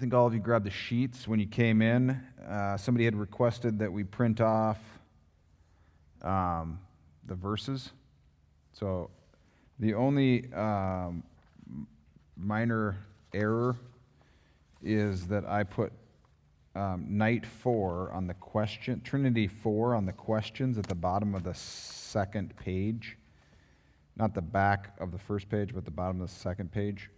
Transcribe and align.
think 0.00 0.14
all 0.14 0.26
of 0.26 0.32
you 0.32 0.40
grabbed 0.40 0.64
the 0.64 0.70
sheets 0.70 1.28
when 1.28 1.38
you 1.38 1.46
came 1.46 1.82
in. 1.82 2.18
Uh, 2.48 2.74
somebody 2.78 3.04
had 3.04 3.14
requested 3.14 3.78
that 3.80 3.92
we 3.92 4.02
print 4.02 4.40
off 4.40 4.78
um, 6.22 6.80
the 7.26 7.34
verses. 7.34 7.90
So 8.72 9.10
the 9.78 9.92
only 9.92 10.50
um, 10.54 11.22
minor 12.34 12.96
error 13.34 13.76
is 14.82 15.26
that 15.26 15.44
I 15.44 15.64
put 15.64 15.92
um, 16.74 17.04
night 17.06 17.44
four 17.44 18.10
on 18.12 18.26
the 18.26 18.32
question, 18.32 19.02
Trinity 19.04 19.48
four 19.48 19.94
on 19.94 20.06
the 20.06 20.14
questions 20.14 20.78
at 20.78 20.86
the 20.86 20.94
bottom 20.94 21.34
of 21.34 21.42
the 21.42 21.52
second 21.52 22.56
page. 22.56 23.18
Not 24.16 24.32
the 24.32 24.40
back 24.40 24.94
of 24.98 25.12
the 25.12 25.18
first 25.18 25.50
page, 25.50 25.74
but 25.74 25.84
the 25.84 25.90
bottom 25.90 26.22
of 26.22 26.28
the 26.30 26.34
second 26.34 26.72
page. 26.72 27.10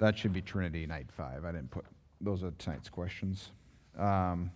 That 0.00 0.16
should 0.16 0.32
be 0.32 0.40
Trinity 0.40 0.86
night 0.86 1.12
five. 1.12 1.44
I 1.44 1.52
didn't 1.52 1.70
put, 1.70 1.84
those 2.22 2.42
are 2.42 2.50
tonight's 2.58 2.88
questions. 2.88 3.50
Um, 3.98 4.50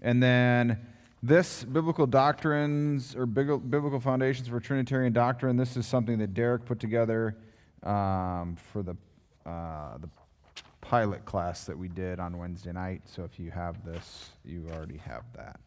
and 0.00 0.22
then 0.22 0.80
this 1.22 1.64
biblical 1.64 2.06
doctrines 2.06 3.14
or 3.14 3.26
biblical 3.26 4.00
foundations 4.00 4.48
for 4.48 4.58
Trinitarian 4.58 5.12
doctrine, 5.12 5.58
this 5.58 5.76
is 5.76 5.86
something 5.86 6.18
that 6.18 6.32
Derek 6.32 6.64
put 6.64 6.80
together 6.80 7.36
um, 7.82 8.56
for 8.72 8.82
the, 8.82 8.96
uh, 9.44 9.98
the 9.98 10.08
pilot 10.80 11.26
class 11.26 11.64
that 11.64 11.76
we 11.76 11.88
did 11.88 12.18
on 12.18 12.38
Wednesday 12.38 12.72
night. 12.72 13.02
So 13.04 13.22
if 13.22 13.38
you 13.38 13.50
have 13.50 13.84
this, 13.84 14.30
you 14.46 14.66
already 14.72 14.96
have 14.96 15.24
that. 15.36 15.60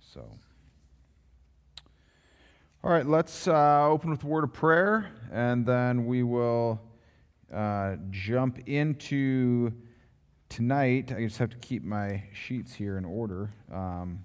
So, 0.00 0.26
all 2.82 2.90
right, 2.90 3.04
let's 3.04 3.46
uh, 3.46 3.86
open 3.86 4.08
with 4.08 4.24
a 4.24 4.26
word 4.26 4.44
of 4.44 4.54
prayer, 4.54 5.10
and 5.30 5.66
then 5.66 6.06
we 6.06 6.22
will 6.22 6.80
uh, 7.52 7.96
jump 8.10 8.58
into 8.66 9.72
tonight. 10.48 11.12
I 11.16 11.20
just 11.20 11.38
have 11.38 11.50
to 11.50 11.56
keep 11.58 11.82
my 11.82 12.22
sheets 12.32 12.74
here 12.74 12.98
in 12.98 13.04
order. 13.04 13.52
Um, 13.72 14.24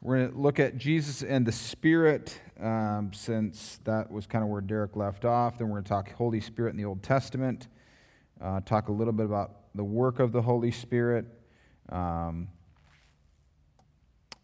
we're 0.00 0.18
going 0.18 0.32
to 0.32 0.38
look 0.38 0.60
at 0.60 0.78
Jesus 0.78 1.22
and 1.22 1.44
the 1.44 1.52
Spirit, 1.52 2.40
um, 2.60 3.10
since 3.12 3.80
that 3.84 4.10
was 4.10 4.26
kind 4.26 4.44
of 4.44 4.50
where 4.50 4.60
Derek 4.60 4.94
left 4.94 5.24
off. 5.24 5.58
Then 5.58 5.68
we're 5.68 5.74
going 5.74 5.84
to 5.84 5.88
talk 5.88 6.12
Holy 6.12 6.40
Spirit 6.40 6.70
in 6.70 6.76
the 6.76 6.84
Old 6.84 7.02
Testament, 7.02 7.66
uh, 8.40 8.60
talk 8.60 8.88
a 8.88 8.92
little 8.92 9.12
bit 9.12 9.26
about 9.26 9.74
the 9.74 9.84
work 9.84 10.20
of 10.20 10.30
the 10.32 10.42
Holy 10.42 10.70
Spirit, 10.70 11.26
um, 11.88 12.48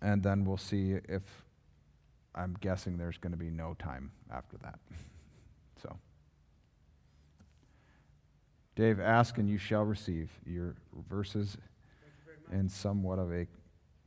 and 0.03 0.23
then 0.23 0.45
we'll 0.45 0.57
see 0.57 0.97
if 1.09 1.23
I'm 2.35 2.57
guessing 2.61 2.99
there's 2.99 3.19
going 3.19 3.33
to 3.33 3.39
be 3.39 3.51
no 3.51 3.75
time 3.79 4.11
after 4.31 4.57
that. 4.59 4.79
so, 5.83 5.97
Dave, 8.77 8.99
ask 8.99 9.39
and 9.39 9.49
you 9.49 9.57
shall 9.57 9.85
receive 9.85 10.31
your 10.45 10.75
verses 11.09 11.57
in 12.51 12.69
somewhat 12.69 13.21
of 13.21 13.33
a 13.33 13.47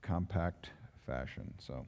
compact 0.02 0.72
fashion. 1.06 1.54
So, 1.58 1.86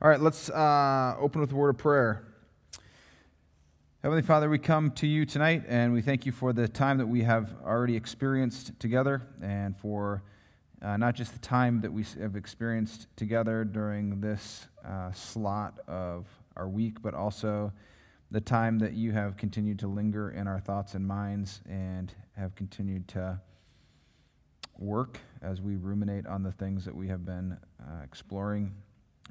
all 0.00 0.08
right, 0.08 0.20
let's 0.20 0.48
uh, 0.50 1.16
open 1.18 1.40
with 1.40 1.50
a 1.50 1.56
word 1.56 1.70
of 1.70 1.78
prayer. 1.78 2.24
Heavenly 4.04 4.22
Father, 4.22 4.48
we 4.48 4.58
come 4.58 4.92
to 4.92 5.06
you 5.08 5.26
tonight 5.26 5.64
and 5.66 5.92
we 5.92 6.00
thank 6.00 6.26
you 6.26 6.32
for 6.32 6.52
the 6.52 6.68
time 6.68 6.98
that 6.98 7.08
we 7.08 7.24
have 7.24 7.56
already 7.64 7.96
experienced 7.96 8.78
together 8.78 9.22
and 9.42 9.76
for 9.76 10.22
uh, 10.80 10.96
not 10.96 11.16
just 11.16 11.32
the 11.32 11.40
time 11.40 11.80
that 11.80 11.92
we 11.92 12.04
have 12.20 12.36
experienced 12.36 13.08
together 13.16 13.64
during 13.64 14.20
this 14.20 14.68
uh, 14.86 15.10
slot 15.10 15.80
of 15.88 16.26
our 16.56 16.68
week, 16.68 17.02
but 17.02 17.14
also 17.14 17.72
the 18.30 18.40
time 18.40 18.78
that 18.80 18.94
you 18.94 19.12
have 19.12 19.36
continued 19.36 19.78
to 19.78 19.86
linger 19.86 20.30
in 20.30 20.48
our 20.48 20.58
thoughts 20.58 20.94
and 20.94 21.06
minds 21.06 21.60
and 21.68 22.12
have 22.36 22.54
continued 22.54 23.06
to 23.08 23.40
work 24.78 25.18
as 25.42 25.60
we 25.60 25.76
ruminate 25.76 26.26
on 26.26 26.42
the 26.42 26.52
things 26.52 26.84
that 26.84 26.94
we 26.94 27.08
have 27.08 27.24
been 27.24 27.56
uh, 27.80 28.02
exploring 28.02 28.74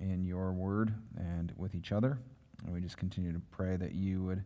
in 0.01 0.25
your 0.25 0.53
word 0.53 0.93
and 1.17 1.53
with 1.57 1.75
each 1.75 1.91
other. 1.91 2.17
And 2.63 2.73
we 2.73 2.81
just 2.81 2.97
continue 2.97 3.31
to 3.33 3.41
pray 3.51 3.75
that 3.75 3.93
you 3.93 4.23
would 4.23 4.43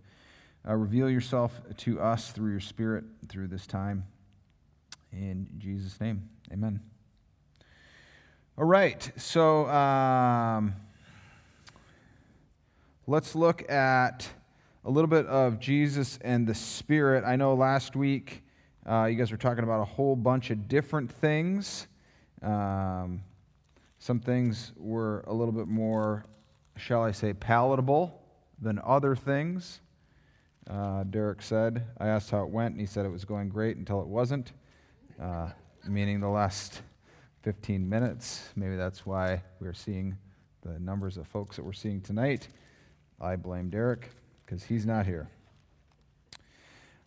uh, 0.68 0.76
reveal 0.76 1.10
yourself 1.10 1.62
to 1.78 2.02
us 2.02 2.32
through 2.32 2.52
your 2.52 2.60
spirit 2.60 3.04
through 3.28 3.48
this 3.48 3.66
time. 3.66 4.06
In 5.12 5.48
Jesus' 5.58 6.00
name, 6.02 6.30
amen. 6.52 6.82
All 8.58 8.66
right, 8.66 9.10
so 9.16 9.68
um, 9.70 10.76
let's 13.08 13.36
look 13.36 13.70
at 13.72 14.28
a 14.86 14.90
little 14.90 15.10
bit 15.10 15.26
of 15.26 15.60
Jesus 15.60 16.18
and 16.22 16.48
the 16.48 16.56
Spirit. 16.56 17.24
I 17.26 17.36
know 17.36 17.54
last 17.54 17.96
week 17.96 18.44
uh, 18.90 19.06
you 19.06 19.16
guys 19.16 19.32
were 19.32 19.38
talking 19.38 19.64
about 19.64 19.82
a 19.82 19.86
whole 19.86 20.16
bunch 20.16 20.52
of 20.52 20.68
different 20.68 21.12
things. 21.12 21.88
Um, 22.42 23.22
some 24.00 24.20
things 24.22 24.72
were 24.78 25.26
a 25.28 25.34
little 25.34 25.52
bit 25.52 25.68
more, 25.68 26.26
shall 26.78 27.04
I 27.04 27.12
say, 27.12 27.34
palatable 27.34 28.22
than 28.62 28.80
other 28.84 29.16
things. 29.16 29.82
Uh, 30.70 31.04
Derek 31.04 31.42
said, 31.42 31.86
I 31.98 32.08
asked 32.08 32.32
how 32.32 32.44
it 32.44 32.50
went, 32.50 32.72
and 32.72 32.80
he 32.80 32.86
said 32.86 33.06
it 33.06 33.10
was 33.10 33.26
going 33.26 33.50
great 33.50 33.76
until 33.76 34.02
it 34.02 34.08
wasn't, 34.08 34.54
uh, 35.22 35.50
meaning 35.88 36.22
the 36.22 36.30
last 36.30 36.82
15 37.42 37.88
minutes. 37.88 38.50
Maybe 38.56 38.78
that's 38.78 39.06
why 39.06 39.44
we're 39.60 39.74
seeing 39.74 40.18
the 40.62 40.80
numbers 40.80 41.18
of 41.18 41.28
folks 41.28 41.58
that 41.58 41.66
we're 41.66 41.74
seeing 41.74 42.00
tonight. 42.02 42.48
I 43.20 43.36
blame 43.36 43.70
Derek 43.70 44.12
because 44.50 44.64
he's 44.64 44.84
not 44.84 45.06
here. 45.06 45.30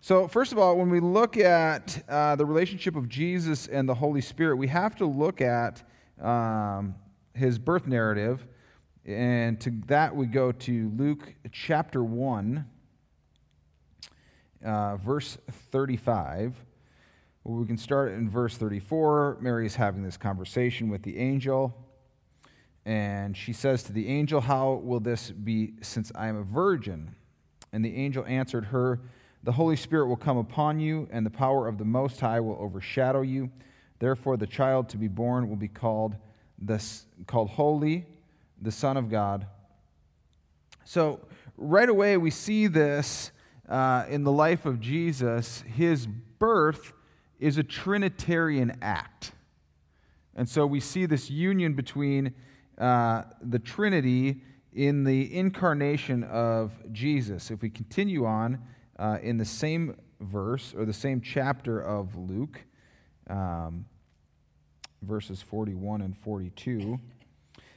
So, 0.01 0.29
first 0.29 0.53
of 0.53 0.59
all, 0.59 0.77
when 0.77 0.91
we 0.91 1.01
look 1.01 1.37
at 1.37 2.05
uh, 2.09 2.37
the 2.37 2.47
relationship 2.47 2.95
of 2.95 3.09
Jesus 3.09 3.67
and 3.67 3.89
the 3.89 3.95
Holy 3.95 4.21
Spirit, 4.21 4.57
we 4.57 4.69
have 4.69 4.95
to 4.97 5.07
look 5.07 5.41
at 5.41 5.83
um, 6.21 6.95
his 7.35 7.59
birth 7.59 7.89
narrative. 7.89 8.47
And 9.05 9.61
to 9.61 9.73
that, 9.87 10.15
we 10.15 10.27
go 10.27 10.53
to 10.53 10.93
Luke 10.97 11.35
chapter 11.51 12.05
1, 12.05 12.65
uh, 14.65 14.97
verse 14.99 15.37
35. 15.73 16.55
Well, 17.43 17.59
we 17.59 17.67
can 17.67 17.77
start 17.77 18.13
in 18.13 18.31
verse 18.31 18.57
34. 18.57 19.39
Mary 19.41 19.67
is 19.67 19.75
having 19.75 20.05
this 20.05 20.17
conversation 20.17 20.89
with 20.91 21.03
the 21.03 21.19
angel. 21.19 21.77
And 22.85 23.37
she 23.37 23.53
says 23.53 23.83
to 23.85 23.93
the 23.93 24.07
angel, 24.07 24.41
How 24.41 24.75
will 24.75 25.01
this 25.01 25.33
be 25.33 25.75
since 25.83 26.13
I 26.15 26.29
am 26.29 26.37
a 26.37 26.45
virgin? 26.45 27.17
And 27.73 27.85
the 27.85 27.97
angel 27.97 28.25
answered 28.27 28.67
her, 28.67 29.01
the 29.45 29.53
Holy 29.53 29.75
Spirit 29.75 30.07
will 30.07 30.17
come 30.17 30.37
upon 30.37 30.79
you, 30.79 31.09
and 31.11 31.27
the 31.27 31.31
power 31.31 31.67
of 31.67 31.77
the 31.77 31.85
Most 31.85 32.21
High 32.21 32.39
will 32.39 32.57
overshadow 32.61 33.23
you. 33.23 33.51
Therefore, 33.99 34.37
the 34.37 34.47
child 34.47 34.89
to 34.91 34.97
be 34.97 35.09
born 35.09 35.49
will 35.49 35.57
be 35.57 35.69
called, 35.69 36.15
the, 36.61 36.85
called 37.27 37.51
Holy, 37.51 38.07
the 38.61 38.71
Son 38.71 38.97
of 38.97 39.11
God. 39.11 39.47
So, 40.85 41.21
right 41.57 41.89
away, 41.89 42.17
we 42.17 42.31
see 42.31 42.69
this 42.69 43.33
uh, 43.69 44.05
in 44.09 44.23
the 44.23 44.31
life 44.31 44.65
of 44.65 44.79
Jesus. 44.79 45.63
His 45.63 46.07
birth 46.07 46.93
is 47.41 47.59
a 47.59 47.65
Trinitarian 47.65 48.79
act. 48.81 49.33
And 50.37 50.49
so, 50.49 50.67
we 50.67 50.79
see 50.79 51.05
this 51.05 51.31
union 51.31 51.75
between 51.75 52.35
uh, 52.79 53.25
the 53.41 53.59
Trinity 53.59 54.43
in 54.73 55.05
the 55.05 55.35
incarnation 55.35 56.25
of 56.25 56.73
Jesus. 56.93 57.51
If 57.51 57.63
we 57.63 57.71
continue 57.71 58.25
on, 58.25 58.61
uh, 58.99 59.19
in 59.23 59.37
the 59.37 59.45
same 59.45 59.97
verse 60.21 60.75
or 60.77 60.85
the 60.85 60.93
same 60.93 61.21
chapter 61.21 61.81
of 61.81 62.17
Luke, 62.17 62.61
um, 63.29 63.85
verses 65.03 65.43
41 65.43 66.01
and 66.01 66.17
42. 66.17 66.99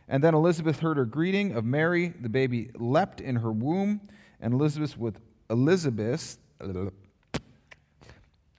And 0.08 0.24
then 0.24 0.34
Elizabeth 0.34 0.80
heard 0.80 0.98
her 0.98 1.06
greeting 1.06 1.54
of 1.54 1.66
Mary. 1.66 2.14
The 2.20 2.30
baby 2.30 2.70
leapt 2.76 3.22
in 3.22 3.38
her 3.38 3.52
womb, 3.52 4.02
and 4.40 4.54
Elizabeth 4.54 4.98
with 4.98 5.20
Elizabeth 5.50 6.38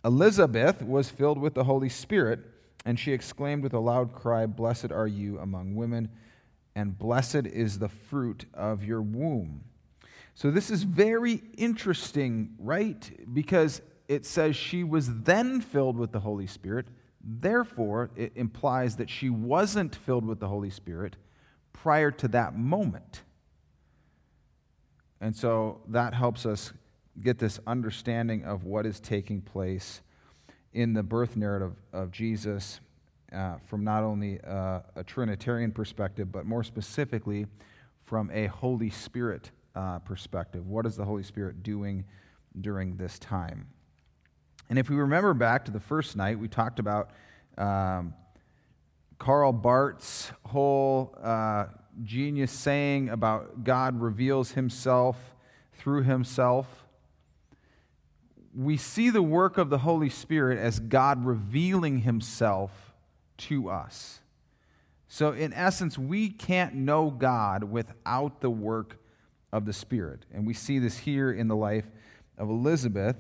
Elizabeth 0.05 0.83
was 0.83 1.09
filled 1.09 1.39
with 1.39 1.55
the 1.55 1.65
Holy 1.65 1.89
Spirit, 1.89 2.41
and 2.85 2.99
she 2.99 3.13
exclaimed 3.13 3.63
with 3.65 3.75
a 3.75 3.79
loud 3.81 4.13
cry, 4.13 4.47
"Blessed 4.47 4.93
are 4.93 5.09
you 5.09 5.39
among 5.39 5.75
women, 5.75 6.09
and 6.77 6.97
blessed 6.97 7.47
is 7.47 7.81
the 7.81 7.89
fruit 7.89 8.45
of 8.55 8.85
your 8.85 9.03
womb." 9.03 9.65
So 10.35 10.53
this 10.53 10.71
is 10.71 10.85
very 10.85 11.43
interesting, 11.57 12.55
right? 12.59 13.11
Because 13.33 13.83
it 14.07 14.25
says 14.25 14.55
she 14.55 14.85
was 14.85 15.23
then 15.23 15.61
filled 15.61 15.97
with 15.97 16.13
the 16.13 16.21
Holy 16.21 16.47
Spirit. 16.47 16.87
Therefore, 17.21 18.11
it 18.15 18.33
implies 18.37 18.97
that 18.97 19.11
she 19.11 19.31
wasn't 19.31 19.97
filled 19.97 20.25
with 20.25 20.39
the 20.39 20.49
Holy 20.49 20.71
Spirit 20.71 21.17
prior 21.73 22.11
to 22.13 22.29
that 22.29 22.57
moment. 22.57 23.23
And 25.21 25.35
so 25.35 25.81
that 25.89 26.13
helps 26.13 26.45
us 26.45 26.73
get 27.21 27.39
this 27.39 27.59
understanding 27.67 28.45
of 28.45 28.65
what 28.65 28.85
is 28.85 29.01
taking 29.01 29.41
place 29.41 30.03
in 30.75 30.93
the 30.93 31.03
birth 31.03 31.37
narrative 31.37 31.81
of 31.93 32.11
Jesus 32.11 32.81
uh, 33.37 33.59
from 33.67 33.85
not 33.85 34.03
only 34.03 34.41
uh, 34.41 34.81
a 34.97 35.05
Trinitarian 35.05 35.71
perspective, 35.71 36.33
but 36.33 36.47
more 36.47 36.65
specifically 36.65 37.47
from 38.05 38.31
a 38.33 38.47
Holy 38.47 38.91
Spirit 38.91 39.51
uh, 39.75 39.99
perspective. 39.99 40.67
What 40.67 40.87
is 40.87 40.97
the 40.97 41.05
Holy 41.05 41.23
Spirit 41.23 41.63
doing 41.63 42.05
during 42.61 42.97
this 42.97 43.19
time? 43.19 43.67
And 44.71 44.79
if 44.79 44.89
we 44.89 44.97
remember 44.97 45.35
back 45.35 45.65
to 45.67 45.71
the 45.71 45.81
first 45.81 46.17
night, 46.17 46.39
we 46.39 46.49
talked 46.49 46.79
about 46.79 47.11
um, 47.59 48.15
Karl 49.19 49.53
Barth's 49.53 50.33
whole 50.47 51.15
uh, 51.23 51.67
genius 52.03 52.53
saying 52.53 53.11
about 53.11 53.65
God 53.65 54.01
reveals 54.01 54.53
himself 54.53 55.35
through 55.75 56.03
himself. 56.03 56.87
We 58.55 58.77
see 58.77 59.11
the 59.11 59.23
work 59.23 59.59
of 59.59 59.69
the 59.69 59.79
Holy 59.79 60.09
Spirit 60.09 60.59
as 60.59 60.81
God 60.81 61.25
revealing 61.25 62.01
himself 62.01 62.86
to 63.39 63.69
us. 63.69 64.21
So, 65.09 65.33
in 65.33 65.53
essence, 65.53 65.97
we 65.99 66.29
can't 66.29 66.75
know 66.75 67.11
God 67.11 67.65
without 67.65 68.41
the 68.41 68.51
work 68.51 68.99
of 69.53 69.65
the 69.65 69.73
Spirit. 69.73 70.27
And 70.33 70.47
we 70.47 70.55
see 70.55 70.79
this 70.79 70.99
here 70.99 71.33
in 71.33 71.49
the 71.49 71.57
life 71.57 71.87
of 72.37 72.51
Elizabeth. 72.51 73.17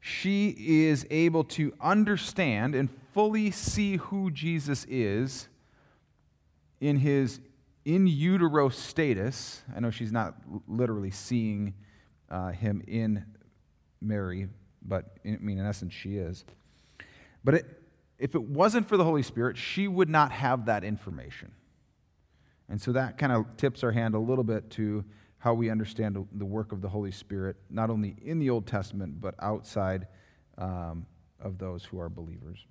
She 0.00 0.48
is 0.58 1.06
able 1.10 1.44
to 1.44 1.72
understand 1.80 2.74
and 2.74 2.88
fully 3.12 3.50
see 3.50 3.96
who 3.96 4.30
Jesus 4.30 4.86
is 4.88 5.48
in 6.80 6.96
his 6.96 7.40
in 7.84 8.06
utero 8.06 8.68
status. 8.68 9.62
I 9.74 9.80
know 9.80 9.90
she's 9.90 10.12
not 10.12 10.34
literally 10.68 11.10
seeing 11.10 11.74
uh, 12.30 12.50
him 12.50 12.82
in 12.86 13.24
Mary, 14.00 14.48
but 14.82 15.16
in, 15.24 15.34
I 15.34 15.38
mean, 15.38 15.58
in 15.58 15.66
essence, 15.66 15.92
she 15.94 16.16
is. 16.16 16.44
But 17.42 17.54
it, 17.54 17.79
if 18.20 18.34
it 18.34 18.42
wasn't 18.42 18.86
for 18.86 18.96
the 18.96 19.04
Holy 19.04 19.22
Spirit, 19.22 19.56
she 19.56 19.88
would 19.88 20.08
not 20.08 20.30
have 20.30 20.66
that 20.66 20.84
information. 20.84 21.52
And 22.68 22.80
so 22.80 22.92
that 22.92 23.18
kind 23.18 23.32
of 23.32 23.56
tips 23.56 23.82
our 23.82 23.90
hand 23.90 24.14
a 24.14 24.18
little 24.18 24.44
bit 24.44 24.70
to 24.72 25.04
how 25.38 25.54
we 25.54 25.70
understand 25.70 26.28
the 26.32 26.44
work 26.44 26.70
of 26.70 26.82
the 26.82 26.88
Holy 26.88 27.10
Spirit, 27.10 27.56
not 27.70 27.88
only 27.88 28.14
in 28.22 28.38
the 28.38 28.50
Old 28.50 28.66
Testament, 28.66 29.20
but 29.20 29.34
outside 29.40 30.06
um, 30.58 31.06
of 31.40 31.58
those 31.58 31.82
who 31.84 31.98
are 31.98 32.10
believers. 32.10 32.66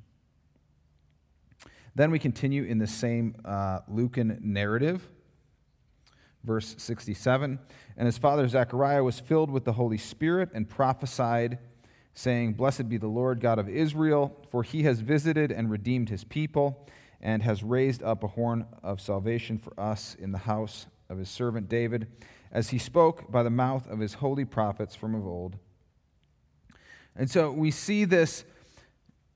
Then 1.95 2.11
we 2.11 2.19
continue 2.19 2.63
in 2.63 2.77
the 2.77 2.87
same 2.87 3.35
uh, 3.43 3.79
Lucan 3.87 4.37
narrative, 4.41 5.01
verse 6.43 6.75
67. 6.77 7.57
And 7.97 8.05
his 8.05 8.19
father 8.19 8.47
Zechariah 8.47 9.03
was 9.03 9.19
filled 9.19 9.49
with 9.49 9.65
the 9.65 9.73
Holy 9.73 9.97
Spirit 9.97 10.49
and 10.53 10.69
prophesied 10.69 11.57
saying, 12.19 12.51
Blessed 12.51 12.89
be 12.89 12.97
the 12.97 13.07
Lord 13.07 13.39
God 13.39 13.59
of 13.59 13.69
Israel, 13.69 14.35
for 14.51 14.61
he 14.61 14.83
has 14.83 14.99
visited 14.99 15.53
and 15.53 15.71
redeemed 15.71 16.09
his 16.09 16.25
people, 16.25 16.85
and 17.21 17.41
has 17.43 17.63
raised 17.63 18.03
up 18.03 18.25
a 18.25 18.27
horn 18.27 18.65
of 18.83 18.99
salvation 18.99 19.57
for 19.57 19.77
us 19.79 20.15
in 20.19 20.33
the 20.33 20.39
house 20.39 20.87
of 21.09 21.17
his 21.17 21.29
servant 21.29 21.69
David, 21.69 22.07
as 22.51 22.69
he 22.69 22.77
spoke 22.77 23.31
by 23.31 23.41
the 23.41 23.49
mouth 23.49 23.89
of 23.89 23.99
his 23.99 24.15
holy 24.15 24.43
prophets 24.43 24.95
from 24.95 25.15
of 25.15 25.25
old. 25.25 25.57
And 27.15 27.31
so 27.31 27.51
we 27.51 27.71
see 27.71 28.03
this, 28.03 28.43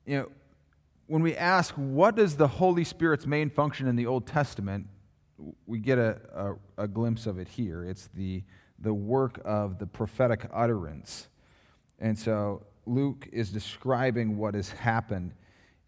you 0.06 0.18
know, 0.18 0.30
when 1.08 1.22
we 1.22 1.38
ask, 1.38 1.74
what 1.76 2.20
is 2.20 2.36
the 2.36 2.48
Holy 2.48 2.84
Spirit's 2.84 3.26
main 3.26 3.50
function 3.50 3.88
in 3.88 3.96
the 3.96 4.08
Old 4.08 4.28
Testament, 4.28 4.88
we 5.66 5.80
get 5.80 5.98
a, 5.98 6.20
a, 6.78 6.84
a 6.84 6.88
glimpse 6.90 7.28
of 7.28 7.40
it 7.40 7.48
here. 7.48 7.86
It's 7.86 8.10
the, 8.14 8.44
the 8.78 8.94
work 8.94 9.40
of 9.46 9.80
the 9.80 9.88
prophetic 9.88 10.50
utterance. 10.52 11.30
And 12.00 12.20
so 12.20 12.64
Luke 12.86 13.28
is 13.32 13.52
describing 13.52 14.38
what 14.38 14.56
has 14.56 14.72
happened. 14.72 15.34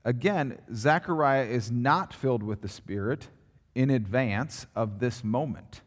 Again, 0.04 0.60
Zechariah 0.74 1.46
is 1.46 1.72
not 1.72 2.14
filled 2.14 2.44
with 2.44 2.62
the 2.62 2.70
Spirit 2.70 3.28
in 3.74 3.90
advance 3.90 4.66
of 4.76 5.00
this 5.00 5.24
moment. 5.24 5.82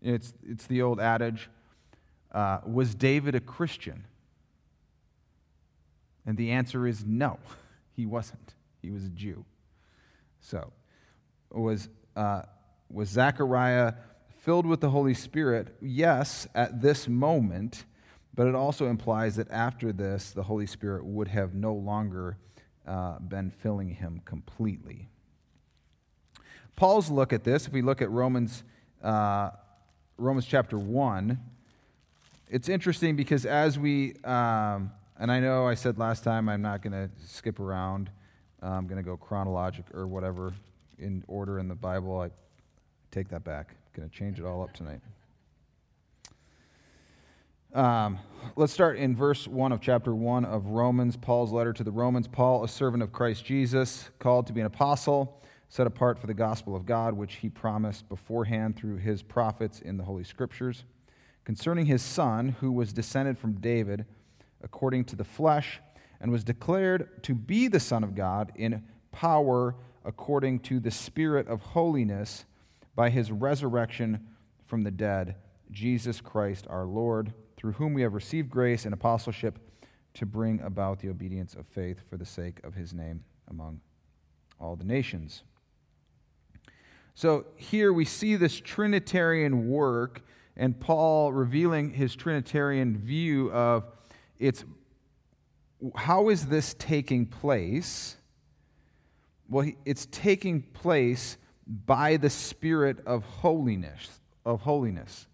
It's, 0.00 0.32
it's 0.46 0.66
the 0.66 0.82
old 0.82 1.00
adage 1.00 1.50
uh, 2.32 2.60
Was 2.66 2.94
David 2.94 3.34
a 3.34 3.40
Christian? 3.40 4.06
And 6.24 6.36
the 6.36 6.50
answer 6.52 6.86
is 6.86 7.04
no, 7.04 7.38
he 7.92 8.06
wasn't. 8.06 8.54
He 8.82 8.90
was 8.90 9.04
a 9.04 9.08
Jew. 9.08 9.44
So, 10.40 10.72
was, 11.50 11.88
uh, 12.14 12.42
was 12.88 13.08
Zechariah 13.08 13.94
filled 14.46 14.64
with 14.64 14.80
the 14.80 14.90
Holy 14.90 15.12
Spirit, 15.12 15.76
yes, 15.80 16.46
at 16.54 16.80
this 16.80 17.08
moment, 17.08 17.84
but 18.32 18.46
it 18.46 18.54
also 18.54 18.86
implies 18.86 19.34
that 19.34 19.50
after 19.50 19.92
this, 19.92 20.30
the 20.30 20.44
Holy 20.44 20.66
Spirit 20.66 21.04
would 21.04 21.26
have 21.26 21.52
no 21.52 21.74
longer 21.74 22.36
uh, 22.86 23.18
been 23.18 23.50
filling 23.50 23.88
him 23.88 24.22
completely. 24.24 25.08
Paul's 26.76 27.10
look 27.10 27.32
at 27.32 27.42
this, 27.42 27.66
if 27.66 27.72
we 27.72 27.82
look 27.82 28.00
at 28.00 28.08
Romans, 28.08 28.62
uh, 29.02 29.50
Romans 30.16 30.46
chapter 30.46 30.78
1, 30.78 31.40
it's 32.48 32.68
interesting 32.68 33.16
because 33.16 33.46
as 33.46 33.80
we, 33.80 34.14
um, 34.22 34.92
and 35.18 35.32
I 35.32 35.40
know 35.40 35.66
I 35.66 35.74
said 35.74 35.98
last 35.98 36.22
time 36.22 36.48
I'm 36.48 36.62
not 36.62 36.82
going 36.82 36.92
to 36.92 37.10
skip 37.26 37.58
around, 37.58 38.10
I'm 38.62 38.86
going 38.86 39.02
to 39.02 39.02
go 39.02 39.16
chronologic 39.16 39.92
or 39.92 40.06
whatever 40.06 40.54
in 41.00 41.24
order 41.26 41.58
in 41.58 41.66
the 41.66 41.74
Bible. 41.74 42.20
I 42.20 42.30
take 43.10 43.28
that 43.30 43.42
back. 43.42 43.74
Going 43.96 44.10
to 44.10 44.14
change 44.14 44.38
it 44.38 44.44
all 44.44 44.62
up 44.62 44.74
tonight. 44.74 45.00
Um, 47.72 48.18
let's 48.54 48.74
start 48.74 48.98
in 48.98 49.16
verse 49.16 49.48
1 49.48 49.72
of 49.72 49.80
chapter 49.80 50.14
1 50.14 50.44
of 50.44 50.66
Romans, 50.66 51.16
Paul's 51.16 51.50
letter 51.50 51.72
to 51.72 51.82
the 51.82 51.90
Romans. 51.90 52.28
Paul, 52.28 52.62
a 52.62 52.68
servant 52.68 53.02
of 53.02 53.10
Christ 53.10 53.46
Jesus, 53.46 54.10
called 54.18 54.48
to 54.48 54.52
be 54.52 54.60
an 54.60 54.66
apostle, 54.66 55.42
set 55.70 55.86
apart 55.86 56.18
for 56.18 56.26
the 56.26 56.34
gospel 56.34 56.76
of 56.76 56.84
God, 56.84 57.14
which 57.14 57.36
he 57.36 57.48
promised 57.48 58.06
beforehand 58.10 58.76
through 58.76 58.98
his 58.98 59.22
prophets 59.22 59.80
in 59.80 59.96
the 59.96 60.04
Holy 60.04 60.24
Scriptures, 60.24 60.84
concerning 61.46 61.86
his 61.86 62.02
Son, 62.02 62.50
who 62.60 62.72
was 62.72 62.92
descended 62.92 63.38
from 63.38 63.54
David 63.54 64.04
according 64.62 65.06
to 65.06 65.16
the 65.16 65.24
flesh, 65.24 65.80
and 66.20 66.30
was 66.30 66.44
declared 66.44 67.22
to 67.22 67.34
be 67.34 67.66
the 67.66 67.80
Son 67.80 68.04
of 68.04 68.14
God 68.14 68.52
in 68.56 68.84
power 69.10 69.74
according 70.04 70.60
to 70.60 70.80
the 70.80 70.90
Spirit 70.90 71.48
of 71.48 71.62
holiness 71.62 72.44
by 72.96 73.10
his 73.10 73.30
resurrection 73.30 74.26
from 74.64 74.82
the 74.82 74.90
dead, 74.90 75.36
Jesus 75.70 76.20
Christ 76.20 76.66
our 76.68 76.86
Lord, 76.86 77.32
through 77.56 77.72
whom 77.72 77.94
we 77.94 78.02
have 78.02 78.14
received 78.14 78.50
grace 78.50 78.84
and 78.84 78.92
apostleship 78.92 79.58
to 80.14 80.26
bring 80.26 80.60
about 80.62 80.98
the 80.98 81.10
obedience 81.10 81.54
of 81.54 81.66
faith 81.66 82.00
for 82.08 82.16
the 82.16 82.24
sake 82.24 82.58
of 82.64 82.74
his 82.74 82.92
name 82.92 83.22
among 83.48 83.80
all 84.58 84.74
the 84.74 84.84
nations. 84.84 85.44
So 87.14 87.46
here 87.56 87.92
we 87.92 88.04
see 88.04 88.36
this 88.36 88.60
Trinitarian 88.60 89.68
work, 89.68 90.22
and 90.56 90.78
Paul 90.78 91.32
revealing 91.32 91.90
his 91.90 92.16
Trinitarian 92.16 92.96
view 92.96 93.52
of 93.52 93.84
its 94.38 94.64
how 95.94 96.30
is 96.30 96.46
this 96.46 96.74
taking 96.78 97.26
place? 97.26 98.16
Well, 99.48 99.70
it's 99.84 100.06
taking 100.06 100.62
place 100.62 101.36
by 101.66 102.16
the 102.16 102.30
Spirit 102.30 102.98
of 103.06 103.24
holiness, 103.24 104.20
of 104.44 104.62
holiness. 104.62 105.26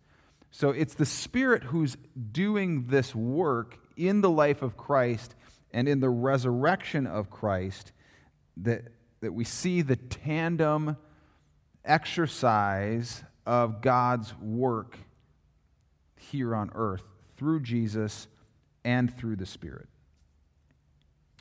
So 0.50 0.70
it's 0.70 0.94
the 0.94 1.06
Spirit 1.06 1.64
who's 1.64 1.96
doing 2.32 2.86
this 2.86 3.14
work 3.14 3.78
in 3.96 4.20
the 4.20 4.30
life 4.30 4.62
of 4.62 4.76
Christ 4.76 5.34
and 5.72 5.88
in 5.88 6.00
the 6.00 6.10
resurrection 6.10 7.06
of 7.06 7.30
Christ 7.30 7.92
that, 8.58 8.84
that 9.20 9.32
we 9.32 9.44
see 9.44 9.82
the 9.82 9.96
tandem 9.96 10.96
exercise 11.84 13.24
of 13.46 13.80
God's 13.80 14.34
work 14.38 14.98
here 16.16 16.54
on 16.54 16.70
earth 16.74 17.02
through 17.36 17.60
Jesus 17.60 18.28
and 18.84 19.14
through 19.16 19.36
the 19.36 19.46
Spirit. 19.46 19.88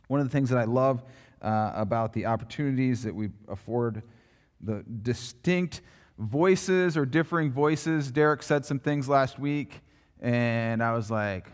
One 0.08 0.20
of 0.20 0.26
the 0.26 0.32
things 0.32 0.50
that 0.50 0.58
I 0.58 0.66
love 0.66 1.04
uh, 1.42 1.72
about 1.76 2.14
the 2.14 2.26
opportunities 2.26 3.04
that 3.04 3.16
we 3.16 3.30
afford 3.48 4.04
the 4.64 4.84
distinct 5.02 5.82
voices 6.18 6.96
or 6.98 7.06
differing 7.06 7.52
voices. 7.52 8.12
Derek 8.12 8.44
said 8.44 8.66
some 8.66 8.80
things 8.80 9.10
last 9.10 9.40
week, 9.40 9.82
and 10.22 10.84
I 10.84 10.94
was 10.94 11.10
like, 11.10 11.48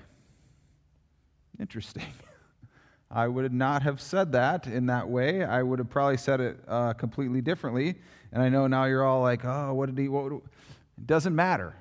interesting. 1.60 2.04
I 3.12 3.28
would 3.28 3.54
not 3.54 3.84
have 3.84 4.02
said 4.02 4.34
that 4.34 4.68
in 4.68 4.88
that 4.88 5.08
way. 5.08 5.44
I 5.44 5.64
would 5.64 5.80
have 5.80 5.90
probably 5.90 6.18
said 6.18 6.42
it 6.42 6.60
uh, 6.68 6.94
completely 6.94 7.42
differently. 7.42 7.96
And 8.34 8.44
I 8.44 8.50
know 8.50 8.68
now 8.68 8.84
you're 8.84 9.06
all 9.06 9.22
like, 9.22 9.46
oh, 9.46 9.74
what 9.74 9.86
did 9.88 9.98
he, 9.98 10.10
what, 10.10 10.34
it 10.34 11.08
doesn't 11.08 11.34
matter. 11.34 11.74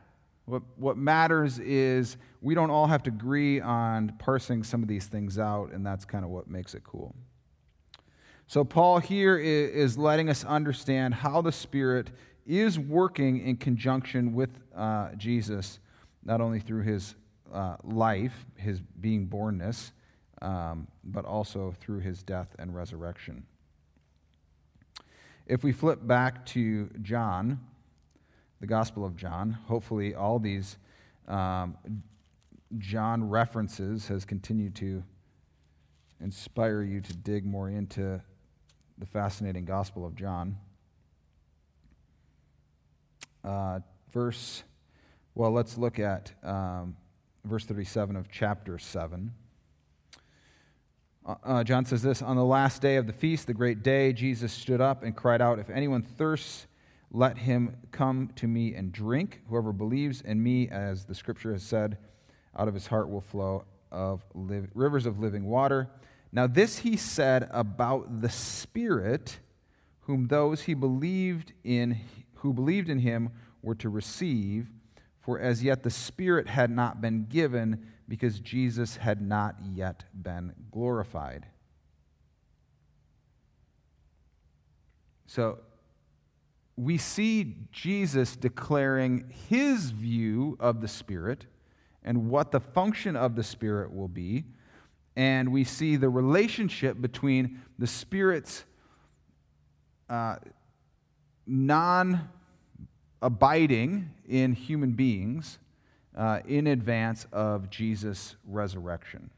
What, 0.45 0.63
what 0.77 0.97
matters 0.97 1.59
is 1.59 2.17
we 2.41 2.55
don't 2.55 2.71
all 2.71 2.87
have 2.87 3.03
to 3.05 3.11
agree 3.11 3.61
on 3.61 4.15
parsing 4.19 4.63
some 4.63 4.83
of 4.83 4.89
these 4.89 5.07
things 5.07 5.41
out, 5.41 5.73
and 5.73 5.85
that's 5.85 6.05
kind 6.05 6.25
of 6.25 6.31
what 6.31 6.49
makes 6.49 6.75
it 6.75 6.85
cool. 6.85 7.17
So, 8.49 8.63
Paul 8.63 9.01
here 9.01 9.37
is 9.39 9.99
letting 9.99 10.29
us 10.29 10.45
understand 10.45 11.15
how 11.15 11.43
the 11.43 11.51
Spirit 11.51 12.11
is 12.47 12.79
working 12.79 13.45
in 13.45 13.57
conjunction 13.57 14.35
with 14.35 14.51
uh, 14.75 15.09
Jesus, 15.17 15.81
not 16.25 16.41
only 16.41 16.61
through 16.61 16.83
his 16.83 17.17
uh, 17.53 17.77
life, 17.83 18.47
his 18.55 18.81
being 19.01 19.27
bornness, 19.27 19.91
um, 20.43 20.87
but 21.03 21.25
also 21.25 21.75
through 21.81 21.99
his 21.99 22.23
death 22.23 22.55
and 22.61 22.73
resurrection. 22.73 23.45
If 25.47 25.65
we 25.65 25.73
flip 25.73 26.07
back 26.07 26.47
to 26.47 26.89
John, 27.03 27.59
the 28.61 28.67
Gospel 28.69 29.05
of 29.05 29.17
John, 29.17 29.59
hopefully 29.67 30.15
all 30.15 30.39
these 30.39 30.79
um, 31.27 31.77
John 32.79 33.29
references 33.29 34.07
has 34.07 34.25
continued 34.25 34.77
to 34.77 35.03
inspire 36.21 36.83
you 36.83 37.01
to 37.01 37.17
dig 37.17 37.45
more 37.45 37.69
into 37.69 38.21
the 38.99 39.07
fascinating 39.07 39.65
Gospel 39.65 40.07
of 40.07 40.15
John. 40.15 40.57
Uh, 43.45 43.81
verse, 44.13 44.63
well, 45.35 45.53
let's 45.53 45.77
look 45.77 45.99
at 45.99 46.33
um, 46.43 46.97
verse 47.45 47.65
37 47.65 48.17
of 48.17 48.31
chapter 48.31 48.79
7. 48.79 49.33
Uh, 51.25 51.35
uh, 51.45 51.65
John 51.65 51.85
says 51.85 52.03
this 52.03 52.23
On 52.23 52.37
the 52.37 52.45
last 52.45 52.81
day 52.81 52.97
of 52.97 53.07
the 53.07 53.13
feast, 53.13 53.47
the 53.47 53.55
great 53.55 53.83
day, 53.83 54.13
Jesus 54.13 54.53
stood 54.53 54.81
up 54.81 55.03
and 55.03 55.15
cried 55.15 55.43
out, 55.43 55.59
If 55.59 55.71
anyone 55.71 56.03
thirsts, 56.03 56.67
let 57.11 57.39
him 57.39 57.77
come 57.93 58.31
to 58.37 58.49
me 58.49 58.75
and 58.75 58.93
drink. 58.93 59.43
Whoever 59.49 59.73
believes 59.73 60.21
in 60.23 60.43
me, 60.43 60.69
as 60.69 61.05
the 61.05 61.15
scripture 61.15 61.53
has 61.53 61.63
said, 61.63 61.99
out 62.57 62.69
of 62.69 62.75
his 62.75 62.87
heart 62.87 63.09
will 63.09 63.21
flow 63.21 63.65
of 63.93 64.23
rivers 64.35 65.07
of 65.07 65.21
living 65.21 65.45
water. 65.45 65.89
Now, 66.33 66.47
this 66.47 66.79
he 66.79 66.97
said 66.97 67.49
about 67.51 68.21
the 68.21 68.29
Spirit, 68.29 69.39
whom 70.01 70.29
those 70.29 70.63
he 70.63 70.75
believed 70.75 71.53
in, 71.65 72.01
who 72.37 72.53
believed 72.53 72.89
in 72.91 72.99
him 72.99 73.31
were 73.63 73.75
to 73.77 73.89
receive, 73.89 74.69
for 75.21 75.41
as 75.41 75.63
yet 75.63 75.83
the 75.83 75.91
Spirit 75.91 76.49
had 76.49 76.71
not 76.71 77.01
been 77.01 77.27
given, 77.27 77.87
because 78.09 78.39
Jesus 78.39 78.97
had 78.97 79.21
not 79.21 79.57
yet 79.75 80.05
been 80.15 80.53
glorified. 80.71 81.47
So, 85.27 85.59
we 86.77 86.99
see 86.99 87.57
Jesus 87.73 88.37
declaring 88.37 89.33
his 89.49 89.91
view 89.91 90.57
of 90.61 90.83
the 90.83 90.89
Spirit 90.89 91.47
and 92.05 92.29
what 92.29 92.53
the 92.53 92.61
function 92.61 93.17
of 93.17 93.35
the 93.35 93.43
Spirit 93.43 93.93
will 93.93 94.09
be. 94.09 94.45
And 95.17 95.51
we 95.51 95.65
see 95.65 95.97
the 95.97 96.11
relationship 96.11 97.01
between 97.01 97.63
the 97.79 97.87
Spirit's 97.87 98.65
uh, 100.11 100.37
non 101.47 102.29
abiding 103.23 104.11
in 104.29 104.53
human 104.53 104.93
beings 104.93 105.59
uh, 106.17 106.41
in 106.47 106.67
advance 106.67 107.27
of 107.33 107.71
Jesus' 107.71 108.37
resurrection. 108.47 109.31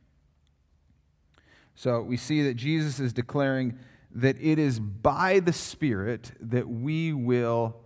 So 1.74 2.02
we 2.02 2.16
see 2.16 2.42
that 2.42 2.54
Jesus 2.54 2.98
is 2.98 3.12
declaring 3.12 3.78
that 4.16 4.36
it 4.40 4.58
is 4.58 4.80
by 4.80 5.38
the 5.38 5.52
Spirit 5.52 6.32
that 6.40 6.68
we 6.68 7.12
will 7.12 7.76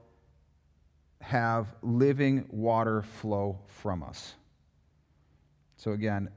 have 1.20 1.74
living 1.82 2.46
water 2.48 3.02
flow 3.02 3.60
from 3.66 4.02
us. 4.02 4.34
So 5.76 5.92
again, 5.92 6.30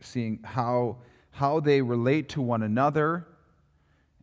seeing 0.00 0.40
how, 0.42 0.98
how 1.30 1.60
they 1.60 1.82
relate 1.82 2.28
to 2.30 2.42
one 2.42 2.62
another 2.62 3.26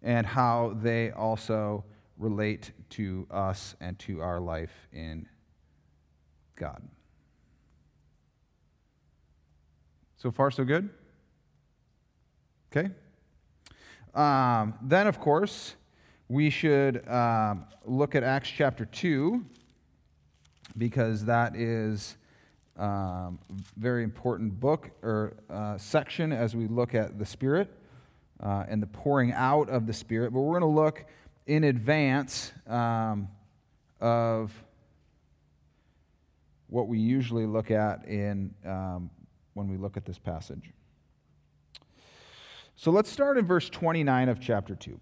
and 0.02 0.26
how 0.26 0.78
they 0.82 1.12
also 1.12 1.84
relate 2.18 2.72
to 2.90 3.28
us 3.32 3.76
and 3.80 3.98
to 4.00 4.22
our 4.22 4.40
life 4.40 4.88
in 4.92 5.28
God. 6.56 6.82
So 10.18 10.32
far, 10.32 10.52
so 10.52 10.64
good? 10.64 10.90
Okay. 12.72 12.90
Um, 14.14 14.76
then, 14.82 15.08
of 15.08 15.20
course, 15.20 15.76
we 16.30 16.50
should 16.50 17.08
um, 17.10 17.66
look 17.86 18.16
at 18.16 18.24
Acts 18.24 18.50
chapter 18.50 18.86
2 18.86 19.44
because 20.78 21.26
that 21.26 21.56
is 21.56 22.16
um, 22.78 23.40
very 23.78 24.04
important 24.04 24.60
book 24.60 24.92
or 25.02 25.36
uh, 25.50 25.78
section 25.78 26.32
as 26.32 26.56
we 26.56 26.68
look 26.68 26.96
at 26.96 27.20
the 27.20 27.26
Spirit 27.26 27.72
uh, 28.42 28.66
and 28.68 28.82
the 28.82 28.88
pouring 28.88 29.32
out 29.32 29.70
of 29.70 29.86
the 29.86 29.94
Spirit. 29.94 30.34
But 30.34 30.42
we're 30.42 30.60
going 30.60 30.74
to 30.74 30.82
look 30.82 31.06
in 31.46 31.64
advance 31.64 32.52
um, 32.68 33.28
of 34.00 34.52
what 36.68 36.88
we 36.88 36.98
usually 36.98 37.46
look 37.46 37.70
at 37.70 38.06
in 38.08 38.54
um, 38.66 39.10
when 39.54 39.70
we 39.70 39.78
look 39.78 39.98
at 39.98 40.06
this 40.06 40.18
passage. 40.18 40.72
So 42.76 42.90
let's 42.92 43.10
start 43.12 43.38
in 43.38 43.46
verse 43.46 43.70
29 43.70 44.30
of 44.30 44.40
chapter 44.40 44.76
2. 44.76 45.00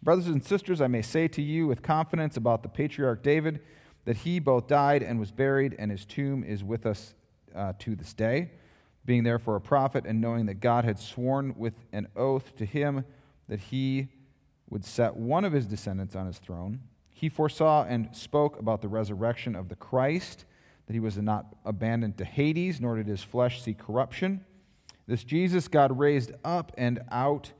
Brothers 0.00 0.28
and 0.28 0.44
sisters, 0.44 0.80
I 0.80 0.86
may 0.86 1.02
say 1.02 1.26
to 1.28 1.42
you 1.42 1.66
with 1.66 1.82
confidence 1.82 2.36
about 2.36 2.62
the 2.62 2.68
patriarch 2.68 3.22
David 3.22 3.60
that 4.04 4.18
he 4.18 4.38
both 4.38 4.66
died 4.66 5.02
and 5.02 5.20
was 5.20 5.30
buried, 5.30 5.76
and 5.78 5.90
his 5.90 6.04
tomb 6.04 6.42
is 6.44 6.64
with 6.64 6.86
us 6.86 7.14
uh, 7.54 7.72
to 7.78 7.94
this 7.94 8.14
day. 8.14 8.50
Being 9.04 9.24
therefore 9.24 9.56
a 9.56 9.60
prophet, 9.60 10.04
and 10.06 10.20
knowing 10.20 10.46
that 10.46 10.60
God 10.60 10.84
had 10.84 10.98
sworn 10.98 11.54
with 11.56 11.74
an 11.92 12.08
oath 12.16 12.54
to 12.56 12.66
him 12.66 13.04
that 13.48 13.60
he 13.60 14.08
would 14.68 14.84
set 14.84 15.16
one 15.16 15.44
of 15.44 15.52
his 15.52 15.66
descendants 15.66 16.14
on 16.14 16.26
his 16.26 16.38
throne, 16.38 16.80
he 17.10 17.28
foresaw 17.28 17.84
and 17.84 18.14
spoke 18.14 18.58
about 18.58 18.82
the 18.82 18.88
resurrection 18.88 19.56
of 19.56 19.68
the 19.68 19.74
Christ, 19.76 20.44
that 20.86 20.92
he 20.92 21.00
was 21.00 21.16
not 21.16 21.56
abandoned 21.64 22.16
to 22.18 22.24
Hades, 22.24 22.80
nor 22.80 22.96
did 22.96 23.06
his 23.06 23.22
flesh 23.22 23.62
see 23.62 23.74
corruption. 23.74 24.44
This 25.06 25.24
Jesus 25.24 25.68
God 25.68 25.98
raised 25.98 26.32
up 26.44 26.72
and 26.76 27.00
out, 27.10 27.52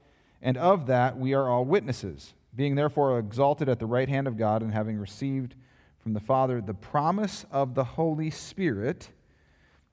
and 0.43 0.57
of 0.57 0.87
that 0.87 1.19
we 1.19 1.35
are 1.35 1.49
all 1.49 1.65
witnesses. 1.65 2.35
Being 2.55 2.75
therefore 2.75 3.19
exalted 3.19 3.69
at 3.69 3.79
the 3.79 3.87
right 3.87 4.09
hand 4.09 4.27
of 4.27 4.37
God, 4.37 4.63
and 4.63 4.73
having 4.73 4.99
received 4.99 5.55
from 6.03 6.13
the 6.15 6.21
Father 6.21 6.61
the 6.61 6.75
promise 6.75 7.45
of 7.51 7.75
the 7.75 7.85
Holy 7.85 8.31
Spirit, 8.31 9.11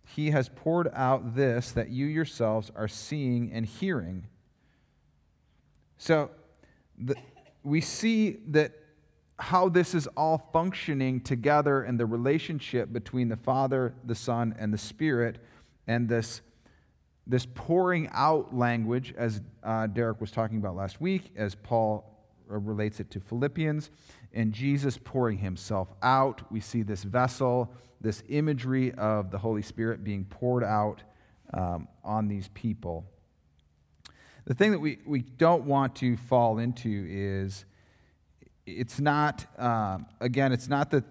he 0.07 0.31
has 0.31 0.49
poured 0.49 0.89
out 0.93 1.35
this 1.35 1.71
that 1.71 1.89
you 1.89 2.05
yourselves 2.05 2.71
are 2.75 2.87
seeing 2.87 3.51
and 3.51 3.65
hearing. 3.65 4.27
So 5.97 6.29
the, 6.97 7.15
we 7.63 7.81
see 7.81 8.37
that 8.47 8.73
how 9.37 9.67
this 9.67 9.93
is 9.93 10.07
all 10.15 10.49
functioning 10.53 11.19
together 11.19 11.83
and 11.83 11.99
the 11.99 12.05
relationship 12.05 12.93
between 12.93 13.27
the 13.27 13.35
Father, 13.35 13.93
the 14.05 14.15
Son, 14.15 14.55
and 14.57 14.73
the 14.73 14.77
Spirit, 14.77 15.39
and 15.87 16.07
this 16.07 16.41
this 17.27 17.47
pouring 17.55 18.07
out 18.13 18.55
language, 18.55 19.13
as 19.17 19.41
uh, 19.63 19.87
Derek 19.87 20.21
was 20.21 20.29
talking 20.29 20.57
about 20.57 20.75
last 20.75 21.01
week, 21.01 21.31
as 21.35 21.55
Paul 21.55 22.05
uh, 22.51 22.57
relates 22.57 22.99
it 22.99 23.09
to 23.11 23.19
Philippians, 23.19 23.89
and 24.35 24.51
Jesus 24.51 24.99
pouring 25.01 25.37
himself 25.37 25.87
out. 26.03 26.41
We 26.51 26.59
see 26.59 26.83
this 26.83 27.03
vessel, 27.03 27.73
this 28.01 28.21
imagery 28.29 28.93
of 28.93 29.31
the 29.31 29.37
Holy 29.37 29.61
Spirit 29.61 30.03
being 30.03 30.25
poured 30.25 30.63
out 30.63 31.01
um, 31.53 31.87
on 32.03 32.27
these 32.27 32.49
people. 32.49 33.05
The 34.45 34.53
thing 34.53 34.71
that 34.71 34.79
we, 34.79 34.99
we 35.05 35.21
don't 35.21 35.63
want 35.63 35.95
to 35.97 36.17
fall 36.17 36.59
into 36.59 37.05
is 37.09 37.65
it's 38.67 38.99
not, 38.99 39.45
um, 39.57 40.05
again, 40.19 40.51
it's 40.51 40.67
not 40.67 40.91
that 40.91 41.03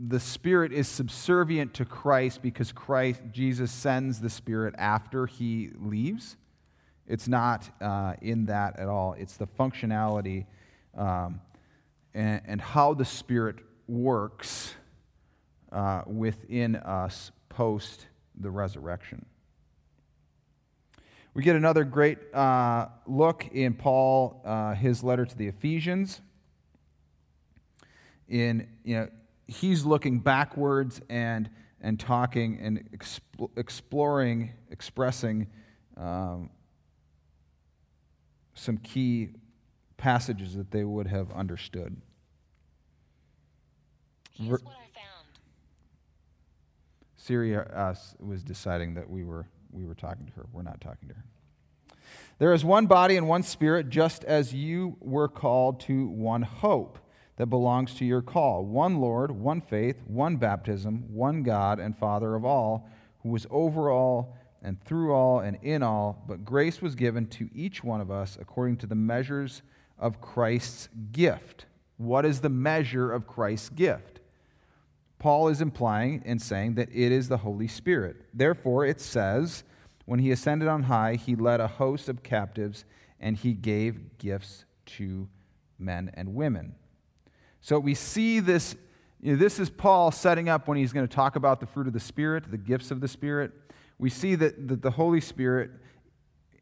the 0.00 0.20
Spirit 0.20 0.72
is 0.72 0.88
subservient 0.88 1.74
to 1.74 1.84
Christ 1.84 2.42
because 2.42 2.72
Christ, 2.72 3.22
Jesus 3.32 3.70
sends 3.70 4.20
the 4.20 4.30
Spirit 4.30 4.74
after 4.76 5.26
he 5.26 5.70
leaves. 5.78 6.36
It's 7.06 7.28
not 7.28 7.70
uh, 7.80 8.14
in 8.20 8.46
that 8.46 8.78
at 8.78 8.88
all. 8.88 9.14
It's 9.14 9.36
the 9.36 9.46
functionality 9.46 10.46
um, 10.96 11.40
and, 12.18 12.42
and, 12.46 12.60
how 12.60 12.94
the 12.94 13.04
Spirit 13.04 13.60
works 13.86 14.74
uh, 15.70 16.02
within 16.04 16.74
us 16.74 17.30
post 17.48 18.08
the 18.34 18.50
resurrection. 18.50 19.24
We 21.32 21.44
get 21.44 21.54
another 21.54 21.84
great 21.84 22.18
uh, 22.34 22.88
look 23.06 23.46
in 23.52 23.74
Paul, 23.74 24.42
uh, 24.44 24.74
his 24.74 25.04
letter 25.04 25.26
to 25.26 25.36
the 25.36 25.46
Ephesians. 25.46 26.20
In 28.28 28.66
you 28.82 28.96
know, 28.96 29.08
he's 29.46 29.84
looking 29.84 30.18
backwards 30.18 31.00
and, 31.08 31.48
and 31.80 32.00
talking 32.00 32.58
and 32.60 32.90
exp- 32.90 33.48
exploring, 33.56 34.54
expressing 34.72 35.46
um, 35.96 36.50
some 38.54 38.76
key 38.78 39.28
passages 39.96 40.56
that 40.56 40.72
they 40.72 40.82
would 40.82 41.06
have 41.06 41.30
understood. 41.30 41.96
Here's 44.38 44.62
what 44.62 44.74
I 44.74 44.98
found. 44.98 45.26
Siri 47.16 47.56
uh, 47.56 47.94
was 48.20 48.42
deciding 48.42 48.94
that 48.94 49.10
we 49.10 49.24
were, 49.24 49.46
we 49.72 49.84
were 49.84 49.94
talking 49.94 50.26
to 50.26 50.32
her. 50.34 50.46
We're 50.52 50.62
not 50.62 50.80
talking 50.80 51.08
to 51.08 51.14
her. 51.14 51.24
There 52.38 52.54
is 52.54 52.64
one 52.64 52.86
body 52.86 53.16
and 53.16 53.28
one 53.28 53.42
spirit, 53.42 53.88
just 53.88 54.24
as 54.24 54.54
you 54.54 54.96
were 55.00 55.28
called 55.28 55.80
to 55.80 56.06
one 56.06 56.42
hope 56.42 57.00
that 57.36 57.46
belongs 57.46 57.94
to 57.94 58.04
your 58.04 58.22
call 58.22 58.64
one 58.64 59.00
Lord, 59.00 59.32
one 59.32 59.60
faith, 59.60 60.02
one 60.06 60.36
baptism, 60.36 61.04
one 61.08 61.42
God 61.42 61.80
and 61.80 61.96
Father 61.96 62.34
of 62.34 62.44
all, 62.44 62.88
who 63.22 63.34
is 63.34 63.46
over 63.50 63.90
all 63.90 64.36
and 64.62 64.82
through 64.84 65.12
all 65.12 65.40
and 65.40 65.58
in 65.62 65.82
all, 65.82 66.24
but 66.28 66.44
grace 66.44 66.80
was 66.80 66.94
given 66.94 67.26
to 67.26 67.48
each 67.52 67.82
one 67.82 68.00
of 68.00 68.10
us 68.10 68.38
according 68.40 68.76
to 68.78 68.86
the 68.86 68.94
measures 68.94 69.62
of 69.98 70.20
Christ's 70.20 70.88
gift. 71.12 71.66
What 71.96 72.24
is 72.24 72.40
the 72.40 72.48
measure 72.48 73.12
of 73.12 73.26
Christ's 73.26 73.68
gift? 73.68 74.17
Paul 75.18 75.48
is 75.48 75.60
implying 75.60 76.22
and 76.24 76.40
saying 76.40 76.74
that 76.74 76.88
it 76.92 77.12
is 77.12 77.28
the 77.28 77.38
Holy 77.38 77.68
Spirit. 77.68 78.16
Therefore, 78.32 78.84
it 78.86 79.00
says, 79.00 79.64
when 80.04 80.20
he 80.20 80.30
ascended 80.30 80.68
on 80.68 80.84
high, 80.84 81.16
he 81.16 81.34
led 81.34 81.60
a 81.60 81.66
host 81.66 82.08
of 82.08 82.22
captives 82.22 82.84
and 83.20 83.36
he 83.36 83.52
gave 83.52 84.18
gifts 84.18 84.64
to 84.86 85.28
men 85.78 86.10
and 86.14 86.34
women. 86.34 86.74
So 87.60 87.78
we 87.78 87.94
see 87.94 88.40
this. 88.40 88.76
You 89.20 89.32
know, 89.32 89.38
this 89.38 89.58
is 89.58 89.68
Paul 89.68 90.12
setting 90.12 90.48
up 90.48 90.68
when 90.68 90.78
he's 90.78 90.92
going 90.92 91.06
to 91.06 91.12
talk 91.12 91.34
about 91.34 91.58
the 91.58 91.66
fruit 91.66 91.88
of 91.88 91.92
the 91.92 92.00
Spirit, 92.00 92.48
the 92.50 92.56
gifts 92.56 92.92
of 92.92 93.00
the 93.00 93.08
Spirit. 93.08 93.50
We 93.98 94.10
see 94.10 94.36
that, 94.36 94.68
that 94.68 94.80
the 94.80 94.92
Holy 94.92 95.20
Spirit 95.20 95.72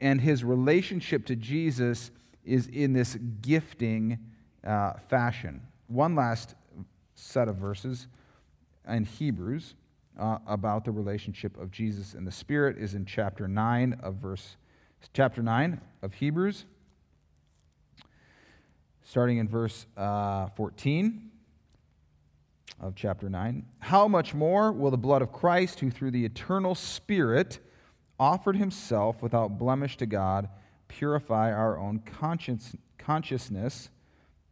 and 0.01 0.21
his 0.21 0.43
relationship 0.43 1.27
to 1.27 1.37
Jesus 1.37 2.11
is 2.45 2.67
in 2.69 2.95
this 2.95 3.17
gifting 3.43 4.19
uh, 4.65 4.95
fashion. 5.09 5.61
One 5.89 6.15
last 6.15 6.55
set 7.15 7.49
of 7.49 7.57
verses 7.57 8.07
in 8.89 9.05
Hebrews 9.05 9.75
uh, 10.19 10.39
about 10.47 10.85
the 10.85 10.93
relationship 10.93 11.59
of 11.59 11.71
Jesus 11.71 12.15
and 12.15 12.27
the 12.27 12.33
Spirit 12.33 12.79
is 12.79 12.95
in 12.95 13.05
chapter 13.05 13.49
9 13.49 14.01
of 14.03 14.15
verse 14.17 14.57
chapter 15.13 15.43
9 15.43 15.81
of 16.03 16.15
Hebrews 16.15 16.65
starting 19.07 19.39
in 19.39 19.49
verse 19.49 19.87
uh, 19.97 20.49
14 20.57 21.31
of 22.81 22.95
chapter 22.95 23.31
9. 23.31 23.65
How 23.79 24.09
much 24.09 24.35
more 24.35 24.73
will 24.73 24.91
the 24.91 24.99
blood 24.99 25.23
of 25.23 25.33
Christ, 25.33 25.81
who 25.81 25.91
through 25.91 26.11
the 26.11 26.25
eternal 26.25 26.75
Spirit 26.75 27.61
offered 28.19 28.57
himself 28.57 29.23
without 29.23 29.59
blemish 29.59 29.97
to 29.99 30.07
God, 30.07 30.49
purify 30.89 31.53
our 31.53 31.79
own 31.79 32.01
conscience, 32.01 32.75
consciousness, 32.99 33.91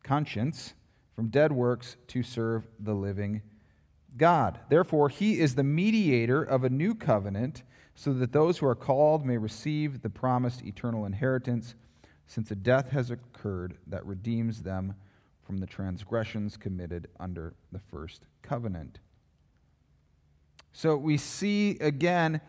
conscience 0.02 0.74
from 1.14 1.28
dead 1.28 1.50
works 1.50 1.96
to 2.08 2.22
serve 2.22 2.66
the 2.78 2.94
living 2.94 3.42
God. 4.16 4.60
Therefore, 4.68 5.08
he 5.08 5.40
is 5.40 5.54
the 5.54 5.64
mediator 5.64 6.42
of 6.42 6.64
a 6.64 6.70
new 6.70 6.94
covenant, 6.94 7.62
so 7.94 8.12
that 8.12 8.32
those 8.32 8.58
who 8.58 8.66
are 8.66 8.74
called 8.74 9.24
may 9.24 9.38
receive 9.38 10.02
the 10.02 10.10
promised 10.10 10.62
eternal 10.62 11.06
inheritance, 11.06 11.74
since 12.26 12.50
a 12.50 12.56
death 12.56 12.90
has 12.90 13.10
occurred 13.10 13.76
that 13.86 14.04
redeems 14.04 14.62
them 14.62 14.94
from 15.42 15.58
the 15.58 15.66
transgressions 15.66 16.56
committed 16.56 17.08
under 17.20 17.54
the 17.70 17.78
first 17.78 18.26
covenant. 18.42 18.98
So 20.72 20.96
we 20.96 21.18
see 21.18 21.78
again, 21.80 22.40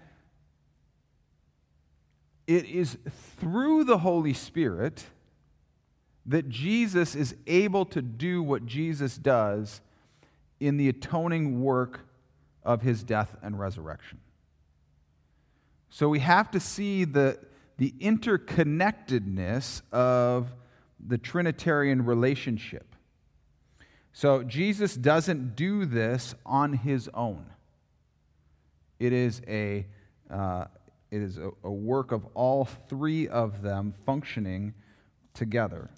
it 2.48 2.66
is 2.66 2.98
through 3.38 3.84
the 3.84 4.00
Holy 4.00 4.34
Spirit 4.34 5.06
that 6.26 6.50
Jesus 6.50 7.16
is 7.16 7.36
able 7.46 7.86
to 7.86 8.02
do 8.02 8.42
what 8.42 8.66
Jesus 8.66 9.18
does 9.18 9.82
in 10.66 10.78
the 10.78 10.90
atoning 10.90 11.62
work 11.62 12.02
of 12.64 12.82
his 12.82 13.04
death 13.04 13.36
and 13.44 13.60
resurrection. 13.60 14.20
So 15.90 16.10
we 16.10 16.20
have 16.20 16.50
to 16.52 16.60
see 16.60 17.06
the, 17.06 17.40
the 17.78 17.94
interconnectedness 18.02 19.82
of 19.92 20.50
the 21.00 21.18
Trinitarian 21.18 22.04
relationship. 22.04 22.96
So 24.12 24.44
Jesus 24.44 24.96
doesn't 24.96 25.56
do 25.56 25.86
this 25.86 26.34
on 26.46 26.74
his 26.74 27.10
own. 27.14 27.46
It 28.98 29.14
is 29.14 29.42
a, 29.48 29.86
uh, 30.32 30.66
it 31.12 31.22
is 31.22 31.38
a, 31.38 31.52
a 31.64 31.72
work 31.72 32.12
of 32.12 32.26
all 32.34 32.66
three 32.66 33.28
of 33.28 33.62
them 33.62 33.94
functioning 34.06 34.74
together. 35.34 35.90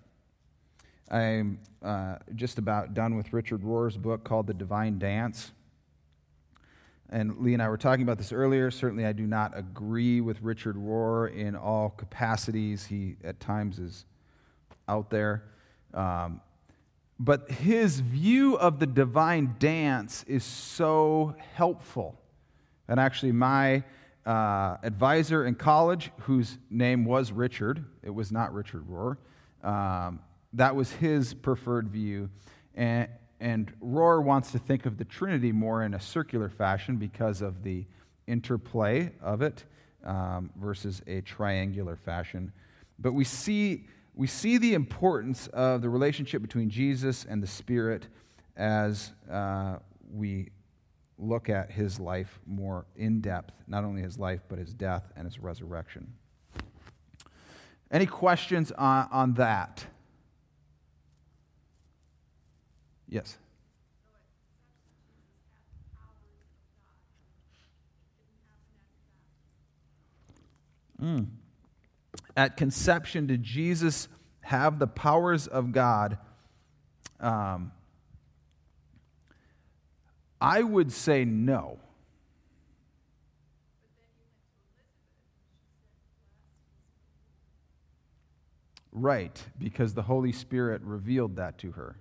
I'm 1.10 1.60
uh, 1.82 2.18
just 2.36 2.58
about 2.58 2.94
done 2.94 3.16
with 3.16 3.32
Richard 3.32 3.62
Rohr's 3.62 3.98
book 3.98 4.24
called 4.24 4.48
The 4.48 4.54
Divine 4.54 5.00
Dance. 5.00 5.52
And 7.10 7.38
Lee 7.38 7.54
and 7.54 7.64
I 7.64 7.70
were 7.70 7.78
talking 7.78 8.04
about 8.04 8.18
this 8.18 8.34
earlier. 8.34 8.70
Certainly, 8.70 9.06
I 9.06 9.14
do 9.14 9.26
not 9.26 9.58
agree 9.58 10.20
with 10.20 10.42
Richard 10.42 10.76
Rohr 10.76 11.34
in 11.34 11.56
all 11.56 11.92
capacities. 11.92 12.86
He, 12.86 13.16
at 13.24 13.40
times, 13.40 13.80
is 13.80 14.06
out 14.90 15.10
there. 15.10 15.44
Um, 15.94 16.42
but 17.20 17.50
his 17.50 18.02
view 18.02 18.58
of 18.58 18.80
the 18.80 18.86
divine 18.86 19.56
dance 19.58 20.24
is 20.28 20.44
so 20.44 21.36
helpful. 21.54 22.20
And 22.90 23.00
actually, 23.00 23.32
my 23.32 23.84
uh, 24.26 24.76
advisor 24.84 25.46
in 25.46 25.56
college, 25.56 26.12
whose 26.22 26.58
name 26.70 27.06
was 27.06 27.32
Richard, 27.32 27.86
it 28.04 28.10
was 28.10 28.32
not 28.32 28.54
Richard 28.54 28.86
Rohr, 28.90 29.18
um, 29.64 30.20
that 30.58 30.76
was 30.76 30.92
his 30.92 31.34
preferred 31.34 31.88
view. 31.88 32.30
And, 32.76 33.08
and 33.40 33.72
Rohr 33.80 34.24
wants 34.24 34.52
to 34.52 34.60
think 34.60 34.86
of 34.86 34.98
the 34.98 35.06
Trinity 35.06 35.52
more 35.52 35.84
in 35.84 35.94
a 35.94 36.02
circular 36.02 36.50
fashion 36.50 36.98
because 36.98 37.42
of 37.42 37.64
the 37.64 37.86
interplay 38.26 39.12
of 39.22 39.42
it 39.42 39.64
um, 40.04 40.50
versus 40.60 41.02
a 41.08 41.22
triangular 41.22 41.96
fashion. 41.96 42.52
But 43.00 43.14
we 43.14 43.24
see, 43.24 43.86
we 44.16 44.26
see 44.26 44.58
the 44.58 44.74
importance 44.74 45.48
of 45.48 45.82
the 45.82 45.90
relationship 45.90 46.42
between 46.42 46.70
Jesus 46.70 47.26
and 47.30 47.42
the 47.42 47.48
Spirit 47.48 48.08
as 48.56 49.12
uh, 49.32 49.78
we 50.12 50.50
look 51.20 51.50
at 51.50 51.72
his 51.72 52.00
life 52.00 52.40
more 52.48 52.86
in 52.96 53.22
depth, 53.22 53.54
not 53.68 53.84
only 53.84 54.02
his 54.02 54.18
life, 54.18 54.42
but 54.50 54.58
his 54.58 54.74
death 54.74 55.12
and 55.16 55.26
his 55.26 55.38
resurrection. 55.40 56.14
Any 57.92 58.08
questions 58.08 58.72
on, 58.72 59.08
on 59.12 59.34
that? 59.36 59.86
Yes. 63.10 63.38
Mm. 71.02 71.28
At 72.36 72.58
conception, 72.58 73.28
did 73.28 73.44
Jesus 73.44 74.08
have 74.42 74.80
the 74.80 74.88
powers 74.88 75.48
of 75.48 75.72
God? 75.72 76.18
Um, 77.20 77.72
I 80.40 80.62
would 80.62 80.92
say 80.92 81.26
no. 81.26 81.80
Right, 88.92 89.40
because 89.60 89.94
the 89.94 90.02
Holy 90.02 90.32
Spirit 90.32 90.82
revealed 90.84 91.36
that 91.36 91.60
to 91.60 91.72
her. 91.74 91.98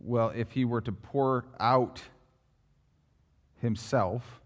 Well, 0.00 0.32
if 0.34 0.52
he 0.52 0.64
were 0.64 0.80
to 0.80 0.92
pour 0.92 1.44
out 1.60 2.02
himself, 3.60 4.40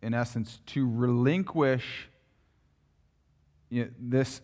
in 0.00 0.14
essence, 0.14 0.60
to 0.66 0.88
relinquish 0.90 2.08
you 3.70 3.84
know, 3.84 3.90
this, 3.98 4.40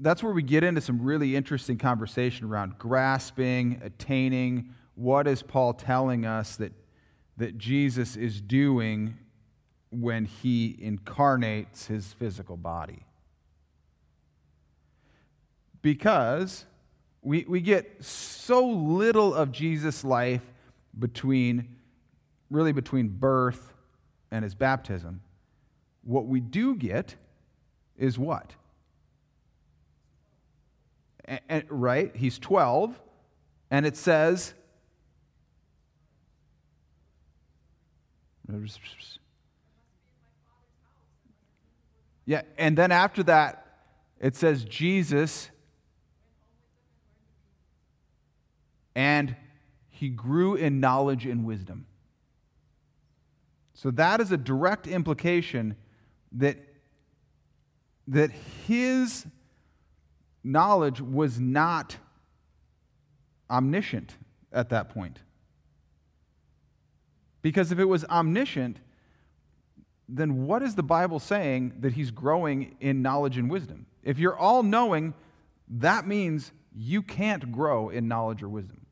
that's 0.00 0.22
where 0.22 0.32
we 0.32 0.42
get 0.42 0.64
into 0.64 0.80
some 0.80 1.02
really 1.02 1.36
interesting 1.36 1.78
conversation 1.78 2.46
around 2.46 2.78
grasping, 2.78 3.80
attaining. 3.82 4.74
What 4.94 5.26
is 5.26 5.42
Paul 5.42 5.74
telling 5.74 6.24
us 6.24 6.56
that, 6.56 6.72
that 7.36 7.58
Jesus 7.58 8.16
is 8.16 8.40
doing 8.40 9.18
when 9.90 10.24
he 10.24 10.76
incarnates 10.80 11.86
his 11.86 12.12
physical 12.12 12.56
body? 12.56 13.04
Because 15.82 16.64
we, 17.24 17.44
we 17.48 17.60
get 17.60 18.04
so 18.04 18.66
little 18.66 19.34
of 19.34 19.50
Jesus' 19.50 20.04
life 20.04 20.42
between, 20.98 21.76
really 22.50 22.72
between 22.72 23.08
birth 23.08 23.72
and 24.30 24.44
his 24.44 24.54
baptism. 24.54 25.22
What 26.02 26.26
we 26.26 26.40
do 26.40 26.74
get 26.76 27.16
is 27.96 28.18
what? 28.18 28.52
right? 31.70 32.14
He's 32.14 32.38
12, 32.38 33.00
and 33.70 33.86
it 33.86 33.96
says, 33.96 34.52
yeah, 42.26 42.42
and 42.58 42.76
then 42.76 42.92
after 42.92 43.22
that, 43.22 43.66
it 44.20 44.36
says 44.36 44.64
Jesus 44.64 45.48
and 48.94 49.36
he 49.88 50.08
grew 50.08 50.54
in 50.54 50.80
knowledge 50.80 51.26
and 51.26 51.44
wisdom. 51.44 51.86
So 53.74 53.90
that 53.92 54.20
is 54.20 54.32
a 54.32 54.36
direct 54.36 54.86
implication 54.86 55.76
that, 56.32 56.56
that 58.08 58.30
his 58.66 59.26
knowledge 60.42 61.00
was 61.00 61.40
not 61.40 61.96
omniscient 63.50 64.16
at 64.52 64.70
that 64.70 64.90
point. 64.90 65.18
Because 67.42 67.72
if 67.72 67.78
it 67.78 67.84
was 67.84 68.04
omniscient, 68.06 68.78
then 70.08 70.46
what 70.46 70.62
is 70.62 70.74
the 70.74 70.82
Bible 70.82 71.18
saying 71.18 71.74
that 71.80 71.92
he's 71.92 72.10
growing 72.10 72.76
in 72.80 73.02
knowledge 73.02 73.36
and 73.36 73.50
wisdom? 73.50 73.86
If 74.02 74.18
you're 74.18 74.36
all 74.36 74.62
knowing, 74.62 75.14
that 75.68 76.06
means 76.06 76.52
you 76.74 77.02
can't 77.02 77.52
grow 77.52 77.88
in 77.88 78.08
knowledge 78.08 78.42
or 78.42 78.48
wisdom. 78.48 78.83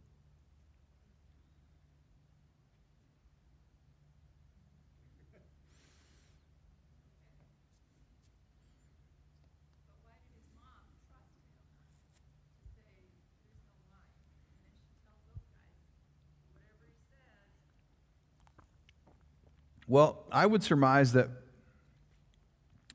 Well, 19.92 20.24
I 20.32 20.46
would 20.46 20.62
surmise 20.62 21.12
that 21.12 21.28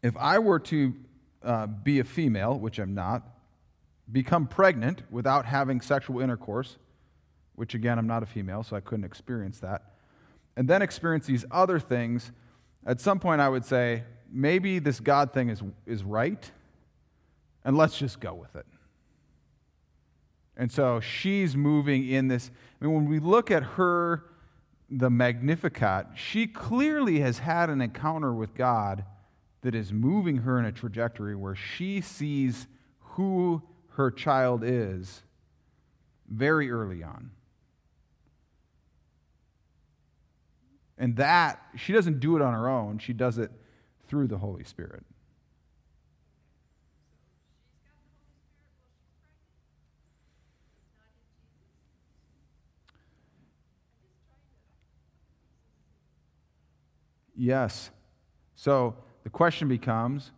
if 0.01 0.17
I 0.17 0.39
were 0.39 0.57
to 0.61 0.95
uh, 1.43 1.67
be 1.67 1.99
a 1.99 2.03
female, 2.03 2.57
which 2.57 2.79
I'm 2.79 2.95
not, 2.95 3.21
become 4.11 4.47
pregnant 4.47 5.03
without 5.11 5.45
having 5.45 5.79
sexual 5.79 6.21
intercourse, 6.21 6.79
which 7.53 7.75
again, 7.75 7.99
I'm 7.99 8.07
not 8.07 8.23
a 8.23 8.25
female, 8.25 8.63
so 8.63 8.75
I 8.75 8.79
couldn't 8.79 9.05
experience 9.05 9.59
that, 9.59 9.83
and 10.55 10.67
then 10.67 10.81
experience 10.81 11.27
these 11.27 11.45
other 11.51 11.79
things, 11.79 12.31
at 12.83 12.99
some 12.99 13.19
point 13.19 13.41
I 13.41 13.49
would 13.49 13.63
say, 13.63 14.03
maybe 14.31 14.79
this 14.79 14.99
God 14.99 15.31
thing 15.31 15.49
is, 15.49 15.61
is 15.85 16.03
right, 16.03 16.49
and 17.63 17.77
let's 17.77 17.95
just 17.95 18.19
go 18.19 18.33
with 18.33 18.55
it. 18.55 18.65
And 20.57 20.71
so 20.71 20.99
she's 20.99 21.55
moving 21.55 22.09
in 22.09 22.27
this. 22.27 22.49
I 22.81 22.85
mean, 22.85 22.95
when 22.95 23.05
we 23.07 23.19
look 23.19 23.51
at 23.51 23.61
her, 23.61 24.23
the 24.89 25.09
Magnificat, 25.09 26.07
she 26.15 26.47
clearly 26.47 27.19
has 27.19 27.39
had 27.39 27.69
an 27.69 27.81
encounter 27.81 28.33
with 28.33 28.55
God 28.55 29.03
that 29.61 29.75
is 29.75 29.91
moving 29.91 30.37
her 30.37 30.59
in 30.59 30.65
a 30.65 30.71
trajectory 30.71 31.35
where 31.35 31.55
she 31.55 31.99
sees 31.99 32.67
who 32.99 33.61
her 33.91 34.11
child 34.11 34.63
is 34.63 35.23
very 36.29 36.71
early 36.71 37.03
on. 37.03 37.31
And 40.97 41.15
that, 41.17 41.61
she 41.75 41.93
doesn't 41.93 42.19
do 42.19 42.35
it 42.35 42.41
on 42.41 42.53
her 42.53 42.69
own, 42.69 42.99
she 42.99 43.13
does 43.13 43.37
it 43.37 43.51
through 44.07 44.27
the 44.27 44.37
Holy 44.37 44.63
Spirit. 44.63 45.03
Yes. 57.37 57.91
So 58.55 58.95
the 59.23 59.29
question 59.29 59.67
becomes 59.67 60.31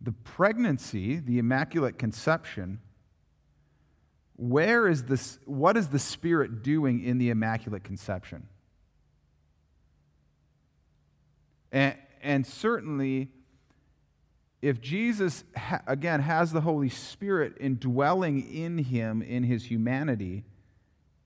the 0.00 0.12
pregnancy, 0.12 1.16
the 1.16 1.38
immaculate 1.38 1.98
conception, 1.98 2.80
where 4.36 4.88
is 4.88 5.04
this, 5.04 5.38
what 5.44 5.76
is 5.76 5.88
the 5.88 5.98
Spirit 5.98 6.62
doing 6.62 7.04
in 7.04 7.18
the 7.18 7.28
immaculate 7.30 7.84
conception? 7.84 8.48
And, 11.70 11.94
and 12.22 12.46
certainly, 12.46 13.28
if 14.62 14.80
Jesus, 14.80 15.44
ha- 15.54 15.82
again, 15.86 16.20
has 16.22 16.52
the 16.52 16.62
Holy 16.62 16.88
Spirit 16.88 17.54
indwelling 17.60 18.50
in 18.50 18.78
him 18.78 19.22
in 19.22 19.44
his 19.44 19.66
humanity, 19.66 20.44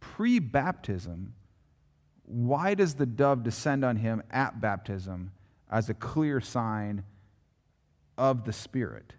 pre 0.00 0.40
baptism, 0.40 1.34
why 2.26 2.74
does 2.74 2.94
the 2.94 3.06
dove 3.06 3.42
descend 3.42 3.84
on 3.84 3.96
him 3.96 4.22
at 4.30 4.60
baptism 4.60 5.32
as 5.70 5.88
a 5.88 5.94
clear 5.94 6.40
sign 6.40 7.04
of 8.16 8.44
the 8.44 8.52
Spirit? 8.52 9.12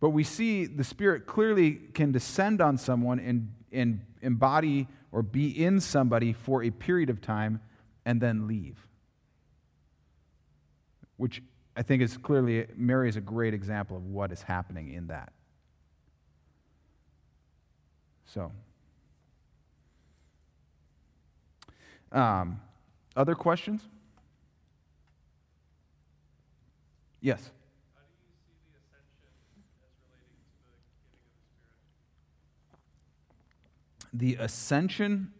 But 0.00 0.10
we 0.10 0.24
see 0.24 0.66
the 0.66 0.84
Spirit 0.84 1.26
clearly 1.26 1.72
can 1.94 2.12
descend 2.12 2.60
on 2.60 2.78
someone 2.78 3.18
and, 3.18 3.52
and 3.72 4.00
embody 4.22 4.88
or 5.12 5.22
be 5.22 5.48
in 5.64 5.80
somebody 5.80 6.32
for 6.32 6.62
a 6.62 6.70
period 6.70 7.10
of 7.10 7.20
time 7.20 7.60
and 8.04 8.20
then 8.20 8.46
leave. 8.46 8.86
Which 11.16 11.42
I 11.76 11.82
think 11.82 12.02
is 12.02 12.16
clearly, 12.16 12.66
Mary 12.74 13.08
is 13.08 13.16
a 13.16 13.20
great 13.20 13.54
example 13.54 13.96
of 13.96 14.06
what 14.06 14.32
is 14.32 14.42
happening 14.42 14.92
in 14.92 15.08
that. 15.08 15.32
So. 18.26 18.52
Um, 22.12 22.60
other 23.16 23.34
questions? 23.34 23.82
Yes. 27.20 27.50
The 34.12 34.36
ascension 34.36 35.32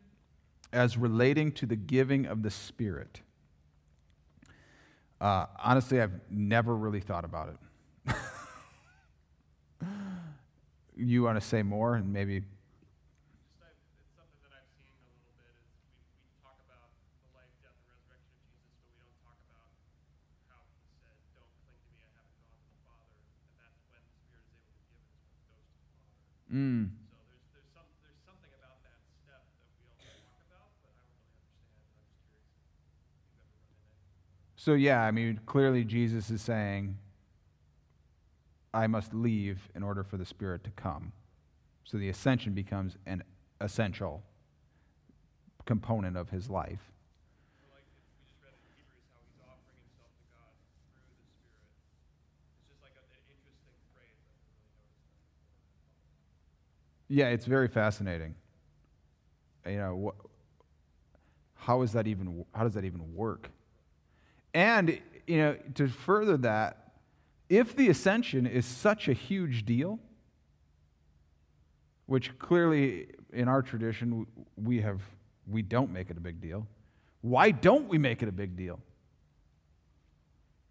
as 0.72 0.96
relating 0.96 1.52
to 1.52 1.66
the 1.66 1.76
giving 1.76 2.26
of 2.26 2.42
the 2.42 2.50
Spirit. 2.50 3.20
Uh, 5.20 5.46
honestly, 5.62 6.00
I've 6.00 6.20
never 6.31 6.76
really 6.76 7.00
thought 7.00 7.24
about 7.24 7.57
it. 8.07 8.14
you 10.96 11.22
want 11.22 11.40
to 11.40 11.46
say 11.46 11.62
more 11.62 11.94
and 11.94 12.12
maybe 12.12 12.42
Mm. 26.52 26.90
So 27.11 27.16
there's, 27.26 27.42
there's, 27.52 27.70
some, 27.74 27.88
there's 28.02 28.22
something 28.24 28.52
about 28.59 28.78
that 28.87 29.02
step 29.02 29.42
that 30.06 30.14
we 30.22 30.46
don't 30.46 30.46
talk 30.46 30.46
about, 30.46 30.70
but 30.78 30.94
I 30.94 31.02
don't 31.02 31.18
really 31.18 31.42
understand. 31.42 32.38
I'm 32.38 32.46
just 33.50 33.66
curious. 33.66 33.82
So, 34.54 34.74
yeah, 34.74 35.02
I 35.02 35.11
mean, 35.11 35.40
clearly 35.46 35.85
Jesus 35.85 36.30
is 36.30 36.40
saying, 36.42 36.98
I 38.72 38.87
must 38.87 39.14
leave 39.14 39.68
in 39.74 39.82
order 39.82 40.04
for 40.04 40.16
the 40.16 40.26
Spirit 40.26 40.62
to 40.64 40.70
come. 40.70 41.12
So 41.85 41.98
the 41.98 42.09
ascension 42.09 42.52
becomes 42.52 42.96
an 43.06 43.22
essential 43.61 44.22
component 45.64 46.16
of 46.16 46.30
his 46.30 46.50
life. 46.50 46.92
Yeah, 57.09 57.29
it's 57.29 57.47
very 57.47 57.69
fascinating. 57.69 58.35
You 59.66 59.77
know, 59.77 60.14
how 61.55 61.83
is 61.83 61.92
that 61.92 62.07
even? 62.07 62.45
How 62.55 62.64
does 62.64 62.75
that 62.75 62.85
even 62.85 63.14
work? 63.14 63.51
And 64.55 65.01
you 65.27 65.38
know, 65.38 65.57
to 65.75 65.88
further 65.88 66.37
that, 66.38 66.92
if 67.49 67.77
the 67.77 67.88
ascension 67.88 68.47
is 68.47 68.64
such 68.64 69.09
a 69.09 69.12
huge 69.12 69.64
deal, 69.64 69.99
which 72.07 72.38
clearly 72.38 73.09
in 73.33 73.49
our 73.49 73.62
tradition 73.62 74.27
we 74.57 74.81
have, 74.81 75.01
we 75.49 75.62
don't 75.62 75.92
make 75.92 76.11
it 76.11 76.16
a 76.16 76.21
big 76.21 76.40
deal. 76.40 76.66
Why 77.21 77.51
don't 77.51 77.88
we 77.88 77.99
make 77.99 78.23
it 78.23 78.29
a 78.29 78.33
big 78.33 78.57
deal? 78.57 78.81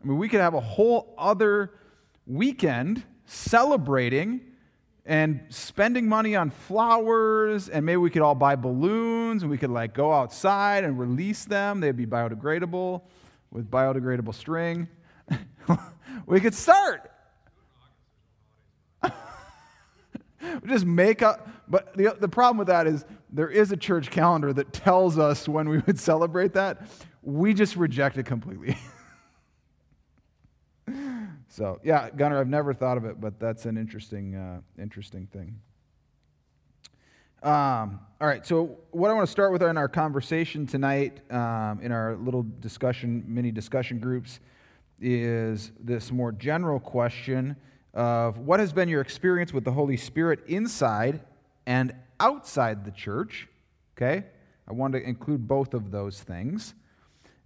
I 0.02 0.08
mean, 0.08 0.18
we 0.18 0.30
could 0.30 0.40
have 0.40 0.54
a 0.54 0.62
whole 0.62 1.14
other 1.18 1.72
weekend 2.26 3.04
celebrating 3.26 4.42
and 5.06 5.42
spending 5.50 6.08
money 6.08 6.36
on 6.36 6.50
flowers, 6.50 7.70
and 7.70 7.86
maybe 7.86 7.98
we 7.98 8.10
could 8.10 8.24
all 8.24 8.34
buy 8.34 8.56
balloons 8.56 9.44
and 9.44 9.52
we 9.52 9.58
could 9.58 9.70
like 9.70 9.94
go 9.94 10.12
outside 10.12 10.84
and 10.84 10.98
release 10.98 11.46
them. 11.46 11.80
They'd 11.80 11.96
be 11.96 12.08
biodegradable 12.08 13.02
with 13.52 13.70
biodegradable 13.70 14.34
string. 14.34 14.88
we 16.26 16.40
could 16.40 16.56
start. 16.56 17.12
We 20.62 20.70
just 20.70 20.86
make 20.86 21.24
up. 21.24 21.50
But 21.68 21.98
the, 21.98 22.16
the 22.20 22.30
problem 22.30 22.58
with 22.58 22.68
that 22.68 22.86
is 22.86 23.04
there 23.32 23.50
is 23.50 23.72
a 23.72 23.78
church 23.78 24.12
calendar 24.12 24.54
that 24.54 24.74
tells 24.74 25.18
us 25.18 25.48
when 25.48 25.68
we 25.68 25.80
would 25.80 26.00
celebrate 26.12 26.54
that. 26.54 26.88
We 27.24 27.56
just 27.56 27.76
reject 27.76 28.18
it 28.18 28.28
completely. 28.28 28.78
So, 31.56 31.80
yeah, 31.86 32.10
Gunnar, 32.10 32.38
I've 32.38 32.50
never 32.50 32.74
thought 32.74 32.98
of 32.98 33.06
it, 33.06 33.22
but 33.22 33.40
that's 33.40 33.66
an 33.66 33.78
interesting, 33.78 34.36
uh, 34.36 34.60
interesting 34.78 35.26
thing. 35.28 35.58
Um, 37.42 38.02
all 38.20 38.28
right, 38.28 38.46
so 38.46 38.78
what 38.92 39.10
I 39.10 39.14
want 39.14 39.26
to 39.26 39.32
start 39.32 39.54
with 39.54 39.64
in 39.64 39.78
our 39.78 39.88
conversation 39.88 40.68
tonight, 40.68 41.22
um, 41.32 41.80
in 41.82 41.94
our 41.94 42.18
little 42.18 42.46
discussion, 42.60 43.24
mini 43.26 43.52
discussion 43.52 44.00
groups, 44.00 44.42
is 45.00 45.72
this 45.80 46.12
more 46.12 46.34
general 46.34 46.78
question 46.78 47.56
of 47.94 48.38
what 48.40 48.60
has 48.60 48.74
been 48.74 48.90
your 48.90 49.00
experience 49.00 49.54
with 49.54 49.64
the 49.64 49.72
Holy 49.72 49.96
Spirit 49.96 50.42
inside 50.48 51.22
and 51.66 51.96
outside 52.20 52.84
the 52.84 52.92
church? 52.92 53.48
Okay, 53.96 54.26
I 54.68 54.74
want 54.74 54.92
to 54.92 55.02
include 55.02 55.48
both 55.48 55.74
of 55.74 55.90
those 55.90 56.22
things. 56.22 56.74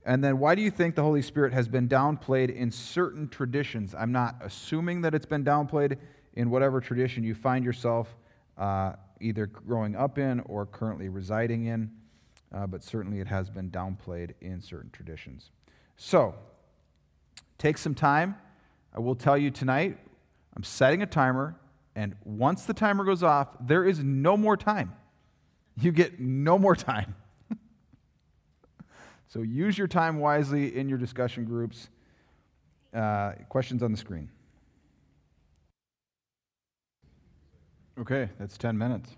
And 0.10 0.24
then, 0.24 0.40
why 0.40 0.56
do 0.56 0.64
you 0.64 0.72
think 0.72 0.96
the 0.96 1.04
Holy 1.04 1.22
Spirit 1.22 1.54
has 1.54 1.68
been 1.68 1.88
downplayed 1.88 2.50
in 2.50 2.72
certain 2.72 3.30
traditions? 3.30 3.94
I'm 3.94 4.12
not 4.12 4.38
assuming 4.42 5.02
that 5.02 5.14
it's 5.14 5.28
been 5.28 5.46
downplayed 5.46 5.98
in 6.34 6.50
whatever 6.50 6.82
tradition 6.82 7.24
you 7.24 7.36
find 7.36 7.64
yourself 7.64 8.18
uh, 8.58 8.94
either 9.22 9.46
growing 9.46 9.96
up 9.96 10.18
in 10.18 10.40
or 10.48 10.66
currently 10.66 11.10
residing 11.10 11.66
in, 11.66 11.92
uh, 12.52 12.66
but 12.66 12.84
certainly 12.84 13.20
it 13.20 13.28
has 13.28 13.52
been 13.52 13.70
downplayed 13.70 14.32
in 14.42 14.60
certain 14.62 14.90
traditions. 14.90 15.52
So, 15.96 16.34
take 17.60 17.78
some 17.78 17.94
time. 17.94 18.36
I 18.96 19.02
will 19.02 19.14
tell 19.14 19.38
you 19.38 19.52
tonight, 19.52 19.96
I'm 20.56 20.64
setting 20.64 21.04
a 21.04 21.06
timer, 21.06 21.56
and 21.96 22.16
once 22.26 22.66
the 22.66 22.74
timer 22.74 23.04
goes 23.04 23.22
off, 23.22 23.50
there 23.62 23.86
is 23.86 24.00
no 24.00 24.36
more 24.36 24.58
time. 24.58 24.92
You 25.80 25.92
get 25.92 26.20
no 26.20 26.58
more 26.58 26.76
time. 26.76 27.14
So 29.30 29.44
use 29.44 29.78
your 29.78 29.88
time 29.88 30.20
wisely 30.20 30.76
in 30.76 30.90
your 30.90 30.98
discussion 30.98 31.46
groups. 31.46 31.90
Uh, 32.94 33.34
questions 33.48 33.84
on 33.84 33.92
the 33.92 33.98
screen. 33.98 34.28
Okay, 38.00 38.30
that's 38.40 38.58
10 38.58 38.76
minutes. 38.76 39.16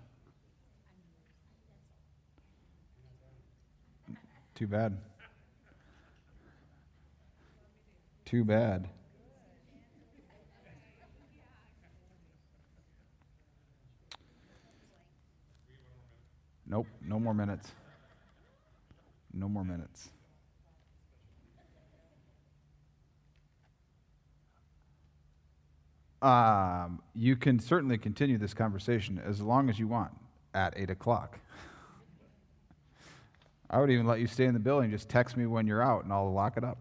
Too 4.54 4.66
bad. 4.66 4.98
Too 8.26 8.44
bad. 8.44 8.88
Nope, 16.66 16.86
no 17.02 17.18
more 17.18 17.34
minutes. 17.34 17.70
No 19.32 19.48
more 19.48 19.64
minutes. 19.64 20.10
Um, 26.20 27.02
you 27.14 27.34
can 27.34 27.58
certainly 27.58 27.98
continue 27.98 28.38
this 28.38 28.54
conversation 28.54 29.20
as 29.24 29.40
long 29.40 29.68
as 29.68 29.78
you 29.78 29.88
want 29.88 30.12
at 30.54 30.74
8 30.76 30.90
o'clock. 30.90 31.38
I 33.68 33.80
would 33.80 33.90
even 33.90 34.06
let 34.06 34.20
you 34.20 34.26
stay 34.26 34.44
in 34.44 34.54
the 34.54 34.60
building. 34.60 34.90
Just 34.90 35.08
text 35.08 35.36
me 35.36 35.46
when 35.46 35.66
you're 35.66 35.82
out 35.82 36.04
and 36.04 36.12
I'll 36.12 36.32
lock 36.32 36.56
it 36.56 36.64
up. 36.64 36.78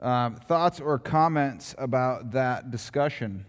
Um, 0.00 0.36
thoughts 0.36 0.78
or 0.78 0.98
comments 0.98 1.74
about 1.76 2.30
that 2.32 2.70
discussion? 2.70 3.46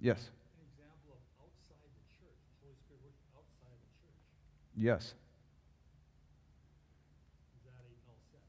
Yes. 0.00 0.18
An 0.58 0.66
example 0.66 1.14
of 1.14 1.46
outside 1.46 1.78
the 1.78 2.02
church, 2.10 2.34
the 2.42 2.58
Holy 2.58 2.74
Spirit 2.74 3.06
working 3.06 3.30
outside 3.38 3.78
the 3.78 3.94
church. 4.02 4.18
Yes. 4.76 5.04
Is 5.04 5.14
that 7.64 7.72
a 7.78 7.82
null 8.06 8.18
set? 8.30 8.40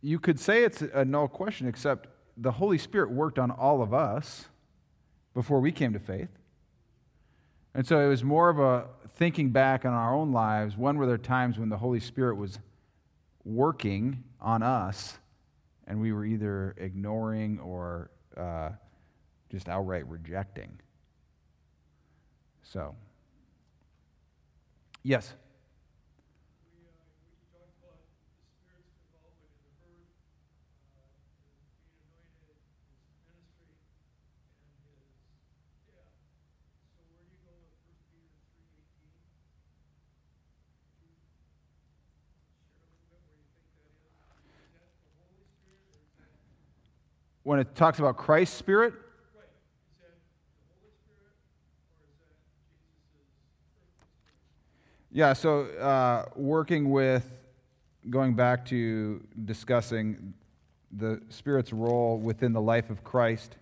you 0.02 0.20
could 0.20 0.42
say 0.42 0.66
it's 0.66 0.82
a 0.82 1.06
null 1.06 1.30
question, 1.30 1.70
except 1.70 2.10
the 2.36 2.52
Holy 2.52 2.78
Spirit 2.78 3.12
worked 3.12 3.40
on 3.40 3.50
all 3.50 3.82
of 3.82 3.94
us 3.94 4.50
before 5.34 5.62
we 5.62 5.72
came 5.72 5.94
to 5.94 6.00
faith. 6.00 6.28
And 7.74 7.88
so 7.88 7.98
it 7.98 8.10
was 8.10 8.26
more 8.26 8.50
of 8.50 8.60
a 8.60 8.88
thinking 9.16 9.52
back 9.52 9.86
on 9.86 9.94
our 9.94 10.14
own 10.14 10.34
lives. 10.34 10.76
When 10.76 10.98
were 10.98 11.06
there 11.06 11.18
times 11.18 11.58
when 11.58 11.70
the 11.70 11.78
Holy 11.78 12.02
Spirit 12.02 12.36
was 12.36 12.60
working 13.46 14.26
on 14.42 14.62
us 14.62 15.18
and 15.88 16.02
we 16.02 16.12
were 16.12 16.26
either 16.26 16.76
ignoring 16.78 17.58
or 17.60 18.12
uh, 18.36 18.72
just 19.50 19.70
outright 19.70 20.06
rejecting? 20.10 20.78
So, 22.64 22.98
yes. 25.06 25.34
When 47.44 47.60
it 47.60 47.76
talks 47.76 48.00
about 48.00 48.18
Christ's 48.18 48.58
Spirit, 48.58 48.96
right, 49.38 49.46
is 49.46 50.02
that 50.02 50.18
the 50.18 50.74
Holy 50.74 50.90
Spirit 50.98 51.38
or 52.02 52.10
is 52.10 52.18
that 52.26 52.34
Jesus' 52.42 52.74
earthly 52.74 53.54
spirit? 54.74 55.05
Yeah, 55.16 55.32
so 55.32 55.62
uh, 55.62 56.26
working 56.36 56.92
with, 56.92 57.26
going 58.10 58.34
back 58.34 58.66
to 58.66 59.26
discussing 59.46 60.34
the 60.92 61.22
Spirit's 61.30 61.72
role 61.72 62.18
within 62.18 62.52
the 62.52 62.60
life 62.60 62.90
of 62.90 63.02
Christ. 63.02 63.56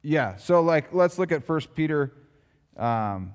Yeah, 0.00 0.36
so 0.36 0.60
like 0.60 0.94
let's 0.94 1.18
look 1.18 1.32
at 1.32 1.48
1 1.48 1.60
Peter. 1.74 2.12
Um, 2.76 3.34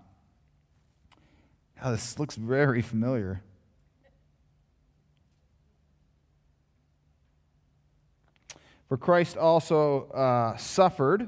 oh, 1.84 1.92
this 1.92 2.18
looks 2.18 2.38
very 2.38 2.82
familiar. 2.82 3.42
For 8.88 8.96
Christ 8.96 9.36
also 9.36 10.06
uh, 10.12 10.56
suffered 10.56 11.28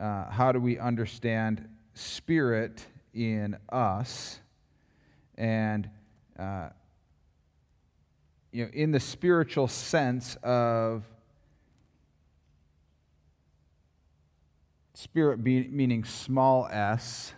uh, 0.00 0.30
how 0.30 0.52
do 0.52 0.60
we 0.60 0.78
understand 0.78 1.68
spirit 1.94 2.86
in 3.12 3.56
us? 3.70 4.40
And 5.36 5.88
uh, 6.38 6.68
you 8.54 8.64
know 8.64 8.70
in 8.72 8.92
the 8.92 9.00
spiritual 9.00 9.66
sense 9.66 10.36
of 10.42 11.02
spirit 14.94 15.42
be, 15.42 15.66
meaning 15.66 16.04
small 16.04 16.68
s 16.70 17.34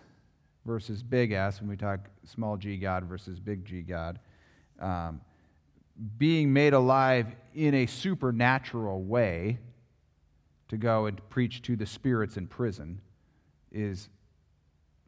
versus 0.63 1.01
big 1.01 1.31
s 1.31 1.59
when 1.59 1.69
we 1.69 1.75
talk 1.75 1.99
small 2.23 2.55
g 2.55 2.77
god 2.77 3.03
versus 3.05 3.39
big 3.39 3.65
g 3.65 3.81
god 3.81 4.19
um, 4.79 5.19
being 6.19 6.53
made 6.53 6.73
alive 6.73 7.25
in 7.55 7.73
a 7.73 7.87
supernatural 7.87 9.01
way 9.01 9.57
to 10.69 10.77
go 10.77 11.05
and 11.05 11.21
preach 11.29 11.61
to 11.63 11.75
the 11.75 11.85
spirits 11.85 12.37
in 12.37 12.47
prison 12.47 13.01
is 13.71 14.09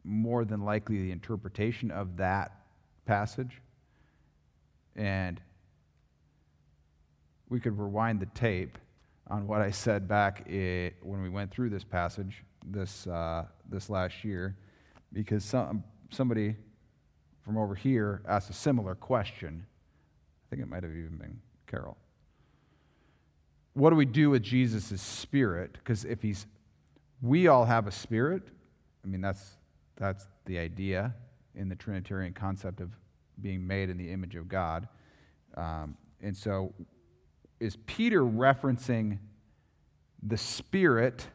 more 0.04 0.44
than 0.44 0.64
likely 0.64 1.02
the 1.02 1.12
interpretation 1.12 1.90
of 1.90 2.16
that 2.16 2.52
passage. 3.04 3.60
And 4.96 5.40
we 7.48 7.60
could 7.60 7.78
rewind 7.78 8.20
the 8.20 8.26
tape 8.26 8.78
on 9.28 9.46
what 9.46 9.60
I 9.60 9.70
said 9.70 10.08
back 10.08 10.46
i 10.48 10.92
when 11.02 11.22
we 11.22 11.28
went 11.28 11.50
through 11.50 11.70
this 11.70 11.84
passage 11.84 12.44
this, 12.66 13.06
uh, 13.06 13.44
this 13.68 13.88
last 13.88 14.24
year, 14.24 14.56
because 15.12 15.44
some, 15.44 15.82
somebody 16.10 16.56
from 17.42 17.56
over 17.56 17.74
here 17.74 18.22
asked 18.28 18.50
a 18.50 18.54
similar 18.54 18.94
question. 18.94 19.64
I 19.66 20.50
think 20.50 20.62
it 20.62 20.68
might 20.68 20.82
have 20.82 20.92
even 20.92 21.16
been 21.16 21.40
Carol. 21.66 21.96
What 23.74 23.90
do 23.90 23.96
we 23.96 24.04
do 24.04 24.30
with 24.30 24.42
Jesus' 24.42 25.00
spirit? 25.00 25.72
Because 25.74 26.04
if 26.04 26.22
he's, 26.22 26.46
we 27.22 27.48
all 27.48 27.64
have 27.64 27.86
a 27.86 27.92
spirit. 27.92 28.42
I 29.04 29.08
mean, 29.08 29.20
that's, 29.20 29.56
that's 29.96 30.26
the 30.46 30.58
idea 30.58 31.14
in 31.54 31.68
the 31.68 31.76
Trinitarian 31.76 32.32
concept 32.32 32.80
of 32.80 32.90
being 33.40 33.66
made 33.66 33.90
in 33.90 33.96
the 33.96 34.10
image 34.10 34.34
of 34.34 34.48
God. 34.48 34.88
Um, 35.56 35.96
and 36.20 36.36
so, 36.36 36.72
is 37.58 37.76
Peter 37.86 38.22
referencing 38.22 39.18
the 40.22 40.36
spirit, 40.36 41.26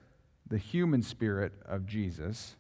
the 0.48 0.58
human 0.58 1.02
spirit 1.02 1.54
of 1.66 1.86
Jesus? 1.86 2.56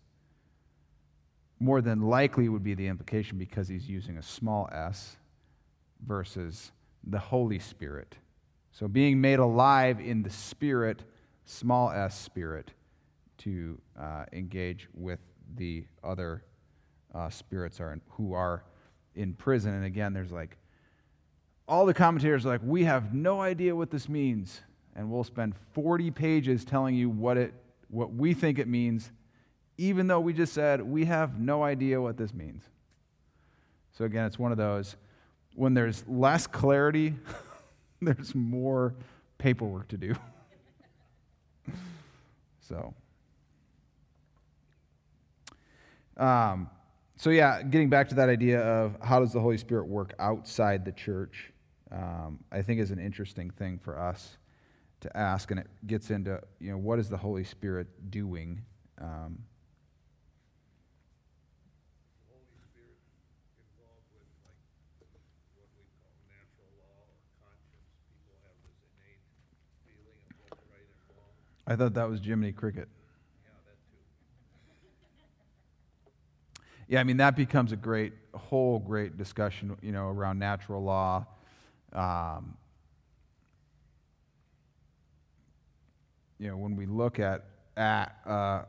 More 1.60 1.82
than 1.82 2.02
likely 2.02 2.50
would 2.50 2.64
be 2.64 2.74
the 2.74 2.88
implication 2.88 3.38
because 3.38 3.68
he's 3.68 3.88
using 3.88 4.18
a 4.18 4.24
small 4.24 4.70
s 4.72 5.18
versus 6.06 6.72
the 7.04 7.20
Holy 7.20 7.60
Spirit. 7.60 8.18
So, 8.78 8.90
being 8.90 9.22
made 9.22 9.40
alive 9.40 10.02
in 10.02 10.22
the 10.22 10.30
spirit, 10.30 11.02
small 11.46 11.92
s 11.92 12.20
spirit, 12.20 12.72
to 13.38 13.80
uh, 13.98 14.26
engage 14.34 14.90
with 14.94 15.20
the 15.56 15.86
other 16.04 16.44
uh, 17.14 17.30
spirits 17.30 17.80
are 17.80 17.94
in, 17.94 18.02
who 18.10 18.34
are 18.34 18.66
in 19.16 19.34
prison. 19.34 19.74
And 19.74 19.86
again, 19.86 20.12
there's 20.12 20.34
like 20.34 20.58
all 21.70 21.86
the 21.86 21.94
commentators 21.94 22.46
are 22.46 22.50
like, 22.50 22.60
we 22.66 22.84
have 22.84 23.14
no 23.14 23.40
idea 23.40 23.74
what 23.74 23.92
this 23.92 24.10
means. 24.10 24.60
And 24.94 25.10
we'll 25.10 25.24
spend 25.24 25.54
40 25.72 26.12
pages 26.12 26.66
telling 26.66 26.96
you 26.96 27.10
what, 27.10 27.38
it, 27.38 27.54
what 27.88 28.14
we 28.14 28.34
think 28.34 28.60
it 28.60 28.68
means, 28.68 29.10
even 29.78 30.08
though 30.08 30.20
we 30.20 30.34
just 30.34 30.52
said 30.52 30.82
we 30.82 31.06
have 31.06 31.40
no 31.40 31.64
idea 31.64 32.02
what 32.02 32.18
this 32.18 32.34
means. 32.34 32.64
So, 33.94 34.04
again, 34.04 34.26
it's 34.26 34.38
one 34.38 34.52
of 34.52 34.58
those 34.58 34.98
when 35.54 35.74
there's 35.74 36.04
less 36.10 36.46
clarity, 36.46 37.14
there's 38.13 38.36
more 38.36 38.94
paperwork 39.38 39.88
to 39.89 39.98
do. 39.98 40.15
so, 42.60 42.94
um, 46.18 46.70
so 47.18 47.30
yeah, 47.30 47.62
getting 47.63 47.89
back 47.89 48.10
to 48.10 48.15
that 48.15 48.30
idea 48.30 48.62
of 48.62 48.98
how 49.02 49.20
does 49.20 49.34
the 49.34 49.39
Holy 49.39 49.58
Spirit 49.58 49.88
work 49.88 50.13
outside 50.20 50.86
the 50.86 50.91
church, 50.91 51.52
um, 51.91 52.39
I 52.52 52.62
think 52.62 52.80
is 52.80 52.91
an 52.91 53.00
interesting 53.00 53.50
thing 53.50 53.80
for 53.80 53.98
us 53.98 54.38
to 55.02 55.18
ask, 55.18 55.52
and 55.52 55.60
it 55.60 55.68
gets 55.88 56.10
into 56.10 56.41
you 56.60 56.72
know 56.72 56.78
what 56.78 57.00
is 57.00 57.10
the 57.10 57.18
Holy 57.18 57.44
Spirit 57.44 57.88
doing. 58.12 58.62
Um, 59.00 59.39
The 62.15 62.34
Holy 62.34 62.48
Spirit 62.58 63.00
involved 63.62 64.10
with 64.12 64.28
like 64.44 64.60
what 65.54 65.70
we 65.78 65.86
call 65.94 66.10
natural 66.26 66.68
law 66.82 67.06
or 67.06 67.22
conscience. 67.38 67.86
People 68.12 68.36
have 68.44 68.58
this 68.65 68.76
innate 68.82 69.24
feeling 69.86 70.20
of 70.26 70.36
what's 70.41 70.65
right 70.74 70.89
and 70.89 71.02
wrong. 71.15 71.55
I 71.67 71.75
thought 71.75 71.95
that 71.95 72.10
was 72.10 72.19
Jiminy 72.21 72.51
Cricket. 72.51 72.88
Yeah, 76.88 76.99
I 76.99 77.04
mean 77.04 77.17
that 77.17 77.36
becomes 77.36 77.71
a 77.71 77.75
great 77.75 78.13
whole 78.36 78.78
great 78.78 79.17
discussion, 79.17 79.75
you 79.82 79.91
know, 79.91 80.08
around 80.10 80.38
natural 80.38 80.84
law. 80.84 81.25
Um, 81.91 82.56
you 86.38 86.49
know, 86.49 86.58
when 86.58 86.75
we 86.75 86.86
look 86.86 87.19
at, 87.19 87.45
at 87.75 88.15
uh, 88.25 88.63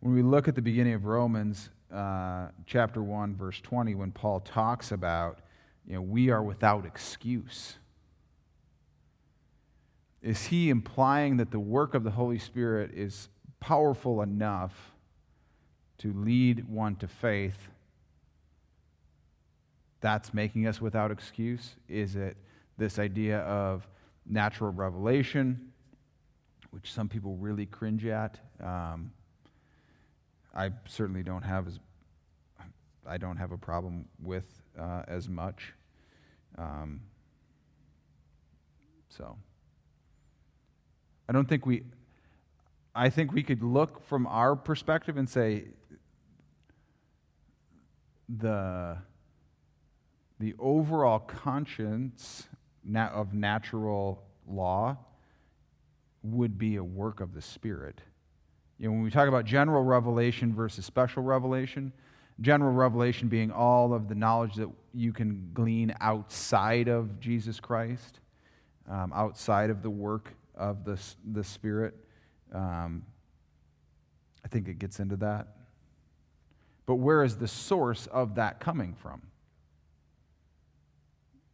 when 0.00 0.14
we 0.14 0.22
look 0.22 0.48
at 0.48 0.56
the 0.56 0.62
beginning 0.62 0.94
of 0.94 1.04
Romans, 1.04 1.70
uh, 1.94 2.48
chapter 2.66 3.00
one, 3.02 3.36
verse 3.36 3.60
twenty, 3.60 3.94
when 3.94 4.10
Paul 4.10 4.40
talks 4.40 4.90
about, 4.90 5.38
you 5.86 5.94
know, 5.94 6.02
we 6.02 6.30
are 6.30 6.42
without 6.42 6.84
excuse. 6.84 7.76
Is 10.22 10.46
he 10.46 10.70
implying 10.70 11.36
that 11.38 11.50
the 11.50 11.58
work 11.58 11.94
of 11.94 12.04
the 12.04 12.12
Holy 12.12 12.38
Spirit 12.38 12.92
is 12.94 13.28
powerful 13.60 14.22
enough 14.22 14.92
to 15.98 16.12
lead 16.12 16.68
one 16.68 16.96
to 16.96 17.08
faith? 17.08 17.68
That's 20.00 20.32
making 20.32 20.66
us 20.66 20.80
without 20.80 21.10
excuse? 21.10 21.76
Is 21.88 22.16
it 22.16 22.36
this 22.78 22.98
idea 22.98 23.40
of 23.40 23.86
natural 24.26 24.72
revelation? 24.72 25.72
which 26.72 26.90
some 26.90 27.08
people 27.08 27.36
really 27.36 27.66
cringe 27.66 28.06
at. 28.06 28.38
Um, 28.58 29.12
I 30.54 30.70
certainly 30.88 31.22
don't 31.22 31.42
have 31.42 31.68
as 31.68 31.78
I 33.06 33.18
don't 33.18 33.36
have 33.36 33.52
a 33.52 33.58
problem 33.58 34.06
with 34.22 34.62
uh, 34.78 35.02
as 35.06 35.28
much. 35.28 35.74
Um, 36.56 37.00
so 39.08 39.36
I 41.28 41.32
don't 41.32 41.48
think 41.48 41.66
we. 41.66 41.84
I 42.94 43.08
think 43.08 43.32
we 43.32 43.42
could 43.42 43.62
look 43.62 44.04
from 44.04 44.26
our 44.26 44.54
perspective 44.54 45.16
and 45.16 45.28
say 45.28 45.64
the 48.28 48.98
the 50.38 50.54
overall 50.58 51.20
conscience 51.20 52.48
of 52.94 53.32
natural 53.32 54.22
law 54.46 54.98
would 56.22 56.58
be 56.58 56.76
a 56.76 56.84
work 56.84 57.20
of 57.20 57.34
the 57.34 57.42
Spirit. 57.42 58.00
You 58.78 58.88
know, 58.88 58.92
when 58.92 59.02
we 59.02 59.10
talk 59.10 59.28
about 59.28 59.44
general 59.44 59.84
revelation 59.84 60.54
versus 60.54 60.84
special 60.84 61.22
revelation, 61.22 61.92
general 62.40 62.72
revelation 62.72 63.28
being 63.28 63.50
all 63.52 63.94
of 63.94 64.08
the 64.08 64.14
knowledge 64.14 64.56
that 64.56 64.68
you 64.92 65.12
can 65.12 65.50
glean 65.54 65.94
outside 66.00 66.88
of 66.88 67.20
Jesus 67.20 67.60
Christ, 67.60 68.18
um, 68.90 69.12
outside 69.14 69.70
of 69.70 69.82
the 69.82 69.90
work 69.90 70.34
of 70.54 70.84
the, 70.84 70.98
the 71.32 71.44
Spirit. 71.44 71.94
Um, 72.52 73.04
I 74.44 74.48
think 74.48 74.68
it 74.68 74.78
gets 74.78 75.00
into 75.00 75.16
that. 75.16 75.48
But 76.86 76.96
where 76.96 77.22
is 77.22 77.36
the 77.36 77.48
source 77.48 78.06
of 78.08 78.34
that 78.34 78.60
coming 78.60 78.94
from? 78.94 79.22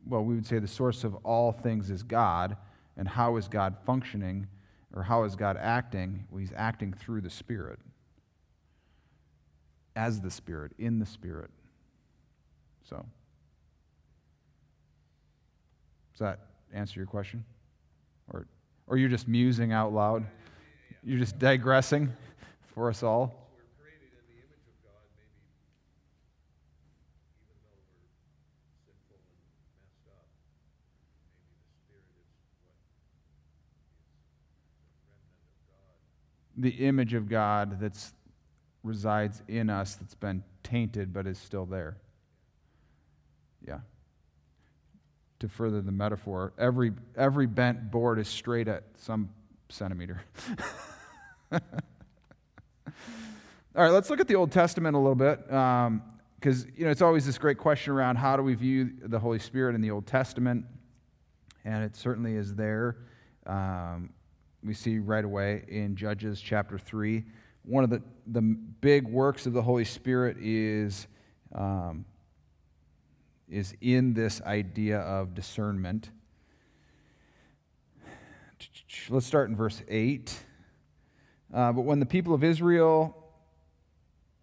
Well, 0.06 0.24
we 0.24 0.34
would 0.34 0.46
say 0.46 0.58
the 0.58 0.66
source 0.66 1.04
of 1.04 1.14
all 1.16 1.52
things 1.52 1.90
is 1.90 2.02
God, 2.02 2.56
and 2.96 3.06
how 3.06 3.36
is 3.36 3.46
God 3.46 3.76
functioning, 3.84 4.46
or 4.94 5.02
how 5.02 5.24
is 5.24 5.36
God 5.36 5.58
acting? 5.60 6.24
Well, 6.30 6.40
He's 6.40 6.52
acting 6.56 6.94
through 6.94 7.20
the 7.20 7.30
Spirit, 7.30 7.78
as 9.94 10.20
the 10.22 10.30
Spirit, 10.30 10.72
in 10.78 10.98
the 10.98 11.06
Spirit. 11.06 11.50
So, 12.88 13.04
does 16.14 16.20
that 16.20 16.38
answer 16.72 16.98
your 16.98 17.06
question? 17.06 17.44
Or, 18.32 18.46
or 18.88 18.96
you're 18.96 19.08
just 19.08 19.28
musing 19.28 19.72
out 19.72 19.92
loud? 19.92 20.24
You're 21.04 21.18
just 21.18 21.38
digressing 21.38 22.12
for 22.74 22.88
us 22.88 23.02
all? 23.02 23.34
The 36.56 36.70
image 36.70 37.14
of 37.14 37.28
God, 37.28 37.78
that's 37.78 38.12
resides 38.82 39.42
in 39.46 39.70
us 39.70 39.94
that's 39.94 40.14
been 40.14 40.42
tainted 40.62 41.12
but 41.12 41.26
is 41.26 41.38
still 41.38 41.66
there. 41.66 41.98
Yeah. 43.66 43.80
To 45.40 45.48
further 45.48 45.80
the 45.80 45.92
metaphor, 45.92 46.52
every, 46.58 46.92
every 47.16 47.46
bent 47.46 47.92
board 47.92 48.18
is 48.18 48.26
straight 48.26 48.66
at 48.66 48.82
some 48.96 49.30
centimeter. 49.68 50.20
All 51.52 51.60
right, 53.84 53.92
let's 53.92 54.10
look 54.10 54.18
at 54.18 54.26
the 54.26 54.34
Old 54.34 54.50
Testament 54.50 54.96
a 54.96 54.98
little 54.98 55.14
bit, 55.14 55.46
because 55.46 56.66
you 56.76 56.84
know 56.84 56.90
it's 56.90 57.02
always 57.02 57.24
this 57.24 57.38
great 57.38 57.58
question 57.58 57.92
around 57.92 58.16
how 58.16 58.36
do 58.36 58.42
we 58.42 58.54
view 58.54 58.90
the 59.04 59.20
Holy 59.20 59.38
Spirit 59.38 59.76
in 59.76 59.80
the 59.80 59.92
Old 59.92 60.04
Testament, 60.04 60.64
and 61.64 61.84
it 61.84 61.94
certainly 61.94 62.34
is 62.34 62.56
there. 62.56 62.96
Um, 63.46 64.10
we 64.64 64.74
see 64.74 64.98
right 64.98 65.24
away 65.24 65.64
in 65.68 65.94
Judges 65.94 66.40
chapter 66.40 66.76
three, 66.76 67.24
one 67.62 67.84
of 67.84 67.90
the 67.90 68.02
the 68.26 68.42
big 68.42 69.06
works 69.06 69.46
of 69.46 69.52
the 69.52 69.62
Holy 69.62 69.84
Spirit 69.84 70.38
is 70.40 71.06
um, 71.54 72.04
is 73.50 73.74
in 73.80 74.14
this 74.14 74.40
idea 74.42 75.00
of 75.00 75.34
discernment. 75.34 76.10
Let's 79.08 79.26
start 79.26 79.48
in 79.48 79.56
verse 79.56 79.82
8. 79.88 80.44
Uh, 81.52 81.72
but 81.72 81.82
when 81.82 82.00
the 82.00 82.06
people 82.06 82.34
of 82.34 82.44
Israel, 82.44 83.16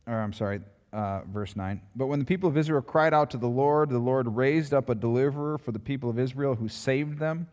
or 0.07 0.19
I'm 0.19 0.33
sorry, 0.33 0.61
uh, 0.91 1.21
verse 1.27 1.55
9. 1.55 1.81
But 1.95 2.07
when 2.07 2.19
the 2.19 2.25
people 2.25 2.49
of 2.49 2.57
Israel 2.57 2.81
cried 2.81 3.13
out 3.13 3.31
to 3.31 3.37
the 3.37 3.47
Lord, 3.47 3.89
the 3.89 3.99
Lord 3.99 4.35
raised 4.35 4.73
up 4.73 4.89
a 4.89 4.95
deliverer 4.95 5.57
for 5.57 5.71
the 5.71 5.79
people 5.79 6.09
of 6.09 6.17
Israel 6.17 6.55
who 6.55 6.69
saved 6.69 7.19
them 7.19 7.47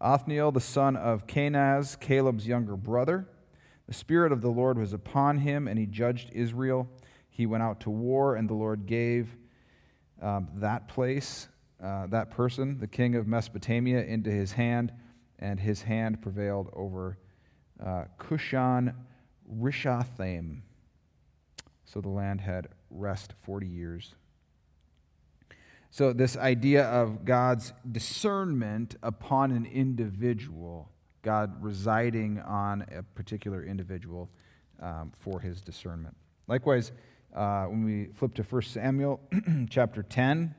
Othniel, 0.00 0.50
the 0.50 0.60
son 0.60 0.96
of 0.96 1.26
Kenaz, 1.26 1.98
Caleb's 2.00 2.46
younger 2.46 2.74
brother. 2.74 3.28
The 3.86 3.92
Spirit 3.92 4.32
of 4.32 4.40
the 4.40 4.48
Lord 4.48 4.78
was 4.78 4.94
upon 4.94 5.38
him, 5.38 5.68
and 5.68 5.78
he 5.78 5.84
judged 5.84 6.30
Israel. 6.32 6.88
He 7.28 7.44
went 7.44 7.62
out 7.62 7.80
to 7.80 7.90
war, 7.90 8.34
and 8.34 8.48
the 8.48 8.54
Lord 8.54 8.86
gave 8.86 9.36
um, 10.20 10.48
that 10.56 10.88
place, 10.88 11.48
uh, 11.82 12.06
that 12.08 12.30
person, 12.30 12.78
the 12.78 12.86
king 12.86 13.14
of 13.14 13.26
Mesopotamia, 13.26 14.02
into 14.02 14.30
his 14.30 14.52
hand, 14.52 14.92
and 15.38 15.58
his 15.58 15.82
hand 15.82 16.20
prevailed 16.20 16.68
over 16.72 17.18
uh, 17.84 18.04
Cushan 18.18 18.94
Rishathaim. 19.58 20.60
So 21.84 22.00
the 22.00 22.08
land 22.08 22.40
had 22.40 22.68
rest 22.90 23.32
40 23.42 23.66
years. 23.66 24.14
So, 25.92 26.12
this 26.12 26.36
idea 26.36 26.84
of 26.84 27.24
God's 27.24 27.72
discernment 27.90 28.94
upon 29.02 29.50
an 29.50 29.66
individual, 29.66 30.88
God 31.22 31.60
residing 31.60 32.38
on 32.40 32.86
a 32.96 33.02
particular 33.02 33.64
individual 33.64 34.30
um, 34.80 35.10
for 35.18 35.40
his 35.40 35.60
discernment. 35.60 36.16
Likewise, 36.46 36.92
uh, 37.34 37.64
when 37.64 37.84
we 37.84 38.06
flip 38.14 38.34
to 38.34 38.42
1 38.42 38.62
Samuel 38.62 39.20
chapter 39.70 40.02
10, 40.02 40.54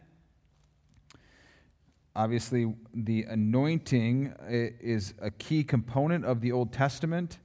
obviously 2.16 2.74
the 2.94 3.24
anointing 3.24 4.34
is 4.50 5.14
a 5.22 5.32
key 5.32 5.64
component 5.64 6.26
of 6.26 6.42
the 6.42 6.52
Old 6.52 6.72
Testament. 6.72 7.40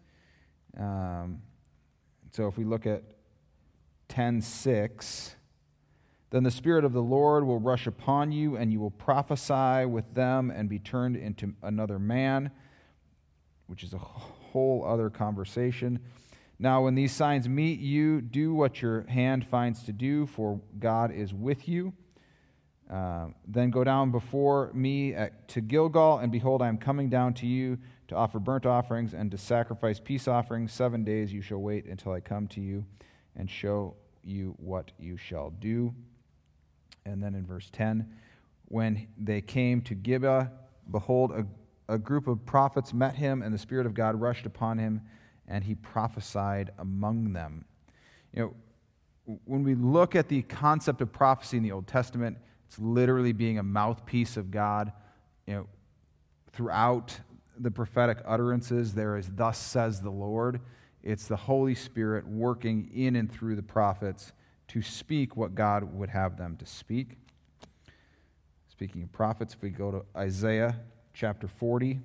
Um, 0.78 1.42
so, 2.32 2.46
if 2.46 2.58
we 2.58 2.64
look 2.64 2.86
at 2.86 3.02
10:6, 4.08 5.34
then 6.30 6.42
the 6.42 6.50
Spirit 6.50 6.84
of 6.84 6.92
the 6.92 7.02
Lord 7.02 7.44
will 7.44 7.58
rush 7.58 7.86
upon 7.86 8.32
you, 8.32 8.56
and 8.56 8.72
you 8.72 8.80
will 8.80 8.90
prophesy 8.90 9.86
with 9.86 10.12
them 10.14 10.50
and 10.50 10.68
be 10.68 10.78
turned 10.78 11.16
into 11.16 11.54
another 11.62 11.98
man, 11.98 12.50
which 13.68 13.82
is 13.82 13.94
a 13.94 13.98
whole 13.98 14.84
other 14.84 15.08
conversation. 15.08 16.00
Now, 16.58 16.84
when 16.84 16.94
these 16.94 17.12
signs 17.12 17.48
meet 17.48 17.80
you, 17.80 18.22
do 18.22 18.54
what 18.54 18.80
your 18.80 19.02
hand 19.08 19.46
finds 19.46 19.82
to 19.84 19.92
do, 19.92 20.26
for 20.26 20.60
God 20.78 21.12
is 21.12 21.34
with 21.34 21.68
you. 21.68 21.92
Uh, 22.90 23.28
then 23.46 23.70
go 23.70 23.84
down 23.84 24.10
before 24.10 24.70
me 24.72 25.12
at, 25.12 25.48
to 25.48 25.60
Gilgal, 25.60 26.18
and 26.18 26.32
behold, 26.32 26.62
I 26.62 26.68
am 26.68 26.78
coming 26.78 27.10
down 27.10 27.34
to 27.34 27.46
you 27.46 27.78
to 28.08 28.14
offer 28.14 28.38
burnt 28.38 28.64
offerings 28.64 29.12
and 29.12 29.30
to 29.32 29.36
sacrifice 29.36 30.00
peace 30.00 30.28
offerings. 30.28 30.72
Seven 30.72 31.04
days 31.04 31.32
you 31.32 31.42
shall 31.42 31.58
wait 31.58 31.86
until 31.86 32.12
I 32.12 32.20
come 32.20 32.46
to 32.48 32.60
you 32.60 32.86
and 33.34 33.50
show 33.50 33.96
you 34.22 34.54
what 34.58 34.92
you 34.98 35.16
shall 35.16 35.50
do. 35.50 35.94
And 37.04 37.22
then 37.22 37.34
in 37.34 37.44
verse 37.44 37.68
10, 37.72 38.08
when 38.66 39.08
they 39.18 39.40
came 39.40 39.82
to 39.82 39.94
Gibeah, 39.94 40.50
behold, 40.90 41.32
a, 41.32 41.92
a 41.92 41.98
group 41.98 42.28
of 42.28 42.46
prophets 42.46 42.94
met 42.94 43.16
him, 43.16 43.42
and 43.42 43.52
the 43.52 43.58
Spirit 43.58 43.86
of 43.86 43.94
God 43.94 44.20
rushed 44.20 44.46
upon 44.46 44.78
him, 44.78 45.02
and 45.48 45.64
he 45.64 45.74
prophesied 45.74 46.72
among 46.78 47.32
them. 47.32 47.64
You 48.32 48.42
know, 49.26 49.38
when 49.44 49.64
we 49.64 49.74
look 49.74 50.14
at 50.14 50.28
the 50.28 50.42
concept 50.42 51.00
of 51.00 51.12
prophecy 51.12 51.56
in 51.56 51.62
the 51.62 51.72
Old 51.72 51.86
Testament, 51.86 52.38
it's 52.66 52.78
literally 52.78 53.32
being 53.32 53.58
a 53.58 53.62
mouthpiece 53.62 54.36
of 54.36 54.50
God. 54.50 54.92
You 55.46 55.54
know, 55.54 55.66
throughout 56.52 57.20
the 57.58 57.70
prophetic 57.70 58.18
utterances, 58.24 58.94
there 58.94 59.16
is 59.16 59.30
"Thus 59.34 59.58
says 59.58 60.00
the 60.00 60.10
Lord." 60.10 60.60
It's 61.02 61.28
the 61.28 61.36
Holy 61.36 61.74
Spirit 61.74 62.26
working 62.26 62.90
in 62.92 63.14
and 63.14 63.30
through 63.30 63.54
the 63.54 63.62
prophets 63.62 64.32
to 64.68 64.82
speak 64.82 65.36
what 65.36 65.54
God 65.54 65.84
would 65.84 66.10
have 66.10 66.36
them 66.36 66.56
to 66.56 66.66
speak. 66.66 67.16
Speaking 68.68 69.04
of 69.04 69.12
prophets, 69.12 69.54
if 69.54 69.62
we 69.62 69.70
go 69.70 69.90
to 69.92 70.04
Isaiah 70.16 70.80
chapter 71.14 71.46
40, 71.46 72.00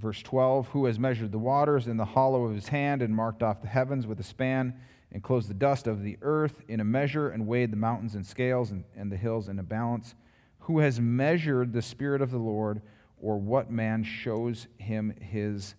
verse 0.00 0.22
12 0.22 0.68
Who 0.68 0.86
has 0.86 0.98
measured 0.98 1.32
the 1.32 1.38
waters 1.38 1.86
in 1.86 1.96
the 1.96 2.04
hollow 2.04 2.44
of 2.44 2.54
his 2.54 2.68
hand 2.68 3.02
and 3.02 3.14
marked 3.14 3.42
off 3.42 3.60
the 3.60 3.68
heavens 3.68 4.06
with 4.06 4.18
a 4.18 4.24
span 4.24 4.74
and 5.12 5.22
closed 5.22 5.48
the 5.48 5.54
dust 5.54 5.86
of 5.86 6.02
the 6.02 6.18
earth 6.22 6.62
in 6.68 6.80
a 6.80 6.84
measure 6.84 7.30
and 7.30 7.46
weighed 7.46 7.70
the 7.70 7.76
mountains 7.76 8.14
in 8.14 8.24
scales 8.24 8.70
and, 8.70 8.84
and 8.96 9.10
the 9.12 9.16
hills 9.16 9.48
in 9.48 9.58
a 9.58 9.62
balance? 9.62 10.14
Who 10.60 10.78
has 10.80 11.00
measured 11.00 11.72
the 11.72 11.82
Spirit 11.82 12.22
of 12.22 12.30
the 12.30 12.38
Lord, 12.38 12.82
or 13.20 13.38
what 13.38 13.70
man 13.70 14.04
shows 14.04 14.66
him 14.78 15.14
his 15.20 15.74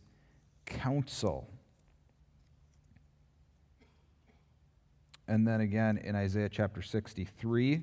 counsel? 0.66 1.50
And 5.28 5.48
then 5.48 5.62
again 5.62 5.98
in 5.98 6.16
Isaiah 6.16 6.50
chapter 6.50 6.82
63. 6.82 7.82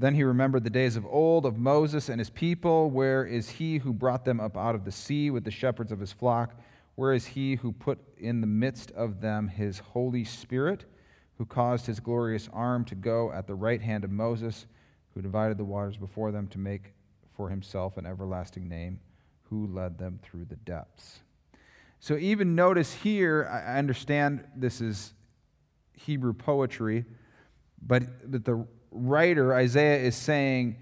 Then 0.00 0.14
he 0.14 0.24
remembered 0.24 0.64
the 0.64 0.70
days 0.70 0.96
of 0.96 1.06
old 1.06 1.46
of 1.46 1.58
Moses 1.58 2.08
and 2.08 2.18
his 2.18 2.30
people. 2.30 2.90
Where 2.90 3.24
is 3.24 3.50
he 3.50 3.78
who 3.78 3.92
brought 3.92 4.24
them 4.24 4.40
up 4.40 4.56
out 4.56 4.74
of 4.74 4.84
the 4.84 4.92
sea 4.92 5.30
with 5.30 5.44
the 5.44 5.50
shepherds 5.50 5.92
of 5.92 6.00
his 6.00 6.12
flock? 6.12 6.58
Where 6.96 7.12
is 7.12 7.26
he 7.26 7.56
who 7.56 7.70
put 7.72 7.98
in 8.18 8.40
the 8.40 8.46
midst 8.46 8.90
of 8.92 9.20
them 9.20 9.48
his 9.48 9.78
Holy 9.78 10.24
Spirit, 10.24 10.86
who 11.38 11.46
caused 11.46 11.86
his 11.86 12.00
glorious 12.00 12.48
arm 12.52 12.84
to 12.86 12.94
go 12.94 13.30
at 13.30 13.46
the 13.46 13.54
right 13.54 13.80
hand 13.80 14.04
of 14.04 14.10
Moses? 14.10 14.66
who 15.14 15.22
divided 15.22 15.58
the 15.58 15.64
waters 15.64 15.96
before 15.96 16.32
them 16.32 16.46
to 16.48 16.58
make 16.58 16.92
for 17.36 17.50
himself 17.50 17.96
an 17.96 18.06
everlasting 18.06 18.68
name, 18.68 19.00
who 19.44 19.66
led 19.66 19.98
them 19.98 20.18
through 20.22 20.44
the 20.44 20.56
depths. 20.56 21.20
So, 21.98 22.16
even 22.16 22.54
notice 22.54 22.94
here, 22.94 23.48
I 23.50 23.78
understand 23.78 24.44
this 24.56 24.80
is 24.80 25.12
Hebrew 25.92 26.32
poetry, 26.32 27.04
but 27.82 28.04
that 28.30 28.44
the 28.44 28.66
writer, 28.90 29.54
Isaiah, 29.54 29.98
is 29.98 30.16
saying, 30.16 30.76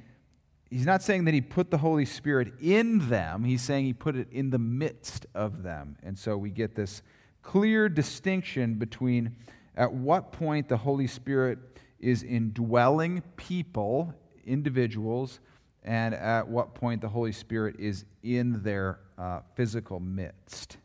he's 0.70 0.86
not 0.86 1.02
saying 1.02 1.24
that 1.26 1.34
he 1.34 1.40
put 1.40 1.70
the 1.70 1.78
Holy 1.78 2.04
Spirit 2.04 2.52
in 2.60 3.08
them, 3.08 3.44
he's 3.44 3.62
saying 3.62 3.84
he 3.84 3.92
put 3.92 4.16
it 4.16 4.28
in 4.30 4.50
the 4.50 4.58
midst 4.58 5.26
of 5.34 5.62
them. 5.62 5.96
And 6.02 6.18
so 6.18 6.36
we 6.36 6.50
get 6.50 6.74
this 6.74 7.02
clear 7.42 7.88
distinction 7.88 8.74
between 8.74 9.36
at 9.76 9.92
what 9.92 10.32
point 10.32 10.68
the 10.68 10.76
Holy 10.76 11.06
Spirit 11.06 11.58
is 12.00 12.22
indwelling 12.22 13.22
people, 13.36 14.12
individuals, 14.44 15.40
and 15.82 16.14
at 16.14 16.46
what 16.48 16.74
point 16.74 17.00
the 17.00 17.08
Holy 17.08 17.32
Spirit 17.32 17.76
is 17.78 18.04
in 18.22 18.62
their 18.62 19.00
uh, 19.16 19.40
physical 19.54 20.00
midst. 20.00 20.76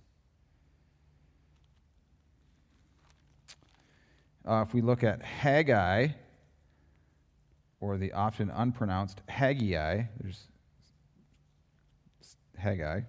Uh, 4.47 4.63
if 4.67 4.73
we 4.73 4.81
look 4.81 5.03
at 5.03 5.21
Haggai, 5.23 6.07
or 7.83 7.97
the 7.97 8.13
often 8.13 8.49
unpronounced 8.49 9.19
Haggai, 9.27 10.03
there's 10.21 10.47
Haggai, 12.57 13.01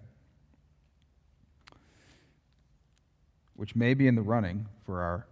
which 3.54 3.76
may 3.76 3.94
be 3.94 4.08
in 4.08 4.16
the 4.16 4.22
running 4.22 4.66
for 4.84 5.00
our 5.00 5.26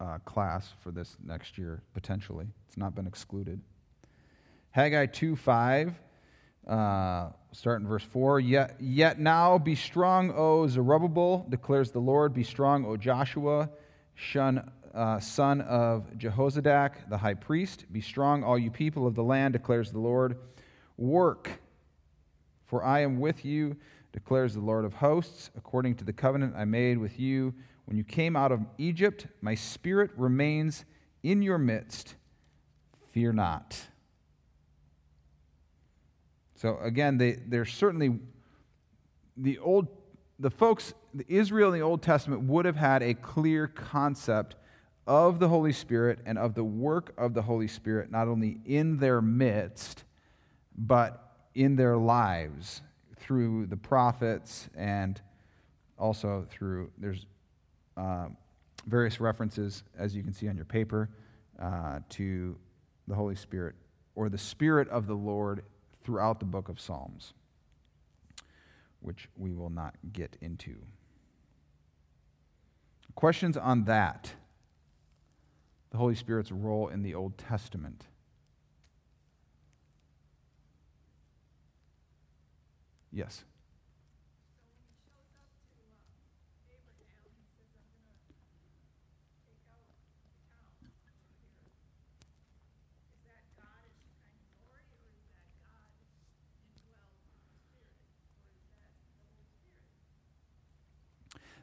uh, 0.00 0.18
class 0.24 0.72
for 0.82 0.90
this 0.90 1.16
next 1.24 1.56
year, 1.56 1.82
potentially. 1.94 2.46
It's 2.66 2.76
not 2.76 2.96
been 2.96 3.06
excluded. 3.06 3.60
Haggai 4.72 5.06
2 5.06 5.36
5, 5.36 5.94
uh, 6.66 7.28
start 7.52 7.80
in 7.80 7.86
verse 7.86 8.02
4. 8.02 8.40
Yet, 8.40 8.74
yet 8.80 9.20
now 9.20 9.58
be 9.58 9.76
strong, 9.76 10.32
O 10.32 10.66
Zerubbabel, 10.66 11.46
declares 11.48 11.92
the 11.92 12.00
Lord. 12.00 12.34
Be 12.34 12.42
strong, 12.42 12.84
O 12.86 12.96
Joshua, 12.96 13.70
shun, 14.16 14.68
uh, 14.98 15.20
son 15.20 15.60
of 15.62 16.10
Jehozadak, 16.18 17.08
the 17.08 17.18
high 17.18 17.34
priest. 17.34 17.84
Be 17.92 18.00
strong, 18.00 18.42
all 18.42 18.58
you 18.58 18.70
people 18.70 19.06
of 19.06 19.14
the 19.14 19.22
land, 19.22 19.52
declares 19.52 19.92
the 19.92 20.00
Lord. 20.00 20.36
Work, 20.96 21.60
for 22.66 22.84
I 22.84 23.00
am 23.00 23.20
with 23.20 23.44
you, 23.44 23.76
declares 24.12 24.54
the 24.54 24.60
Lord 24.60 24.84
of 24.84 24.94
hosts, 24.94 25.50
according 25.56 25.94
to 25.96 26.04
the 26.04 26.12
covenant 26.12 26.54
I 26.56 26.64
made 26.64 26.98
with 26.98 27.18
you 27.18 27.54
when 27.88 27.96
you 27.96 28.04
came 28.04 28.36
out 28.36 28.52
of 28.52 28.60
Egypt, 28.76 29.28
my 29.40 29.54
spirit 29.54 30.10
remains 30.14 30.84
in 31.22 31.40
your 31.40 31.56
midst. 31.56 32.16
Fear 33.12 33.32
not. 33.32 33.80
So 36.56 36.78
again, 36.82 37.16
they, 37.16 37.38
they're 37.46 37.64
certainly 37.64 38.18
the 39.38 39.58
old 39.60 39.88
the 40.38 40.50
folks, 40.50 40.92
Israel 41.28 41.72
in 41.72 41.80
the 41.80 41.84
Old 41.84 42.02
Testament 42.02 42.42
would 42.42 42.66
have 42.66 42.76
had 42.76 43.02
a 43.02 43.14
clear 43.14 43.66
concept 43.66 44.56
of 45.08 45.38
the 45.38 45.48
Holy 45.48 45.72
Spirit 45.72 46.18
and 46.26 46.38
of 46.38 46.54
the 46.54 46.62
work 46.62 47.14
of 47.16 47.32
the 47.32 47.40
Holy 47.40 47.66
Spirit, 47.66 48.10
not 48.10 48.28
only 48.28 48.60
in 48.66 48.98
their 48.98 49.22
midst, 49.22 50.04
but 50.76 51.32
in 51.54 51.76
their 51.76 51.96
lives 51.96 52.82
through 53.16 53.66
the 53.66 53.76
prophets 53.76 54.68
and 54.76 55.20
also 55.98 56.46
through, 56.50 56.90
there's 56.98 57.24
uh, 57.96 58.26
various 58.86 59.18
references, 59.18 59.82
as 59.98 60.14
you 60.14 60.22
can 60.22 60.34
see 60.34 60.46
on 60.46 60.56
your 60.56 60.66
paper, 60.66 61.08
uh, 61.60 62.00
to 62.10 62.54
the 63.08 63.14
Holy 63.14 63.34
Spirit 63.34 63.74
or 64.14 64.28
the 64.28 64.38
Spirit 64.38 64.88
of 64.90 65.06
the 65.06 65.14
Lord 65.14 65.64
throughout 66.04 66.38
the 66.38 66.46
book 66.46 66.68
of 66.68 66.78
Psalms, 66.78 67.32
which 69.00 69.30
we 69.36 69.54
will 69.54 69.70
not 69.70 69.94
get 70.12 70.36
into. 70.42 70.76
Questions 73.14 73.56
on 73.56 73.84
that? 73.84 74.34
The 75.90 75.98
Holy 75.98 76.14
Spirit's 76.14 76.52
role 76.52 76.88
in 76.88 77.02
the 77.02 77.14
Old 77.14 77.38
Testament. 77.38 78.04
Yes. 83.10 83.44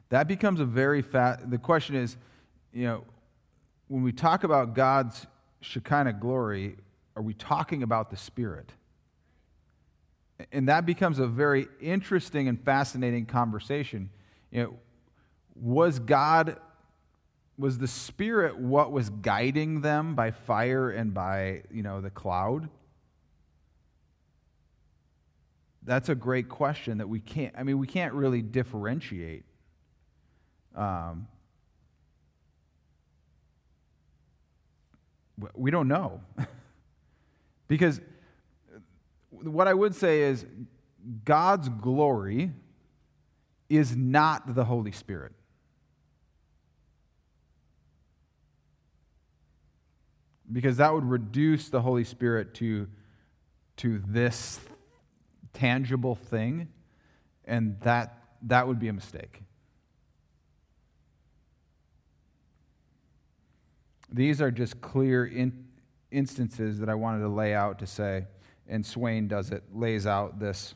That 0.08 0.28
becomes 0.28 0.60
a 0.60 0.64
very 0.64 1.02
fat. 1.02 1.50
The 1.50 1.58
question 1.58 1.96
is, 1.96 2.16
you 2.72 2.84
know, 2.84 3.04
when 3.88 4.02
we 4.02 4.12
talk 4.12 4.44
about 4.44 4.74
God's 4.74 5.26
Shekinah 5.60 6.14
glory, 6.14 6.76
are 7.14 7.22
we 7.22 7.34
talking 7.34 7.82
about 7.82 8.10
the 8.10 8.16
Spirit? 8.16 8.70
And 10.52 10.68
that 10.68 10.84
becomes 10.84 11.18
a 11.18 11.26
very 11.26 11.66
interesting 11.80 12.48
and 12.48 12.62
fascinating 12.62 13.26
conversation. 13.26 14.10
You 14.50 14.62
know, 14.62 14.74
was 15.54 15.98
God, 15.98 16.58
was 17.56 17.78
the 17.78 17.88
Spirit 17.88 18.58
what 18.58 18.92
was 18.92 19.08
guiding 19.08 19.80
them 19.80 20.14
by 20.14 20.30
fire 20.32 20.90
and 20.90 21.14
by, 21.14 21.62
you 21.70 21.82
know, 21.82 22.00
the 22.00 22.10
cloud? 22.10 22.68
That's 25.82 26.08
a 26.08 26.14
great 26.14 26.48
question 26.48 26.98
that 26.98 27.08
we 27.08 27.20
can't, 27.20 27.54
I 27.56 27.62
mean, 27.62 27.78
we 27.78 27.86
can't 27.86 28.12
really 28.12 28.42
differentiate. 28.42 29.44
Um, 30.74 31.28
we 35.54 35.70
don't 35.70 35.88
know. 35.88 36.20
because 37.68 38.00
what 39.30 39.68
I 39.68 39.74
would 39.74 39.94
say 39.94 40.22
is 40.22 40.46
God's 41.24 41.68
glory 41.68 42.52
is 43.68 43.96
not 43.96 44.54
the 44.54 44.64
Holy 44.64 44.92
Spirit. 44.92 45.32
Because 50.50 50.76
that 50.76 50.94
would 50.94 51.04
reduce 51.04 51.68
the 51.68 51.82
Holy 51.82 52.04
Spirit 52.04 52.54
to, 52.54 52.86
to 53.78 54.00
this 54.06 54.60
tangible 55.52 56.14
thing, 56.14 56.68
and 57.44 57.80
that, 57.80 58.16
that 58.42 58.68
would 58.68 58.78
be 58.78 58.88
a 58.88 58.92
mistake. 58.92 59.42
These 64.10 64.40
are 64.40 64.50
just 64.50 64.80
clear 64.80 65.26
in, 65.26 65.66
instances 66.10 66.78
that 66.78 66.88
I 66.88 66.94
wanted 66.94 67.20
to 67.20 67.28
lay 67.28 67.54
out 67.54 67.78
to 67.80 67.86
say, 67.86 68.26
and 68.68 68.84
Swain 68.84 69.28
does 69.28 69.50
it, 69.50 69.64
lays 69.72 70.06
out 70.06 70.38
this. 70.38 70.74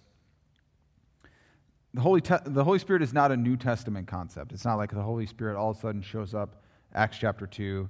The 1.95 2.01
Holy, 2.01 2.21
Te- 2.21 2.37
the 2.45 2.65
Holy 2.65 2.79
Spirit 2.79 3.03
is 3.03 3.13
not 3.13 3.33
a 3.33 3.37
New 3.37 3.57
Testament 3.57 4.07
concept. 4.07 4.53
It's 4.53 4.65
not 4.65 4.77
like 4.77 4.93
the 4.93 5.03
Holy 5.03 5.27
Spirit 5.27 5.57
all 5.57 5.71
of 5.71 5.77
a 5.77 5.81
sudden 5.81 6.03
shows 6.03 6.35
up, 6.35 6.63
Acts 6.95 7.19
chapter 7.19 7.47
2, 7.47 7.89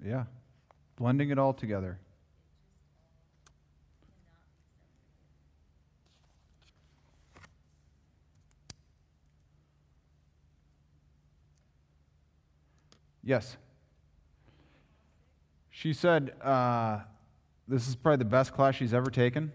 Yeah. 0.05 0.25
Blending 0.97 1.31
it 1.31 1.39
all 1.39 1.53
together. 1.53 1.99
Yes. 13.27 13.57
She 15.69 15.93
said 15.93 16.31
uh, 16.41 17.01
this 17.67 17.89
is 17.89 17.97
probably 17.97 18.19
the 18.19 18.25
best 18.31 18.53
class 18.53 18.77
she's 18.77 18.95
ever 18.95 19.11
taken. 19.11 19.51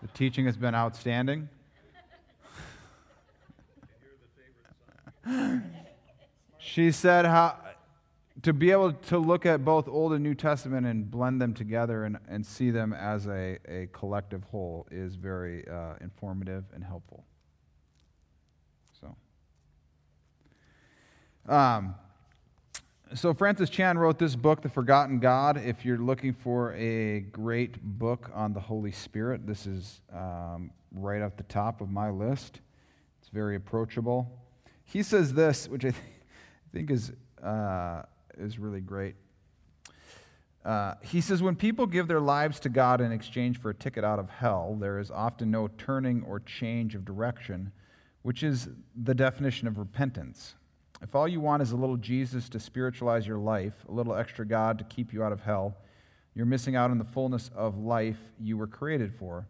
the 0.00 0.06
teaching 0.14 0.46
has 0.46 0.56
been 0.56 0.72
outstanding. 0.72 1.48
she 6.58 6.92
said 6.92 7.26
how 7.26 7.56
to 8.42 8.52
be 8.52 8.70
able 8.70 8.92
to 8.92 9.18
look 9.18 9.44
at 9.44 9.64
both 9.64 9.88
Old 9.88 10.12
and 10.12 10.22
New 10.22 10.36
Testament 10.36 10.86
and 10.86 11.10
blend 11.10 11.42
them 11.42 11.54
together 11.54 12.04
and, 12.04 12.16
and 12.28 12.46
see 12.46 12.70
them 12.70 12.92
as 12.92 13.26
a, 13.26 13.58
a 13.66 13.88
collective 13.92 14.44
whole 14.44 14.86
is 14.88 15.16
very 15.16 15.66
uh, 15.66 15.94
informative 16.00 16.62
and 16.72 16.84
helpful. 16.84 17.24
So, 19.00 19.16
um, 21.52 21.96
so 23.14 23.34
Francis 23.34 23.68
Chan 23.68 23.98
wrote 23.98 24.18
this 24.18 24.36
book, 24.36 24.62
The 24.62 24.68
Forgotten 24.68 25.18
God. 25.18 25.56
If 25.58 25.84
you're 25.84 25.98
looking 25.98 26.32
for 26.32 26.74
a 26.74 27.20
great 27.20 27.82
book 27.82 28.30
on 28.34 28.52
the 28.52 28.60
Holy 28.60 28.92
Spirit, 28.92 29.46
this 29.46 29.66
is 29.66 30.00
um, 30.14 30.70
right 30.92 31.20
at 31.20 31.36
the 31.36 31.42
top 31.44 31.80
of 31.80 31.90
my 31.90 32.10
list. 32.10 32.60
It's 33.20 33.28
very 33.28 33.56
approachable. 33.56 34.30
He 34.84 35.02
says 35.02 35.34
this, 35.34 35.68
which 35.68 35.84
I 35.84 35.90
th- 35.90 36.02
think 36.72 36.90
is, 36.90 37.12
uh, 37.42 38.02
is 38.38 38.58
really 38.58 38.80
great. 38.80 39.14
Uh, 40.64 40.94
he 41.02 41.20
says, 41.20 41.42
when 41.42 41.56
people 41.56 41.86
give 41.86 42.08
their 42.08 42.20
lives 42.20 42.60
to 42.60 42.68
God 42.68 43.00
in 43.00 43.12
exchange 43.12 43.60
for 43.60 43.70
a 43.70 43.74
ticket 43.74 44.04
out 44.04 44.18
of 44.20 44.30
hell, 44.30 44.76
there 44.80 44.98
is 44.98 45.10
often 45.10 45.50
no 45.50 45.68
turning 45.76 46.22
or 46.22 46.40
change 46.40 46.94
of 46.94 47.04
direction, 47.04 47.72
which 48.22 48.42
is 48.42 48.68
the 48.94 49.14
definition 49.14 49.66
of 49.66 49.76
repentance. 49.76 50.54
If 51.02 51.16
all 51.16 51.26
you 51.26 51.40
want 51.40 51.62
is 51.62 51.72
a 51.72 51.76
little 51.76 51.96
Jesus 51.96 52.48
to 52.50 52.60
spiritualize 52.60 53.26
your 53.26 53.38
life, 53.38 53.74
a 53.88 53.92
little 53.92 54.14
extra 54.14 54.46
God 54.46 54.78
to 54.78 54.84
keep 54.84 55.12
you 55.12 55.24
out 55.24 55.32
of 55.32 55.40
hell, 55.40 55.76
you're 56.34 56.46
missing 56.46 56.76
out 56.76 56.90
on 56.90 56.98
the 56.98 57.04
fullness 57.04 57.50
of 57.54 57.76
life 57.76 58.20
you 58.40 58.56
were 58.56 58.68
created 58.68 59.12
for. 59.12 59.48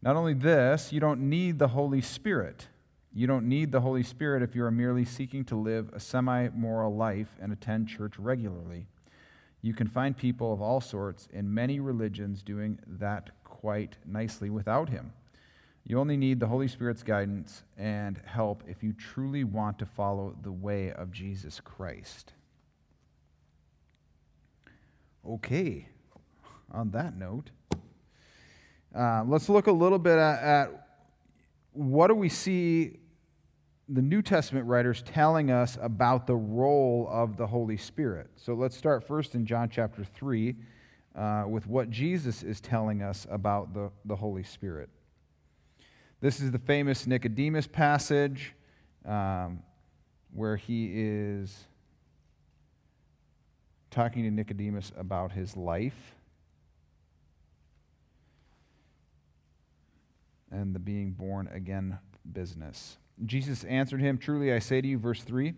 Not 0.00 0.16
only 0.16 0.34
this, 0.34 0.92
you 0.92 0.98
don't 0.98 1.28
need 1.28 1.58
the 1.58 1.68
Holy 1.68 2.00
Spirit. 2.00 2.68
You 3.14 3.26
don't 3.26 3.48
need 3.48 3.70
the 3.70 3.82
Holy 3.82 4.02
Spirit 4.02 4.42
if 4.42 4.56
you 4.56 4.64
are 4.64 4.70
merely 4.70 5.04
seeking 5.04 5.44
to 5.44 5.56
live 5.56 5.90
a 5.92 6.00
semi 6.00 6.48
moral 6.48 6.96
life 6.96 7.36
and 7.40 7.52
attend 7.52 7.88
church 7.88 8.18
regularly. 8.18 8.86
You 9.60 9.74
can 9.74 9.86
find 9.86 10.16
people 10.16 10.52
of 10.52 10.62
all 10.62 10.80
sorts 10.80 11.28
in 11.32 11.52
many 11.52 11.78
religions 11.78 12.42
doing 12.42 12.78
that 12.86 13.30
quite 13.44 13.96
nicely 14.06 14.48
without 14.48 14.88
Him. 14.88 15.12
You 15.84 15.98
only 15.98 16.16
need 16.16 16.38
the 16.38 16.46
Holy 16.46 16.68
Spirit's 16.68 17.02
guidance 17.02 17.64
and 17.76 18.20
help 18.24 18.62
if 18.68 18.82
you 18.82 18.92
truly 18.92 19.42
want 19.42 19.78
to 19.80 19.86
follow 19.86 20.36
the 20.42 20.52
way 20.52 20.92
of 20.92 21.10
Jesus 21.10 21.60
Christ. 21.60 22.32
Okay, 25.28 25.88
on 26.70 26.90
that 26.92 27.16
note, 27.16 27.50
uh, 28.96 29.24
let's 29.26 29.48
look 29.48 29.66
a 29.66 29.72
little 29.72 29.98
bit 29.98 30.18
at, 30.18 30.42
at 30.42 30.86
what 31.72 32.08
do 32.08 32.14
we 32.14 32.28
see 32.28 32.98
the 33.88 34.02
New 34.02 34.22
Testament 34.22 34.66
writers 34.66 35.02
telling 35.02 35.50
us 35.50 35.76
about 35.80 36.26
the 36.26 36.36
role 36.36 37.08
of 37.10 37.36
the 37.36 37.46
Holy 37.46 37.76
Spirit. 37.76 38.30
So 38.36 38.54
let's 38.54 38.76
start 38.76 39.06
first 39.06 39.34
in 39.34 39.46
John 39.46 39.68
chapter 39.68 40.04
3 40.04 40.54
uh, 41.14 41.44
with 41.48 41.66
what 41.66 41.90
Jesus 41.90 42.42
is 42.42 42.60
telling 42.60 43.02
us 43.02 43.26
about 43.30 43.74
the, 43.74 43.90
the 44.04 44.16
Holy 44.16 44.44
Spirit. 44.44 44.88
This 46.22 46.38
is 46.38 46.52
the 46.52 46.58
famous 46.60 47.04
Nicodemus 47.04 47.66
passage 47.66 48.54
um, 49.04 49.58
where 50.32 50.54
he 50.54 50.88
is 50.94 51.64
talking 53.90 54.22
to 54.22 54.30
Nicodemus 54.30 54.92
about 54.96 55.32
his 55.32 55.56
life 55.56 56.14
and 60.52 60.72
the 60.72 60.78
being 60.78 61.10
born 61.10 61.48
again 61.52 61.98
business. 62.32 62.98
Jesus 63.26 63.64
answered 63.64 64.00
him, 64.00 64.16
Truly 64.16 64.52
I 64.52 64.60
say 64.60 64.80
to 64.80 64.86
you, 64.86 64.98
verse 64.98 65.24
3, 65.24 65.54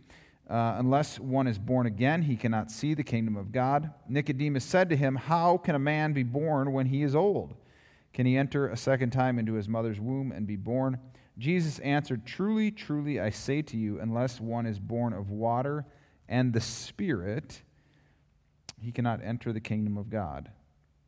uh, 0.48 0.76
unless 0.78 1.20
one 1.20 1.46
is 1.46 1.58
born 1.58 1.86
again, 1.86 2.22
he 2.22 2.36
cannot 2.36 2.70
see 2.70 2.94
the 2.94 3.04
kingdom 3.04 3.36
of 3.36 3.52
God. 3.52 3.92
Nicodemus 4.08 4.64
said 4.64 4.88
to 4.88 4.96
him, 4.96 5.16
How 5.16 5.58
can 5.58 5.74
a 5.74 5.78
man 5.78 6.14
be 6.14 6.22
born 6.22 6.72
when 6.72 6.86
he 6.86 7.02
is 7.02 7.14
old? 7.14 7.54
Can 8.14 8.24
he 8.26 8.36
enter 8.36 8.68
a 8.68 8.76
second 8.76 9.10
time 9.10 9.38
into 9.38 9.54
his 9.54 9.68
mother's 9.68 10.00
womb 10.00 10.32
and 10.32 10.46
be 10.46 10.56
born? 10.56 10.98
Jesus 11.36 11.78
answered, 11.80 12.24
Truly, 12.24 12.70
truly, 12.70 13.20
I 13.20 13.28
say 13.28 13.60
to 13.62 13.76
you, 13.76 14.00
unless 14.00 14.40
one 14.40 14.64
is 14.64 14.78
born 14.78 15.12
of 15.12 15.30
water 15.30 15.84
and 16.28 16.52
the 16.52 16.60
Spirit, 16.60 17.62
he 18.80 18.92
cannot 18.92 19.22
enter 19.22 19.52
the 19.52 19.60
kingdom 19.60 19.98
of 19.98 20.08
God. 20.08 20.50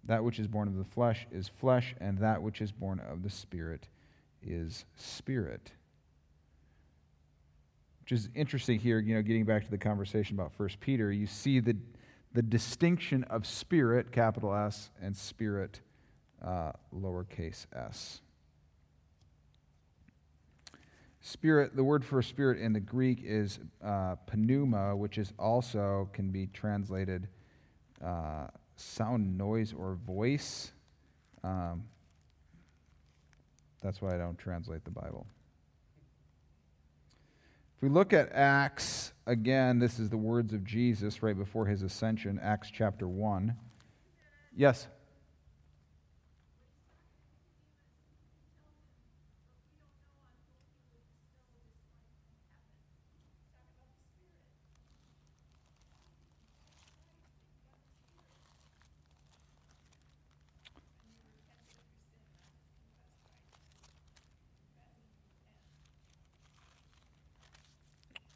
That 0.05 0.25
which 0.25 0.39
is 0.39 0.47
born 0.47 0.69
of 0.69 0.77
the 0.77 0.85
flesh 0.85 1.27
is 1.33 1.49
flesh, 1.49 1.95
and 1.99 2.19
that 2.19 2.43
which 2.43 2.61
is 2.61 2.73
born 2.73 3.01
of 3.01 3.23
the 3.23 3.31
Spirit 3.31 3.89
is 4.43 4.85
spirit 4.97 5.73
which 8.07 8.13
is 8.13 8.29
interesting 8.37 8.79
here, 8.79 9.01
you 9.01 9.17
know, 9.17 9.23
getting 9.23 9.45
back 9.45 9.65
to 9.65 9.71
the 9.71 9.77
conversation 9.77 10.37
about 10.37 10.53
First 10.53 10.79
Peter, 10.79 11.11
you 11.11 11.27
see 11.27 11.59
the, 11.59 11.77
the 12.35 12.43
distinction 12.43 13.25
of 13.25 13.45
spirit, 13.45 14.13
capital 14.13 14.55
S, 14.55 14.93
and 15.03 15.17
spirit, 15.17 15.81
uh, 16.45 16.73
lowercase 16.95 17.67
s. 17.75 18.21
Spirit, 21.21 21.75
the 21.75 21.83
word 21.83 22.05
for 22.05 22.23
spirit 22.23 22.61
in 22.61 22.73
the 22.73 22.81
Greek 22.81 23.21
is 23.25 23.59
uh, 23.85 24.15
pneuma, 24.33 24.95
which 24.95 25.19
is 25.19 25.33
also 25.39 26.09
can 26.13 26.31
be 26.31 26.47
translated 26.47 27.27
uh, 28.05 28.47
sound, 28.77 29.37
noise, 29.37 29.75
or 29.77 29.97
voice. 30.07 30.71
Um, 31.43 31.85
that's 33.83 34.01
why 34.01 34.15
I 34.15 34.19
don't 34.19 34.39
translate 34.39 34.85
the 34.85 34.91
Bible. 34.91 35.27
If 37.77 37.83
we 37.83 37.89
look 37.89 38.13
at 38.13 38.33
Acts, 38.33 39.13
again, 39.27 39.79
this 39.79 39.99
is 39.99 40.09
the 40.09 40.17
words 40.17 40.53
of 40.53 40.65
Jesus 40.65 41.23
right 41.23 41.37
before 41.37 41.67
his 41.67 41.83
ascension, 41.83 42.39
Acts 42.43 42.71
chapter 42.73 43.07
1. 43.07 43.55
Yes? 44.57 44.87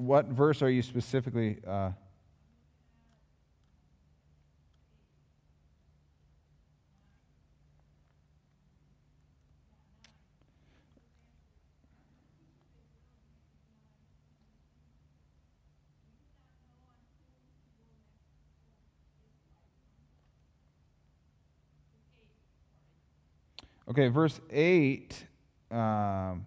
What 0.00 0.26
verse 0.26 0.62
are 0.62 0.70
you 0.70 0.82
specifically? 0.82 1.58
Uh, 1.66 1.90
Okay, 23.88 24.06
verse 24.06 24.40
8. 24.50 25.26
Um, 25.72 26.46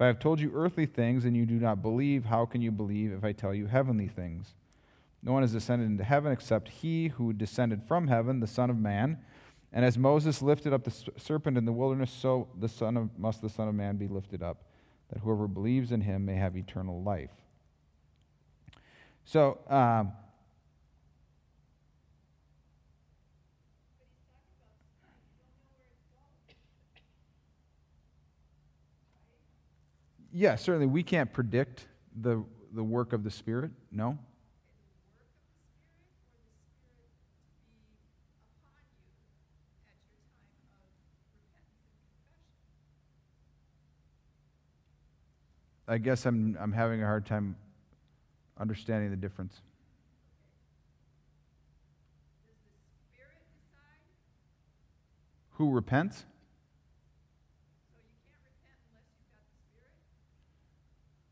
If 0.00 0.04
I 0.04 0.06
have 0.06 0.18
told 0.18 0.40
you 0.40 0.50
earthly 0.54 0.86
things 0.86 1.26
and 1.26 1.36
you 1.36 1.44
do 1.44 1.60
not 1.60 1.82
believe, 1.82 2.24
how 2.24 2.46
can 2.46 2.62
you 2.62 2.70
believe 2.70 3.12
if 3.12 3.22
I 3.22 3.32
tell 3.32 3.52
you 3.52 3.66
heavenly 3.66 4.08
things? 4.08 4.54
No 5.22 5.32
one 5.34 5.42
has 5.42 5.52
descended 5.52 5.90
into 5.90 6.04
heaven 6.04 6.32
except 6.32 6.68
he 6.68 7.08
who 7.08 7.34
descended 7.34 7.82
from 7.82 8.08
heaven, 8.08 8.40
the 8.40 8.46
Son 8.46 8.70
of 8.70 8.78
Man. 8.78 9.18
And 9.74 9.84
as 9.84 9.98
Moses 9.98 10.40
lifted 10.40 10.72
up 10.72 10.84
the 10.84 11.10
serpent 11.18 11.58
in 11.58 11.66
the 11.66 11.72
wilderness, 11.72 12.10
so 12.10 12.48
the 12.58 12.66
son 12.66 12.96
of, 12.96 13.18
must 13.18 13.42
the 13.42 13.50
Son 13.50 13.68
of 13.68 13.74
Man 13.74 13.98
be 13.98 14.08
lifted 14.08 14.42
up, 14.42 14.64
that 15.12 15.18
whoever 15.18 15.46
believes 15.46 15.92
in 15.92 16.00
him 16.00 16.24
may 16.24 16.36
have 16.36 16.56
eternal 16.56 17.02
life. 17.02 17.34
So, 19.26 19.58
um, 19.68 20.12
yeah, 30.32 30.56
certainly 30.56 30.86
we 30.86 31.02
can't 31.02 31.32
predict 31.32 31.86
the, 32.20 32.44
the 32.72 32.82
work 32.82 33.12
of 33.12 33.24
the 33.24 33.30
Spirit, 33.30 33.70
no? 33.90 34.18
I 45.88 45.98
guess 45.98 46.24
I'm, 46.24 46.56
I'm 46.60 46.70
having 46.70 47.02
a 47.02 47.06
hard 47.06 47.26
time 47.26 47.56
understanding 48.56 49.10
the 49.10 49.16
difference. 49.16 49.60
Who 55.54 55.72
repents? 55.72 56.24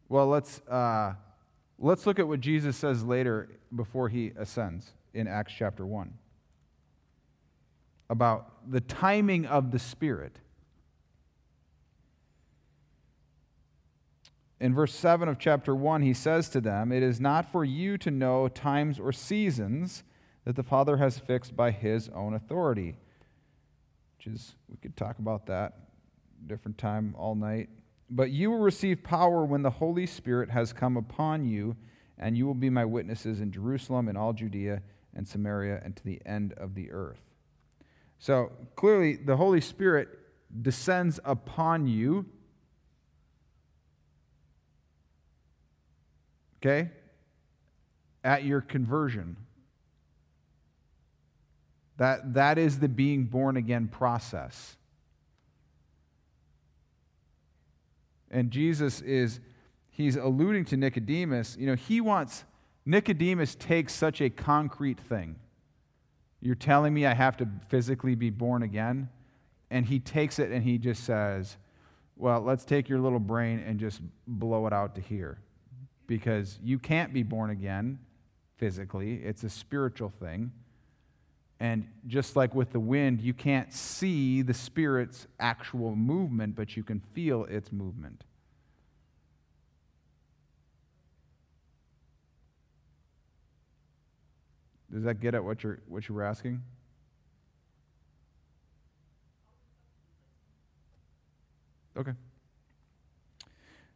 Well, 0.08 0.26
let's, 0.28 0.60
uh, 0.60 1.14
let's 1.78 2.06
look 2.06 2.18
at 2.18 2.26
what 2.26 2.40
Jesus 2.40 2.76
says 2.76 3.04
later 3.04 3.48
before 3.74 4.08
he 4.08 4.32
ascends 4.36 4.92
in 5.12 5.26
Acts 5.26 5.52
chapter 5.56 5.84
1. 5.84 6.12
about 8.10 8.70
the 8.70 8.80
timing 8.80 9.44
of 9.44 9.70
the 9.70 9.78
Spirit. 9.78 10.38
In 14.60 14.74
verse 14.74 14.94
7 14.94 15.28
of 15.28 15.38
chapter 15.38 15.74
1, 15.74 16.02
he 16.02 16.14
says 16.14 16.48
to 16.50 16.60
them, 16.60 16.90
It 16.90 17.02
is 17.02 17.20
not 17.20 17.52
for 17.52 17.64
you 17.64 17.98
to 17.98 18.10
know 18.10 18.48
times 18.48 18.98
or 18.98 19.12
seasons 19.12 20.04
that 20.44 20.56
the 20.56 20.62
Father 20.62 20.96
has 20.96 21.18
fixed 21.18 21.54
by 21.54 21.70
his 21.70 22.08
own 22.08 22.32
authority. 22.32 22.96
Which 24.16 24.26
is, 24.26 24.54
we 24.68 24.78
could 24.78 24.96
talk 24.96 25.18
about 25.18 25.46
that 25.46 25.74
different 26.46 26.78
time 26.78 27.14
all 27.16 27.34
night. 27.34 27.68
But 28.10 28.30
you 28.30 28.50
will 28.50 28.58
receive 28.58 29.02
power 29.02 29.44
when 29.44 29.62
the 29.62 29.70
Holy 29.70 30.06
Spirit 30.06 30.50
has 30.50 30.72
come 30.72 30.96
upon 30.96 31.44
you, 31.44 31.76
and 32.16 32.36
you 32.36 32.46
will 32.46 32.54
be 32.54 32.70
my 32.70 32.84
witnesses 32.84 33.40
in 33.40 33.52
Jerusalem 33.52 34.08
and 34.08 34.16
all 34.16 34.32
Judea 34.32 34.82
and 35.14 35.26
Samaria 35.26 35.80
and 35.84 35.94
to 35.96 36.04
the 36.04 36.20
end 36.24 36.54
of 36.54 36.74
the 36.74 36.90
earth. 36.90 37.20
So 38.18 38.52
clearly, 38.76 39.16
the 39.16 39.36
Holy 39.36 39.60
Spirit 39.60 40.08
descends 40.62 41.20
upon 41.24 41.86
you. 41.86 42.26
Okay? 46.60 46.90
At 48.24 48.44
your 48.44 48.60
conversion. 48.60 49.36
That, 51.98 52.34
that 52.34 52.58
is 52.58 52.78
the 52.78 52.88
being 52.88 53.24
born 53.24 53.56
again 53.56 53.88
process. 53.88 54.76
And 58.30 58.50
Jesus 58.50 59.00
is, 59.00 59.40
he's 59.90 60.16
alluding 60.16 60.64
to 60.66 60.76
Nicodemus. 60.76 61.56
You 61.58 61.66
know, 61.66 61.74
he 61.74 62.00
wants, 62.00 62.44
Nicodemus 62.84 63.54
takes 63.54 63.92
such 63.92 64.20
a 64.20 64.30
concrete 64.30 65.00
thing. 65.00 65.36
You're 66.40 66.54
telling 66.54 66.94
me 66.94 67.06
I 67.06 67.14
have 67.14 67.36
to 67.38 67.48
physically 67.68 68.14
be 68.14 68.30
born 68.30 68.62
again? 68.62 69.08
And 69.70 69.86
he 69.86 69.98
takes 69.98 70.38
it 70.38 70.50
and 70.50 70.62
he 70.62 70.78
just 70.78 71.04
says, 71.04 71.56
Well, 72.16 72.40
let's 72.40 72.64
take 72.64 72.88
your 72.88 73.00
little 73.00 73.18
brain 73.18 73.62
and 73.66 73.78
just 73.78 74.00
blow 74.26 74.66
it 74.66 74.72
out 74.72 74.94
to 74.94 75.00
here. 75.00 75.38
Because 76.06 76.58
you 76.62 76.78
can't 76.78 77.12
be 77.12 77.22
born 77.22 77.50
again 77.50 77.98
physically, 78.56 79.16
it's 79.16 79.44
a 79.44 79.50
spiritual 79.50 80.08
thing. 80.08 80.52
And 81.60 81.88
just 82.06 82.36
like 82.36 82.54
with 82.54 82.70
the 82.70 82.80
wind, 82.80 83.20
you 83.20 83.34
can't 83.34 83.72
see 83.72 84.42
the 84.42 84.54
Spirit's 84.54 85.26
actual 85.40 85.96
movement, 85.96 86.54
but 86.54 86.76
you 86.76 86.84
can 86.84 87.00
feel 87.00 87.44
its 87.44 87.72
movement. 87.72 88.22
Does 94.92 95.02
that 95.02 95.20
get 95.20 95.34
at 95.34 95.44
what 95.44 95.62
you're, 95.62 95.80
what 95.86 96.08
you 96.08 96.14
were 96.14 96.22
asking? 96.22 96.62
Okay. 101.96 102.12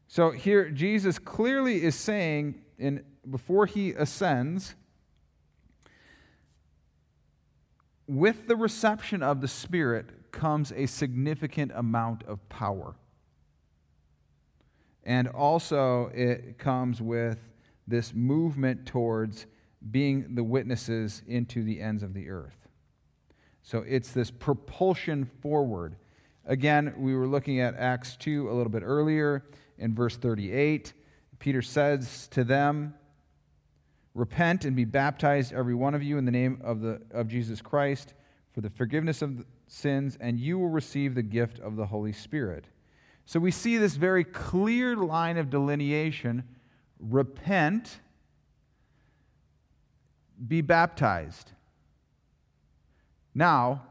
So 0.08 0.32
here, 0.32 0.68
Jesus 0.68 1.18
clearly 1.18 1.82
is 1.82 1.94
saying, 1.94 2.60
in, 2.76 3.04
before 3.30 3.66
he 3.66 3.92
ascends, 3.92 4.74
with 8.12 8.46
the 8.46 8.56
reception 8.56 9.22
of 9.22 9.40
the 9.40 9.48
Spirit 9.48 10.32
comes 10.32 10.72
a 10.72 10.86
significant 10.86 11.72
amount 11.74 12.22
of 12.24 12.46
power. 12.48 12.94
And 15.04 15.28
also, 15.28 16.10
it 16.14 16.58
comes 16.58 17.00
with 17.00 17.38
this 17.88 18.14
movement 18.14 18.86
towards 18.86 19.46
being 19.90 20.34
the 20.34 20.44
witnesses 20.44 21.22
into 21.26 21.64
the 21.64 21.80
ends 21.80 22.02
of 22.02 22.14
the 22.14 22.28
earth. 22.28 22.68
So 23.62 23.78
it's 23.78 24.12
this 24.12 24.30
propulsion 24.30 25.24
forward. 25.40 25.96
Again, 26.44 26.94
we 26.96 27.14
were 27.14 27.26
looking 27.26 27.60
at 27.60 27.74
Acts 27.76 28.16
2 28.16 28.50
a 28.50 28.52
little 28.52 28.70
bit 28.70 28.82
earlier 28.84 29.44
in 29.78 29.94
verse 29.94 30.16
38. 30.16 30.92
Peter 31.38 31.62
says 31.62 32.28
to 32.28 32.44
them, 32.44 32.94
Repent 34.14 34.64
and 34.64 34.76
be 34.76 34.84
baptized, 34.84 35.52
every 35.52 35.74
one 35.74 35.94
of 35.94 36.02
you, 36.02 36.18
in 36.18 36.24
the 36.24 36.30
name 36.30 36.60
of, 36.62 36.80
the, 36.80 37.00
of 37.12 37.28
Jesus 37.28 37.62
Christ 37.62 38.14
for 38.52 38.60
the 38.60 38.70
forgiveness 38.70 39.22
of 39.22 39.46
sins, 39.66 40.18
and 40.20 40.38
you 40.38 40.58
will 40.58 40.68
receive 40.68 41.14
the 41.14 41.22
gift 41.22 41.58
of 41.58 41.76
the 41.76 41.86
Holy 41.86 42.12
Spirit. 42.12 42.66
So 43.24 43.40
we 43.40 43.50
see 43.50 43.78
this 43.78 43.96
very 43.96 44.24
clear 44.24 44.96
line 44.96 45.38
of 45.38 45.48
delineation 45.48 46.44
repent, 46.98 48.00
be 50.46 50.60
baptized. 50.60 51.52
Now, 53.34 53.82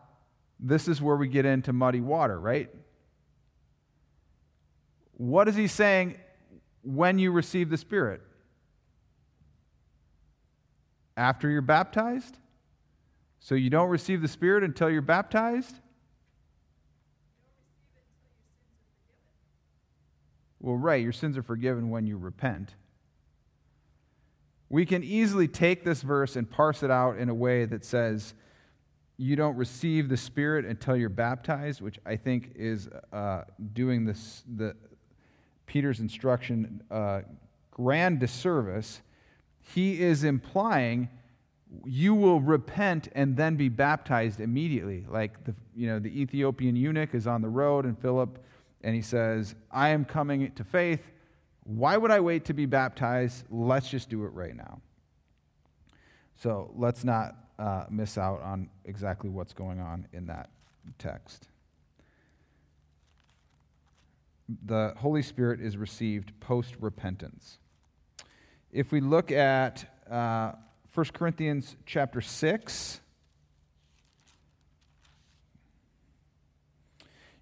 this 0.60 0.88
is 0.88 1.02
where 1.02 1.16
we 1.16 1.28
get 1.28 1.46
into 1.46 1.74
muddy 1.74 2.02
water, 2.02 2.40
right? 2.40 2.70
What 5.14 5.48
is 5.48 5.56
he 5.56 5.68
saying 5.68 6.18
when 6.84 7.18
you 7.18 7.32
receive 7.32 7.70
the 7.70 7.78
Spirit? 7.78 8.22
After 11.22 11.52
you're 11.52 11.62
baptized? 11.62 12.40
So 13.40 13.54
you 13.54 13.70
don't 13.70 13.90
receive 13.90 14.24
the 14.24 14.28
Spirit 14.28 14.64
until 14.64 14.90
you're 14.90 15.04
baptized? 15.04 15.76
Well, 20.60 20.78
right, 20.78 21.00
your 21.00 21.12
sins 21.12 21.38
are 21.38 21.44
forgiven 21.44 21.92
when 21.92 22.08
you 22.08 22.18
repent. 22.18 22.74
We 24.68 24.84
can 24.84 25.04
easily 25.04 25.48
take 25.48 25.86
this 25.86 26.02
verse 26.02 26.36
and 26.36 26.50
parse 26.50 26.82
it 26.82 26.90
out 26.90 27.20
in 27.20 27.30
a 27.30 27.36
way 27.36 27.66
that 27.66 27.86
says 27.86 28.34
you 29.18 29.36
don't 29.36 29.56
receive 29.58 30.10
the 30.10 30.18
Spirit 30.18 30.66
until 30.66 30.96
you're 30.96 31.08
baptized, 31.10 31.82
which 31.82 32.00
I 32.04 32.16
think 32.16 32.54
is 32.56 32.90
uh, 33.14 33.44
doing 33.74 34.06
this, 34.06 34.44
the, 34.58 34.76
Peter's 35.68 36.00
instruction 36.00 36.82
uh, 36.90 37.22
grand 37.70 38.20
disservice. 38.20 39.04
He 39.62 40.02
is 40.02 40.24
implying 40.24 41.10
you 41.86 42.14
will 42.14 42.42
repent 42.42 43.08
and 43.16 43.38
then 43.38 43.56
be 43.56 43.70
baptized 43.70 44.40
immediately. 44.40 45.06
Like 45.10 45.44
the, 45.46 45.56
you 45.76 45.88
know, 45.88 46.00
the 46.00 46.22
Ethiopian 46.22 46.76
eunuch 46.76 47.14
is 47.14 47.28
on 47.28 47.42
the 47.42 47.50
road, 47.50 47.86
and 47.86 47.98
Philip, 47.98 48.44
and 48.82 48.96
he 48.96 49.02
says, 49.02 49.56
I 49.72 49.90
am 49.90 50.06
coming 50.06 50.52
to 50.52 50.64
faith. 50.64 51.12
Why 51.64 51.98
would 51.98 52.12
I 52.12 52.20
wait 52.20 52.46
to 52.46 52.54
be 52.54 52.66
baptized? 52.66 53.46
Let's 53.50 53.90
just 53.90 54.10
do 54.10 54.26
it 54.26 54.30
right 54.30 54.56
now. 54.56 54.82
So 56.36 56.72
let's 56.76 57.04
not 57.04 57.36
uh, 57.60 57.86
miss 57.90 58.18
out 58.18 58.42
on 58.42 58.70
exactly 58.86 59.30
what's 59.30 59.54
going 59.54 59.80
on 59.80 60.08
in 60.12 60.26
that 60.28 60.50
text. 60.98 61.48
The 64.66 64.94
Holy 64.98 65.22
Spirit 65.22 65.62
is 65.62 65.78
received 65.78 66.38
post 66.40 66.76
repentance. 66.82 67.60
If 68.72 68.92
we 68.92 69.02
look 69.02 69.32
at 69.32 69.86
uh, 70.10 70.54
1 70.94 71.06
Corinthians 71.14 71.78
chapter 71.86 72.20
6. 72.20 73.00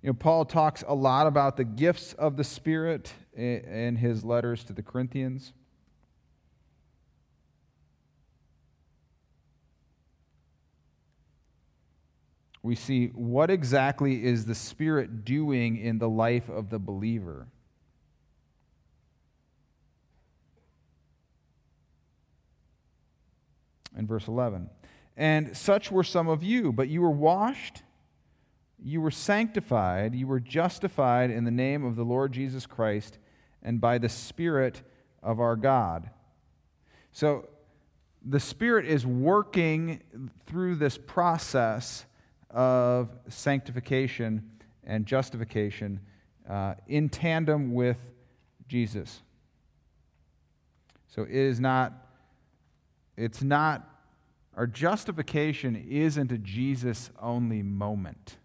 You 0.03 0.09
know, 0.09 0.13
Paul 0.13 0.45
talks 0.45 0.84
a 0.88 0.93
lot 0.93 1.25
about 1.25 1.57
the 1.57 1.63
gifts 1.63 2.13
of 2.13 2.38
the 2.38 2.43
Spirit 2.43 3.11
in 3.36 3.95
his 3.95 4.23
letters 4.23 4.63
to 4.65 4.73
the 4.73 4.84
Corinthians. 4.84 5.51
We 12.61 12.75
see 12.75 13.07
what 13.07 13.49
exactly 13.49 14.23
is 14.23 14.45
the 14.45 14.53
Spirit 14.53 15.25
doing 15.25 15.77
in 15.77 15.97
the 15.97 16.09
life 16.09 16.49
of 16.49 16.69
the 16.69 16.77
believer. 16.77 17.47
In 23.98 24.08
verse 24.08 24.28
11. 24.28 24.70
And 25.18 25.56
such 25.56 25.92
were 25.92 26.04
some 26.04 26.28
of 26.28 26.44
you, 26.44 26.72
but 26.72 26.88
you 26.88 27.02
were 27.02 27.10
washed, 27.10 27.84
you 28.82 29.02
were 29.02 29.12
sanctified, 29.12 30.16
you 30.16 30.28
were 30.28 30.40
justified 30.40 31.32
in 31.32 31.44
the 31.44 31.52
name 31.52 31.84
of 31.84 31.96
the 31.96 32.06
Lord 32.06 32.32
Jesus 32.32 32.66
Christ 32.66 33.18
and 33.62 33.82
by 33.82 33.98
the 33.98 34.10
Spirit 34.10 34.82
of 35.22 35.40
our 35.40 35.56
God. 35.56 36.10
So 37.12 37.50
the 38.26 38.40
Spirit 38.40 38.86
is 38.86 39.06
working 39.06 40.02
through 40.46 40.76
this 40.76 40.98
process 40.98 42.06
of 42.50 43.10
sanctification 43.28 44.50
and 44.84 45.06
justification 45.06 46.00
uh, 46.50 46.76
in 46.88 47.10
tandem 47.10 47.74
with 47.74 47.98
Jesus. 48.68 49.22
So 51.08 51.24
it 51.24 51.32
is 51.32 51.60
not 51.60 52.09
it's 53.20 53.43
not, 53.43 53.86
our 54.55 54.65
justification 54.65 55.76
isn't 55.76 56.32
a 56.32 56.38
Jesus 56.38 57.11
only 57.22 57.61
moment. 57.61 58.38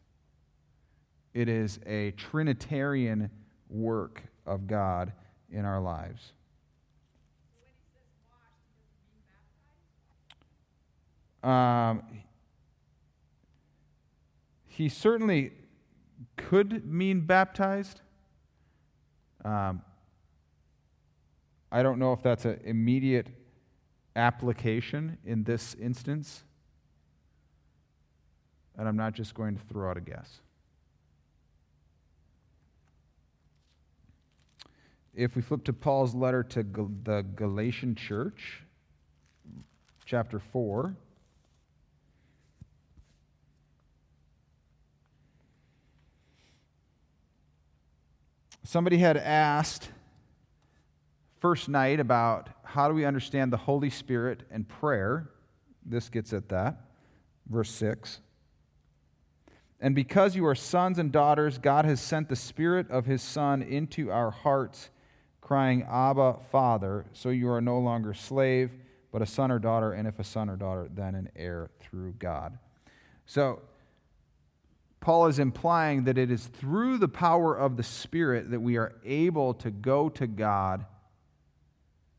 It 1.32 1.48
is 1.48 1.78
a 1.86 2.10
Trinitarian 2.12 3.30
work 3.68 4.22
of 4.44 4.66
God 4.66 5.12
in 5.48 5.64
our 5.64 5.80
lives. 5.80 6.32
Um, 11.44 12.02
he 14.66 14.88
certainly 14.88 15.52
could 16.36 16.84
mean 16.84 17.20
baptized. 17.20 18.00
Um, 19.44 19.82
I 21.70 21.84
don't 21.84 22.00
know 22.00 22.12
if 22.12 22.22
that's 22.22 22.44
an 22.44 22.60
immediate 22.64 23.28
application 24.16 25.18
in 25.24 25.44
this 25.44 25.74
instance. 25.74 26.44
And 28.76 28.88
I'm 28.88 28.96
not 28.96 29.14
just 29.14 29.34
going 29.34 29.56
to 29.56 29.62
throw 29.64 29.90
out 29.90 29.96
a 29.96 30.00
guess. 30.00 30.40
If 35.14 35.36
we 35.36 35.42
flip 35.42 35.62
to 35.64 35.72
Paul's 35.72 36.14
letter 36.14 36.42
to 36.42 36.62
the 36.62 37.24
Galatian 37.36 37.94
church, 37.94 38.62
chapter 40.04 40.38
4. 40.38 40.96
Somebody 48.64 48.98
had 48.98 49.16
asked 49.16 49.90
first 51.44 51.68
night 51.68 52.00
about 52.00 52.48
how 52.62 52.88
do 52.88 52.94
we 52.94 53.04
understand 53.04 53.52
the 53.52 53.58
Holy 53.58 53.90
Spirit 53.90 54.44
and 54.50 54.66
prayer. 54.66 55.28
This 55.84 56.08
gets 56.08 56.32
at 56.32 56.48
that. 56.48 56.86
Verse 57.46 57.68
6. 57.68 58.20
And 59.78 59.94
because 59.94 60.34
you 60.34 60.46
are 60.46 60.54
sons 60.54 60.98
and 60.98 61.12
daughters, 61.12 61.58
God 61.58 61.84
has 61.84 62.00
sent 62.00 62.30
the 62.30 62.34
Spirit 62.34 62.90
of 62.90 63.04
His 63.04 63.20
Son 63.20 63.60
into 63.60 64.10
our 64.10 64.30
hearts, 64.30 64.88
crying, 65.42 65.82
Abba, 65.82 66.38
Father. 66.50 67.04
So 67.12 67.28
you 67.28 67.50
are 67.50 67.60
no 67.60 67.78
longer 67.78 68.14
slave, 68.14 68.70
but 69.12 69.20
a 69.20 69.26
son 69.26 69.50
or 69.50 69.58
daughter, 69.58 69.92
and 69.92 70.08
if 70.08 70.18
a 70.18 70.24
son 70.24 70.48
or 70.48 70.56
daughter, 70.56 70.88
then 70.94 71.14
an 71.14 71.28
heir 71.36 71.68
through 71.78 72.14
God. 72.18 72.56
So, 73.26 73.60
Paul 74.98 75.26
is 75.26 75.38
implying 75.38 76.04
that 76.04 76.16
it 76.16 76.30
is 76.30 76.46
through 76.46 76.96
the 76.96 77.06
power 77.06 77.54
of 77.54 77.76
the 77.76 77.82
Spirit 77.82 78.50
that 78.50 78.60
we 78.60 78.78
are 78.78 78.94
able 79.04 79.52
to 79.52 79.70
go 79.70 80.08
to 80.08 80.26
God 80.26 80.86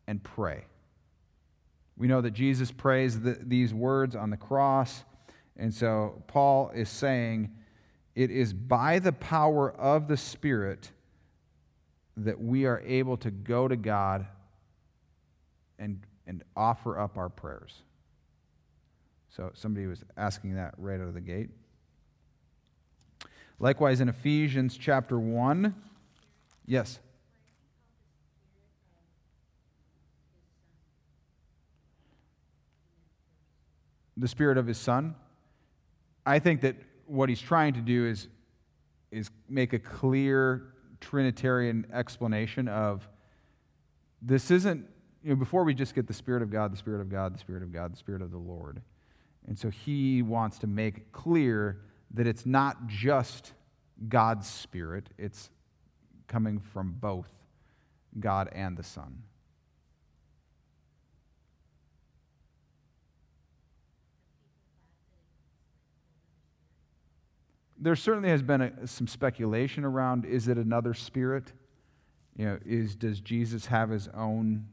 and 0.07 0.23
pray. 0.23 0.65
We 1.97 2.07
know 2.07 2.21
that 2.21 2.31
Jesus 2.31 2.71
prays 2.71 3.21
the, 3.21 3.37
these 3.41 3.73
words 3.73 4.15
on 4.15 4.29
the 4.29 4.37
cross. 4.37 5.03
And 5.57 5.73
so 5.73 6.23
Paul 6.27 6.71
is 6.75 6.89
saying 6.89 7.51
it 8.15 8.31
is 8.31 8.53
by 8.53 8.99
the 8.99 9.13
power 9.13 9.71
of 9.71 10.07
the 10.07 10.17
Spirit 10.17 10.91
that 12.17 12.39
we 12.39 12.65
are 12.65 12.81
able 12.85 13.17
to 13.17 13.31
go 13.31 13.67
to 13.67 13.75
God 13.75 14.25
and, 15.79 16.01
and 16.25 16.43
offer 16.55 16.99
up 16.99 17.17
our 17.17 17.29
prayers. 17.29 17.81
So 19.29 19.51
somebody 19.53 19.85
was 19.85 20.03
asking 20.15 20.55
that 20.55 20.73
right 20.77 20.99
out 20.99 21.07
of 21.07 21.13
the 21.13 21.21
gate. 21.21 21.49
Likewise, 23.59 24.01
in 24.01 24.09
Ephesians 24.09 24.77
chapter 24.77 25.19
1, 25.19 25.75
yes. 26.65 26.99
The 34.17 34.27
Spirit 34.27 34.57
of 34.57 34.67
His 34.67 34.77
Son. 34.77 35.15
I 36.25 36.39
think 36.39 36.61
that 36.61 36.75
what 37.05 37.29
he's 37.29 37.41
trying 37.41 37.73
to 37.73 37.81
do 37.81 38.05
is, 38.05 38.27
is 39.11 39.29
make 39.47 39.73
a 39.73 39.79
clear 39.79 40.73
Trinitarian 41.01 41.85
explanation 41.93 42.67
of 42.67 43.07
this 44.21 44.49
isn't, 44.49 44.87
you 45.23 45.29
know, 45.29 45.35
before 45.35 45.63
we 45.63 45.73
just 45.73 45.93
get 45.93 46.07
the 46.07 46.13
Spirit 46.13 46.41
of 46.41 46.49
God, 46.49 46.73
the 46.73 46.77
Spirit 46.77 47.01
of 47.01 47.09
God, 47.09 47.33
the 47.33 47.39
Spirit 47.39 47.61
of 47.61 47.71
God, 47.71 47.93
the 47.93 47.97
Spirit 47.97 48.21
of 48.21 48.31
the 48.31 48.37
Lord. 48.37 48.81
And 49.47 49.57
so 49.57 49.69
he 49.69 50.21
wants 50.23 50.57
to 50.59 50.67
make 50.67 51.11
clear 51.11 51.81
that 52.11 52.25
it's 52.25 52.45
not 52.45 52.87
just 52.87 53.53
God's 54.09 54.47
Spirit, 54.47 55.09
it's 55.17 55.51
coming 56.27 56.59
from 56.59 56.95
both 56.99 57.29
God 58.19 58.49
and 58.51 58.75
the 58.75 58.83
Son. 58.83 59.21
There 67.77 67.95
certainly 67.95 68.29
has 68.29 68.41
been 68.41 68.61
a, 68.61 68.87
some 68.87 69.07
speculation 69.07 69.83
around 69.83 70.25
is 70.25 70.47
it 70.47 70.57
another 70.57 70.93
spirit? 70.93 71.51
You 72.37 72.45
know, 72.45 72.59
is 72.65 72.95
does 72.95 73.19
Jesus 73.19 73.65
have 73.67 73.89
his 73.89 74.07
own 74.15 74.67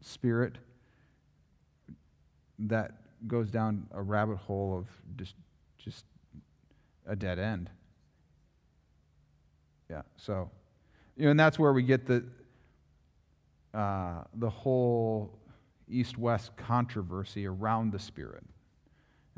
spirit? 0.00 0.56
That 2.58 2.92
goes 3.26 3.50
down 3.50 3.86
a 3.92 4.02
rabbit 4.02 4.36
hole 4.36 4.78
of 4.78 4.88
just 5.16 5.34
just 5.78 6.04
a 7.06 7.16
dead 7.16 7.38
end. 7.38 7.70
Yeah, 9.90 10.02
so 10.16 10.50
you 11.16 11.24
know, 11.24 11.30
and 11.30 11.40
that's 11.40 11.58
where 11.58 11.72
we 11.72 11.82
get 11.82 12.06
the 12.06 12.24
uh, 13.74 14.22
the 14.34 14.50
whole 14.50 15.38
east-west 15.88 16.56
controversy 16.56 17.46
around 17.46 17.92
the 17.92 17.98
Spirit, 17.98 18.44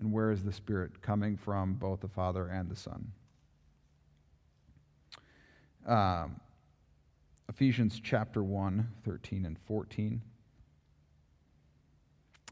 and 0.01 0.13
where 0.13 0.31
is 0.31 0.43
the 0.43 0.53
Spirit 0.53 1.03
coming 1.03 1.37
from, 1.37 1.75
both 1.75 2.01
the 2.01 2.09
Father 2.09 2.47
and 2.47 2.69
the 2.69 2.77
Son. 2.77 3.13
Um, 5.87 6.41
Ephesians 7.49 8.01
chapter 8.03 8.43
1, 8.43 8.89
13 9.05 9.45
and 9.45 9.59
14. 9.67 10.23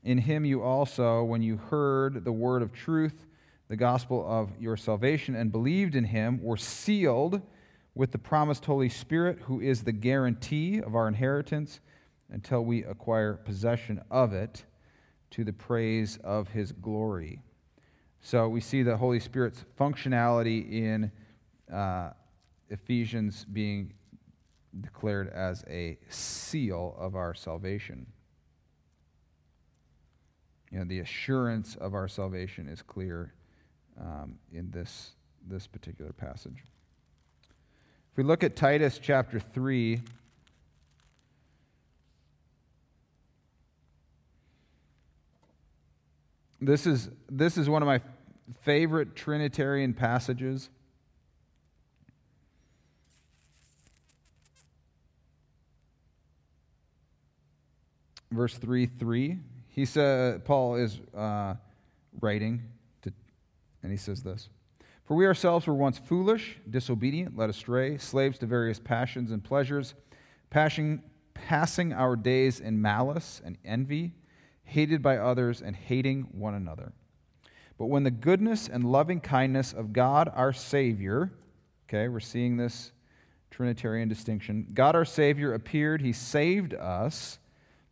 In 0.04 0.18
him 0.18 0.44
you 0.44 0.62
also, 0.62 1.24
when 1.24 1.42
you 1.42 1.56
heard 1.56 2.24
the 2.24 2.32
word 2.32 2.62
of 2.62 2.72
truth, 2.72 3.26
the 3.68 3.76
gospel 3.76 4.24
of 4.26 4.50
your 4.58 4.76
salvation, 4.76 5.34
and 5.34 5.52
believed 5.52 5.94
in 5.94 6.04
him, 6.04 6.42
were 6.42 6.56
sealed 6.56 7.42
with 7.94 8.12
the 8.12 8.18
promised 8.18 8.64
Holy 8.64 8.88
Spirit, 8.88 9.40
who 9.42 9.60
is 9.60 9.82
the 9.82 9.92
guarantee 9.92 10.78
of 10.78 10.94
our 10.94 11.08
inheritance 11.08 11.80
until 12.30 12.64
we 12.64 12.84
acquire 12.84 13.34
possession 13.34 14.00
of 14.10 14.32
it 14.32 14.64
to 15.30 15.44
the 15.44 15.52
praise 15.52 16.18
of 16.24 16.48
his 16.48 16.72
glory. 16.72 17.42
So 18.20 18.48
we 18.48 18.60
see 18.60 18.82
the 18.82 18.96
Holy 18.96 19.20
Spirit's 19.20 19.64
functionality 19.78 20.70
in 20.70 21.12
uh, 21.72 22.10
Ephesians 22.68 23.44
being 23.44 23.92
declared 24.80 25.28
as 25.28 25.64
a 25.68 25.98
seal 26.08 26.96
of 26.98 27.14
our 27.14 27.34
salvation. 27.34 28.06
You 30.70 30.80
know, 30.80 30.84
the 30.84 31.00
assurance 31.00 31.76
of 31.76 31.94
our 31.94 32.08
salvation 32.08 32.68
is 32.68 32.82
clear 32.82 33.32
um, 33.98 34.38
in 34.52 34.70
this, 34.70 35.12
this 35.46 35.66
particular 35.66 36.12
passage. 36.12 36.64
If 38.12 38.16
we 38.16 38.24
look 38.24 38.44
at 38.44 38.56
Titus 38.56 38.98
chapter 39.02 39.40
3, 39.40 40.00
this 46.60 46.86
is, 46.86 47.08
this 47.30 47.56
is 47.56 47.68
one 47.68 47.82
of 47.82 47.86
my 47.86 48.00
favorite 48.62 49.14
Trinitarian 49.14 49.94
passages. 49.94 50.70
Verse 58.30 58.56
3 58.58 58.86
3. 58.86 59.38
He 59.68 59.84
said, 59.84 60.44
Paul 60.44 60.74
is 60.74 61.00
uh, 61.16 61.54
writing, 62.20 62.62
to, 63.02 63.12
and 63.82 63.92
he 63.92 63.98
says 63.98 64.22
this 64.22 64.48
For 65.04 65.16
we 65.16 65.26
ourselves 65.26 65.66
were 65.66 65.74
once 65.74 65.98
foolish, 65.98 66.58
disobedient, 66.68 67.36
led 67.36 67.48
astray, 67.48 67.96
slaves 67.98 68.38
to 68.38 68.46
various 68.46 68.80
passions 68.80 69.30
and 69.30 69.42
pleasures, 69.42 69.94
passing, 70.50 71.02
passing 71.34 71.92
our 71.92 72.16
days 72.16 72.58
in 72.58 72.82
malice 72.82 73.40
and 73.44 73.56
envy, 73.64 74.14
hated 74.68 75.02
by 75.02 75.18
others, 75.18 75.60
and 75.60 75.74
hating 75.74 76.28
one 76.32 76.54
another. 76.54 76.92
But 77.78 77.86
when 77.86 78.04
the 78.04 78.10
goodness 78.10 78.68
and 78.68 78.84
loving 78.84 79.20
kindness 79.20 79.72
of 79.72 79.92
God 79.92 80.30
our 80.34 80.52
Savior, 80.52 81.32
okay, 81.88 82.08
we're 82.08 82.20
seeing 82.20 82.56
this 82.56 82.92
Trinitarian 83.50 84.08
distinction, 84.08 84.66
God 84.74 84.94
our 84.94 85.04
Savior 85.04 85.54
appeared, 85.54 86.02
He 86.02 86.12
saved 86.12 86.74
us 86.74 87.38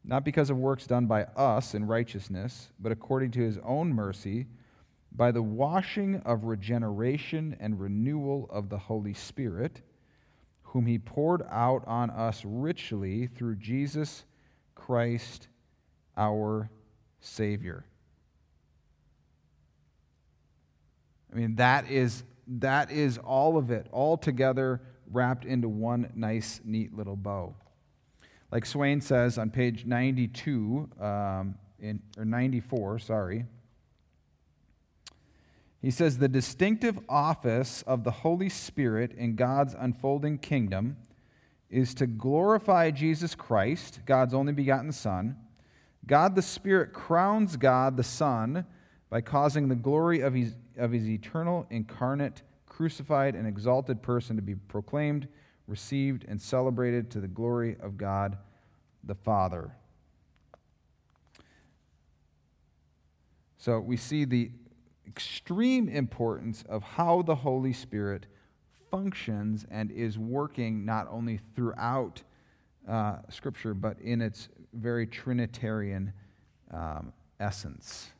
not 0.07 0.25
because 0.25 0.51
of 0.51 0.57
works 0.57 0.87
done 0.87 1.07
by 1.07 1.25
us 1.25 1.75
in 1.75 1.87
righteousness, 1.87 2.69
but 2.79 2.93
according 2.93 3.33
to 3.33 3.41
his 3.41 3.59
own 3.65 3.93
mercy, 3.93 4.47
by 5.11 5.33
the 5.33 5.43
washing 5.43 6.23
of 6.25 6.45
regeneration 6.45 7.57
and 7.59 7.81
renewal 7.81 8.49
of 8.51 8.69
the 8.69 8.79
Holy 8.79 9.15
Spirit, 9.15 9.81
whom 10.63 10.87
he 10.87 10.99
poured 10.99 11.43
out 11.51 11.83
on 11.87 12.11
us 12.11 12.43
richly 12.45 13.27
through 13.27 13.57
Jesus 13.57 14.25
Christ 14.75 15.49
our 16.17 16.71
Savior. 17.21 17.85
I 21.33 21.37
mean, 21.37 21.57
that 21.57 21.91
is, 21.91 22.25
that 22.47 22.91
is 22.91 23.19
all 23.19 23.59
of 23.59 23.71
it, 23.71 23.87
all 23.93 24.17
together 24.17 24.81
wrapped 25.11 25.45
into 25.45 25.69
one 25.69 26.11
nice, 26.15 26.61
neat 26.65 26.97
little 26.97 27.17
bow. 27.17 27.55
Like 28.51 28.65
Swain 28.65 29.01
says 29.01 29.39
on 29.39 29.51
page 29.51 29.85
92, 29.85 30.89
um, 31.01 31.57
in, 31.79 32.01
or 32.17 32.25
94, 32.25 33.01
sorry, 33.01 33.45
He 35.83 35.91
says 35.91 36.19
the 36.19 36.29
distinctive 36.29 36.99
office 37.09 37.83
of 37.83 38.05
the 38.05 38.11
Holy 38.11 38.49
Spirit 38.49 39.13
in 39.13 39.37
God's 39.37 39.75
unfolding 39.79 40.39
kingdom 40.39 40.97
is 41.69 41.93
to 41.95 42.07
glorify 42.07 42.91
Jesus 42.93 43.35
Christ, 43.35 44.01
God's 44.07 44.33
only 44.33 44.53
begotten 44.53 44.93
Son. 44.93 45.37
God 46.07 46.35
the 46.35 46.43
Spirit 46.43 46.93
crowns 46.93 47.57
God 47.57 47.97
the 47.97 48.05
Son 48.05 48.65
by 49.11 49.21
causing 49.21 49.69
the 49.69 49.75
glory 49.75 50.21
of 50.21 50.35
his, 50.35 50.55
of 50.77 50.93
his 50.93 51.09
eternal, 51.09 51.67
incarnate, 51.71 52.43
crucified, 52.67 53.35
and 53.35 53.47
exalted 53.47 54.03
person 54.03 54.37
to 54.37 54.43
be 54.43 54.55
proclaimed, 54.55 55.29
received, 55.67 56.25
and 56.29 56.41
celebrated 56.41 57.11
to 57.11 57.21
the 57.21 57.29
glory 57.29 57.77
of 57.81 57.97
God 57.97 58.39
the 59.03 59.15
Father. 59.15 59.73
So 63.59 63.81
we 63.81 63.97
see 63.97 64.25
the 64.25 64.51
extreme 65.09 65.89
importance 65.89 66.63
of 66.69 66.83
how 66.83 67.23
the 67.23 67.35
Holy 67.35 67.73
Spirit 67.73 68.27
functions 68.91 69.67
and 69.71 69.91
is 69.91 70.19
working 70.19 70.85
not 70.85 71.09
only 71.11 71.41
throughout 71.55 72.23
uh, 72.89 73.17
Scripture, 73.29 73.75
but 73.75 73.99
in 74.01 74.21
its 74.21 74.49
very 74.77 75.07
Trinitarian 75.07 76.13
um, 76.71 77.13
essence. 77.41 78.11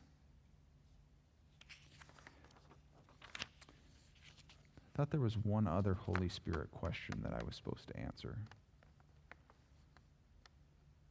I 4.93 4.97
thought 4.97 5.11
there 5.11 5.19
was 5.19 5.37
one 5.37 5.67
other 5.67 5.93
Holy 5.93 6.29
Spirit 6.29 6.71
question 6.71 7.21
that 7.23 7.33
I 7.33 7.43
was 7.45 7.55
supposed 7.55 7.87
to 7.89 7.99
answer. 7.99 8.37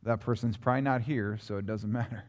That 0.02 0.20
person's 0.20 0.56
probably 0.56 0.82
not 0.82 1.02
here, 1.02 1.38
so 1.40 1.56
it 1.56 1.66
doesn't 1.66 1.92
matter. 1.92 2.24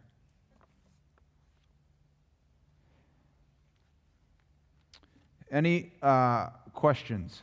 Any 5.52 5.94
uh, 6.02 6.48
questions? 6.74 7.42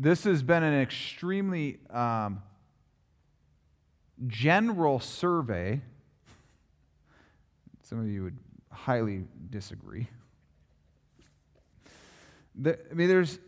This 0.00 0.22
has 0.24 0.44
been 0.44 0.62
an 0.62 0.80
extremely 0.80 1.80
um, 1.90 2.40
general 4.28 5.00
survey. 5.00 5.80
Some 7.82 7.98
of 7.98 8.06
you 8.06 8.22
would 8.22 8.38
highly 8.70 9.24
disagree. 9.50 10.06
The, 12.54 12.78
I 12.88 12.94
mean, 12.94 13.08
there's 13.08 13.40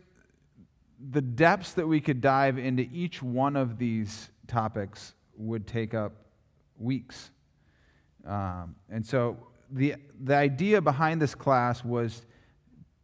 the 1.11 1.21
depths 1.21 1.71
that 1.75 1.87
we 1.87 2.01
could 2.01 2.19
dive 2.19 2.57
into 2.57 2.85
each 2.91 3.23
one 3.23 3.55
of 3.55 3.77
these 3.77 4.29
topics 4.47 5.13
would 5.37 5.65
take 5.65 5.93
up 5.93 6.11
weeks. 6.77 7.31
Um, 8.27 8.75
and 8.89 9.05
so 9.05 9.37
the, 9.71 9.95
the 10.21 10.35
idea 10.35 10.81
behind 10.81 11.21
this 11.21 11.33
class 11.33 11.85
was 11.85 12.25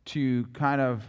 to 0.08 0.45
kind 0.48 0.82
of 0.82 1.02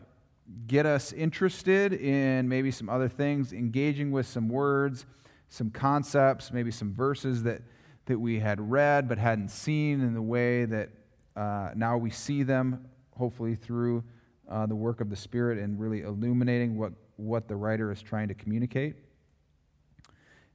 get 0.67 0.87
us 0.87 1.13
interested 1.13 1.93
in 1.93 2.49
maybe 2.49 2.71
some 2.71 2.89
other 2.89 3.09
things, 3.09 3.53
engaging 3.53 4.11
with 4.11 4.27
some 4.27 4.49
words, 4.49 5.07
some 5.49 5.71
concepts, 5.71 6.53
maybe 6.53 6.71
some 6.71 6.93
verses 6.95 7.43
that, 7.43 7.63
that 8.07 8.19
we 8.19 8.39
had 8.39 8.61
read 8.71 9.09
but 9.09 9.19
hadn't 9.19 9.51
seen 9.51 10.01
in 10.01 10.15
the 10.15 10.23
way 10.23 10.65
that 10.65 10.91
uh, 11.37 11.71
now 11.75 11.97
we 11.97 12.11
see 12.11 12.43
them, 12.43 12.87
hopefully 13.17 13.55
through 13.55 14.03
uh, 14.49 14.67
the 14.67 14.75
work 14.75 15.01
of 15.01 15.11
the 15.11 15.17
Spirit 15.17 15.59
and 15.59 15.79
really 15.79 16.03
illuminating 16.03 16.77
what, 16.77 16.93
what 17.17 17.49
the 17.49 17.57
writer 17.57 17.93
is 17.93 18.01
trying 18.01 18.29
to 18.29 18.35
communicate. 18.35 18.97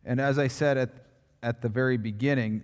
And 0.06 0.20
as 0.20 0.38
I 0.38 0.48
said 0.48 0.78
at, 0.78 0.89
at 1.41 1.62
the 1.62 1.70
very 1.70 1.98
beginning, 1.98 2.64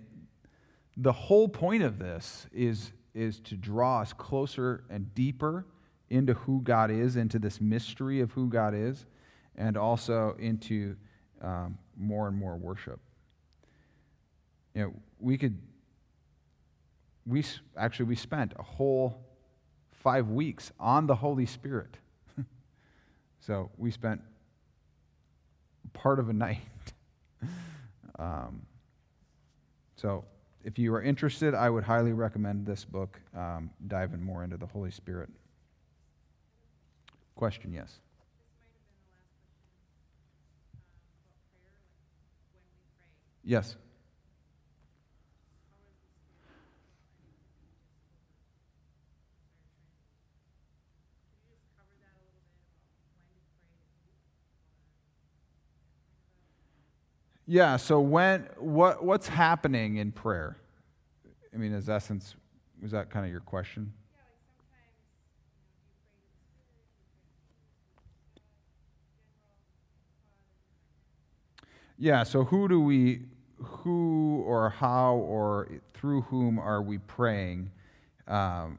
the 0.96 1.12
whole 1.12 1.48
point 1.48 1.82
of 1.82 1.98
this 1.98 2.46
is, 2.52 2.92
is 3.14 3.40
to 3.40 3.56
draw 3.56 4.00
us 4.00 4.12
closer 4.12 4.84
and 4.90 5.14
deeper 5.14 5.64
into 6.10 6.34
who 6.34 6.60
God 6.60 6.90
is, 6.90 7.16
into 7.16 7.38
this 7.38 7.60
mystery 7.60 8.20
of 8.20 8.32
who 8.32 8.48
God 8.48 8.74
is, 8.74 9.06
and 9.56 9.76
also 9.76 10.36
into 10.38 10.96
um, 11.40 11.78
more 11.96 12.28
and 12.28 12.36
more 12.36 12.56
worship. 12.56 13.00
You 14.74 14.82
know, 14.82 14.92
we 15.18 15.38
could, 15.38 15.58
we 17.26 17.44
actually, 17.76 18.06
we 18.06 18.16
spent 18.16 18.52
a 18.58 18.62
whole 18.62 19.24
five 19.92 20.28
weeks 20.28 20.72
on 20.78 21.06
the 21.06 21.14
Holy 21.14 21.46
Spirit. 21.46 21.96
so 23.40 23.70
we 23.76 23.90
spent 23.90 24.20
part 25.92 26.18
of 26.18 26.28
a 26.28 26.32
night. 26.34 26.60
um, 28.18 28.62
so 29.96 30.24
if 30.64 30.78
you 30.78 30.94
are 30.94 31.02
interested, 31.02 31.54
I 31.54 31.70
would 31.70 31.84
highly 31.84 32.12
recommend 32.12 32.66
this 32.66 32.84
book, 32.84 33.20
um, 33.36 33.70
diving 33.86 34.22
more 34.22 34.44
into 34.44 34.56
the 34.56 34.66
Holy 34.66 34.90
Spirit. 34.90 35.30
Question, 37.40 37.72
yes? 37.72 37.98
Yes. 43.42 43.76
Yeah, 57.46 57.78
so 57.78 58.00
when 58.00 58.50
what 58.58 59.02
what's 59.02 59.28
happening 59.28 59.96
in 59.96 60.12
prayer? 60.12 60.58
I 61.54 61.56
mean, 61.56 61.72
as 61.72 61.88
essence, 61.88 62.34
was 62.82 62.90
that 62.90 63.08
kind 63.08 63.24
of 63.24 63.32
your 63.32 63.40
question? 63.40 63.94
Yeah, 72.02 72.22
so 72.22 72.44
who 72.44 72.66
do 72.66 72.80
we 72.80 73.24
who 73.58 74.42
or 74.46 74.70
how 74.70 75.16
or 75.16 75.68
through 75.92 76.22
whom 76.22 76.58
are 76.58 76.80
we 76.80 76.96
praying? 76.96 77.70
Um, 78.26 78.78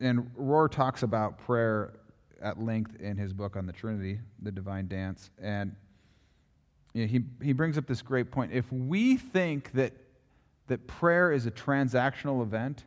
and 0.00 0.30
Rohr 0.38 0.70
talks 0.70 1.02
about 1.02 1.38
prayer 1.38 1.94
at 2.42 2.60
length 2.60 3.00
in 3.00 3.16
his 3.16 3.32
book 3.32 3.56
on 3.56 3.64
the 3.64 3.72
Trinity, 3.72 4.20
The 4.42 4.52
Divine 4.52 4.86
Dance. 4.86 5.30
And 5.40 5.74
you 6.92 7.06
know, 7.06 7.08
he, 7.08 7.20
he 7.42 7.54
brings 7.54 7.78
up 7.78 7.86
this 7.86 8.02
great 8.02 8.30
point. 8.30 8.52
If 8.52 8.70
we 8.70 9.16
think 9.16 9.72
that, 9.72 9.94
that 10.66 10.86
prayer 10.86 11.32
is 11.32 11.46
a 11.46 11.50
transactional 11.50 12.42
event, 12.42 12.84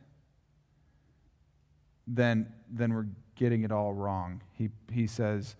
then, 2.06 2.52
then 2.70 2.94
we're 2.94 3.08
getting 3.34 3.64
it 3.64 3.72
all 3.72 3.94
wrong. 3.94 4.42
He, 4.52 4.70
he 4.92 5.08
says, 5.08 5.56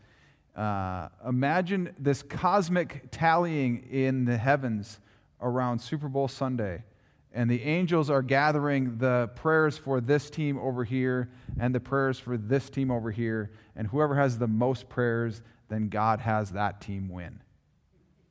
uh, 0.56 1.08
imagine 1.26 1.94
this 1.98 2.22
cosmic 2.22 3.10
tallying 3.10 3.88
in 3.90 4.24
the 4.24 4.36
heavens 4.36 5.00
around 5.40 5.80
Super 5.80 6.08
Bowl 6.08 6.28
Sunday. 6.28 6.84
And 7.32 7.50
the 7.50 7.62
angels 7.64 8.10
are 8.10 8.22
gathering 8.22 8.98
the 8.98 9.28
prayers 9.34 9.76
for 9.76 10.00
this 10.00 10.30
team 10.30 10.56
over 10.56 10.84
here 10.84 11.30
and 11.58 11.74
the 11.74 11.80
prayers 11.80 12.18
for 12.20 12.36
this 12.36 12.70
team 12.70 12.92
over 12.92 13.10
here. 13.10 13.50
And 13.74 13.88
whoever 13.88 14.14
has 14.14 14.38
the 14.38 14.46
most 14.46 14.88
prayers, 14.88 15.42
then 15.68 15.88
God 15.88 16.20
has 16.20 16.52
that 16.52 16.80
team 16.80 17.08
win. 17.08 17.40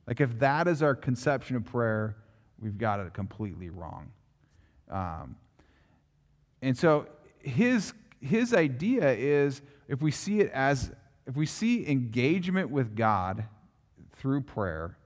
Like, 0.06 0.20
if 0.22 0.38
that 0.38 0.68
is 0.68 0.82
our 0.82 0.94
conception 0.94 1.56
of 1.56 1.66
prayer, 1.66 2.16
we've 2.58 2.78
got 2.78 3.00
it 3.00 3.12
completely 3.12 3.68
wrong. 3.68 4.10
Um, 4.90 5.36
and 6.62 6.76
so, 6.76 7.06
his, 7.40 7.92
his 8.20 8.54
idea 8.54 9.12
is 9.12 9.60
if 9.86 10.00
we 10.00 10.10
see 10.10 10.40
it 10.40 10.50
as, 10.52 10.92
if 11.26 11.36
we 11.36 11.46
see 11.46 11.88
engagement 11.88 12.70
with 12.70 12.94
God 12.94 13.44
through 14.16 14.42
prayer, 14.42 14.96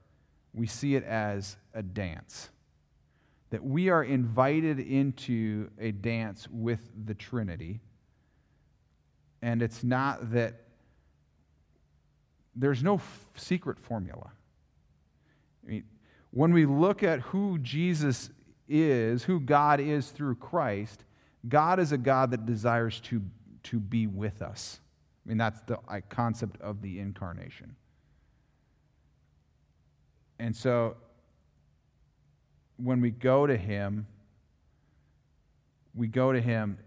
we 0.53 0.67
see 0.67 0.95
it 0.95 1.03
as 1.03 1.57
a 1.73 1.81
dance. 1.81 2.49
That 3.51 3.63
we 3.63 3.89
are 3.89 4.03
invited 4.03 4.79
into 4.79 5.69
a 5.79 5.91
dance 5.91 6.47
with 6.51 6.81
the 7.05 7.13
Trinity. 7.13 7.79
And 9.41 9.61
it's 9.61 9.83
not 9.83 10.33
that 10.33 10.65
there's 12.55 12.83
no 12.83 12.95
f- 12.95 13.29
secret 13.35 13.79
formula. 13.79 14.31
I 15.65 15.71
mean, 15.71 15.83
when 16.31 16.53
we 16.53 16.65
look 16.65 17.01
at 17.01 17.21
who 17.21 17.57
Jesus 17.59 18.29
is, 18.67 19.23
who 19.23 19.39
God 19.39 19.79
is 19.79 20.09
through 20.09 20.35
Christ, 20.35 21.05
God 21.47 21.79
is 21.79 21.91
a 21.91 21.97
God 21.97 22.31
that 22.31 22.45
desires 22.45 22.99
to, 23.01 23.21
to 23.63 23.79
be 23.79 24.05
with 24.05 24.41
us. 24.41 24.79
I 25.29 25.31
mean, 25.31 25.37
that's 25.37 25.61
the 25.67 25.77
concept 26.09 26.59
of 26.59 26.81
the 26.81 26.99
incarnation. 26.99 27.75
And 30.39 30.55
so, 30.55 30.97
when 32.77 32.99
we 32.99 33.11
go 33.11 33.45
to 33.45 33.55
Him, 33.55 34.07
we 35.93 36.07
go 36.07 36.33
to 36.33 36.41
Him 36.41 36.79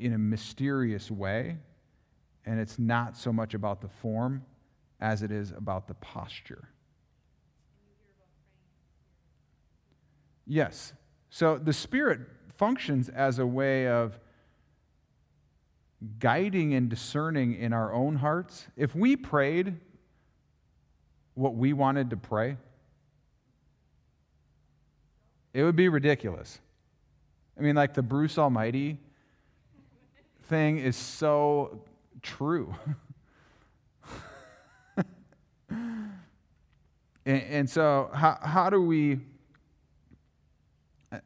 in 0.00 0.14
a 0.14 0.18
mysterious 0.18 1.12
way, 1.12 1.58
and 2.44 2.58
it's 2.58 2.76
not 2.76 3.16
so 3.16 3.32
much 3.32 3.54
about 3.54 3.82
the 3.82 3.88
form 3.88 4.44
as 5.00 5.22
it 5.22 5.30
is 5.30 5.52
about 5.52 5.86
the 5.86 5.94
posture. 5.94 6.70
Yes. 10.44 10.92
So 11.28 11.56
the 11.56 11.72
Spirit 11.72 12.22
functions 12.56 13.08
as 13.08 13.38
a 13.38 13.46
way 13.46 13.86
of 13.86 14.18
guiding 16.18 16.74
and 16.74 16.88
discerning 16.88 17.54
in 17.54 17.72
our 17.72 17.92
own 17.92 18.16
hearts. 18.16 18.66
If 18.76 18.94
we 18.94 19.16
prayed 19.16 19.76
what 21.34 21.54
we 21.54 21.72
wanted 21.72 22.10
to 22.10 22.16
pray, 22.16 22.56
it 25.52 25.62
would 25.62 25.76
be 25.76 25.88
ridiculous. 25.88 26.60
I 27.58 27.62
mean, 27.62 27.76
like 27.76 27.94
the 27.94 28.02
Bruce 28.02 28.38
Almighty 28.38 28.98
thing 30.44 30.78
is 30.78 30.96
so 30.96 31.82
true. 32.22 32.74
and, 35.68 36.12
and, 37.24 37.68
so, 37.68 38.10
how, 38.14 38.38
how 38.42 38.70
do 38.70 38.80
we. 38.80 39.20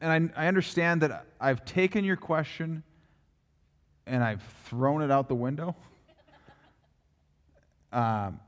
And 0.00 0.32
I, 0.36 0.44
I 0.44 0.48
understand 0.48 1.02
that 1.02 1.26
I've 1.40 1.64
taken 1.64 2.04
your 2.04 2.16
question 2.16 2.82
and 4.06 4.22
I've 4.22 4.42
thrown 4.64 5.02
it 5.02 5.10
out 5.10 5.28
the 5.28 5.34
window. 5.34 5.76
Um, 7.92 8.40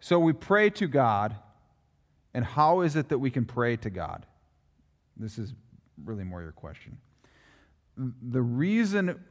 so 0.00 0.18
we 0.18 0.34
pray 0.34 0.68
to 0.68 0.86
God, 0.86 1.34
and 2.34 2.44
how 2.44 2.82
is 2.82 2.94
it 2.94 3.08
that 3.08 3.18
we 3.18 3.30
can 3.30 3.46
pray 3.46 3.76
to 3.76 3.88
God? 3.88 4.26
This 5.16 5.38
is 5.38 5.54
really 6.04 6.24
more 6.24 6.42
your 6.42 6.52
question. 6.52 6.98
The 7.96 8.42
reason 8.42 9.24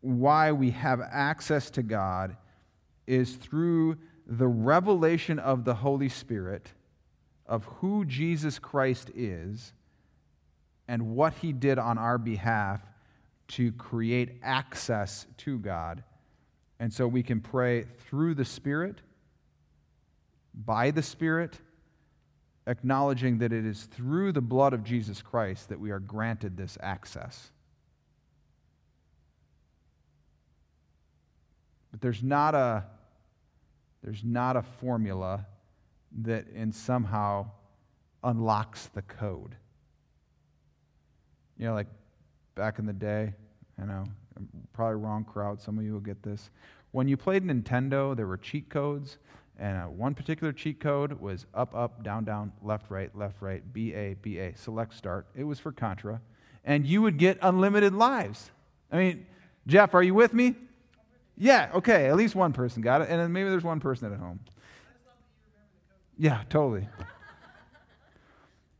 why 0.00 0.52
we 0.52 0.70
have 0.70 1.02
access 1.02 1.68
to 1.72 1.82
God 1.82 2.38
is 3.06 3.36
through 3.36 3.98
the 4.26 4.46
revelation 4.46 5.38
of 5.38 5.64
the 5.64 5.74
Holy 5.74 6.08
Spirit 6.08 6.72
of 7.44 7.64
who 7.64 8.04
Jesus 8.04 8.58
Christ 8.58 9.10
is 9.14 9.72
and 10.86 11.14
what 11.14 11.34
he 11.34 11.52
did 11.52 11.78
on 11.78 11.98
our 11.98 12.18
behalf 12.18 12.80
to 13.48 13.72
create 13.72 14.38
access 14.42 15.26
to 15.38 15.58
God. 15.58 16.04
And 16.78 16.92
so 16.92 17.08
we 17.08 17.22
can 17.22 17.40
pray 17.40 17.84
through 18.08 18.34
the 18.34 18.44
Spirit, 18.44 19.00
by 20.54 20.90
the 20.90 21.02
Spirit, 21.02 21.58
acknowledging 22.66 23.38
that 23.38 23.52
it 23.52 23.64
is 23.64 23.84
through 23.84 24.32
the 24.32 24.42
blood 24.42 24.74
of 24.74 24.84
Jesus 24.84 25.22
Christ 25.22 25.70
that 25.70 25.80
we 25.80 25.90
are 25.90 25.98
granted 25.98 26.56
this 26.56 26.76
access. 26.80 27.50
But 31.90 32.02
there's 32.02 32.22
not 32.22 32.54
a 32.54 32.84
there's 34.02 34.22
not 34.22 34.56
a 34.56 34.62
formula 34.62 35.46
that 36.22 36.48
in 36.48 36.70
somehow 36.72 37.50
unlocks 38.22 38.86
the 38.86 39.02
code. 39.02 39.56
You 41.56 41.66
know, 41.66 41.74
like 41.74 41.88
back 42.58 42.78
in 42.80 42.84
the 42.86 42.92
day, 42.92 43.32
I 43.80 43.86
know, 43.86 44.04
probably 44.72 44.96
wrong 44.96 45.24
crowd, 45.24 45.62
some 45.62 45.78
of 45.78 45.84
you 45.84 45.92
will 45.92 46.00
get 46.00 46.22
this. 46.22 46.50
When 46.90 47.06
you 47.06 47.16
played 47.16 47.44
Nintendo, 47.44 48.16
there 48.16 48.26
were 48.26 48.36
cheat 48.36 48.68
codes, 48.68 49.18
and 49.58 49.78
uh, 49.78 49.84
one 49.84 50.14
particular 50.14 50.52
cheat 50.52 50.80
code 50.80 51.12
was 51.20 51.46
up, 51.54 51.74
up, 51.74 52.02
down, 52.02 52.24
down, 52.24 52.52
left, 52.60 52.90
right, 52.90 53.16
left, 53.16 53.40
right, 53.40 53.62
B, 53.72 53.94
A, 53.94 54.14
B, 54.20 54.38
A, 54.38 54.54
select, 54.56 54.94
start. 54.94 55.26
It 55.36 55.44
was 55.44 55.60
for 55.60 55.70
Contra. 55.70 56.20
And 56.64 56.84
you 56.84 57.00
would 57.00 57.16
get 57.16 57.38
unlimited 57.42 57.94
lives. 57.94 58.50
I 58.90 58.98
mean, 58.98 59.26
Jeff, 59.66 59.94
are 59.94 60.02
you 60.02 60.14
with 60.14 60.34
me? 60.34 60.56
Yeah, 61.36 61.70
okay, 61.74 62.06
at 62.06 62.16
least 62.16 62.34
one 62.34 62.52
person 62.52 62.82
got 62.82 63.02
it, 63.02 63.08
and 63.08 63.20
then 63.20 63.32
maybe 63.32 63.50
there's 63.50 63.64
one 63.64 63.78
person 63.78 64.12
at 64.12 64.18
home. 64.18 64.40
Yeah, 66.18 66.42
totally. 66.50 66.88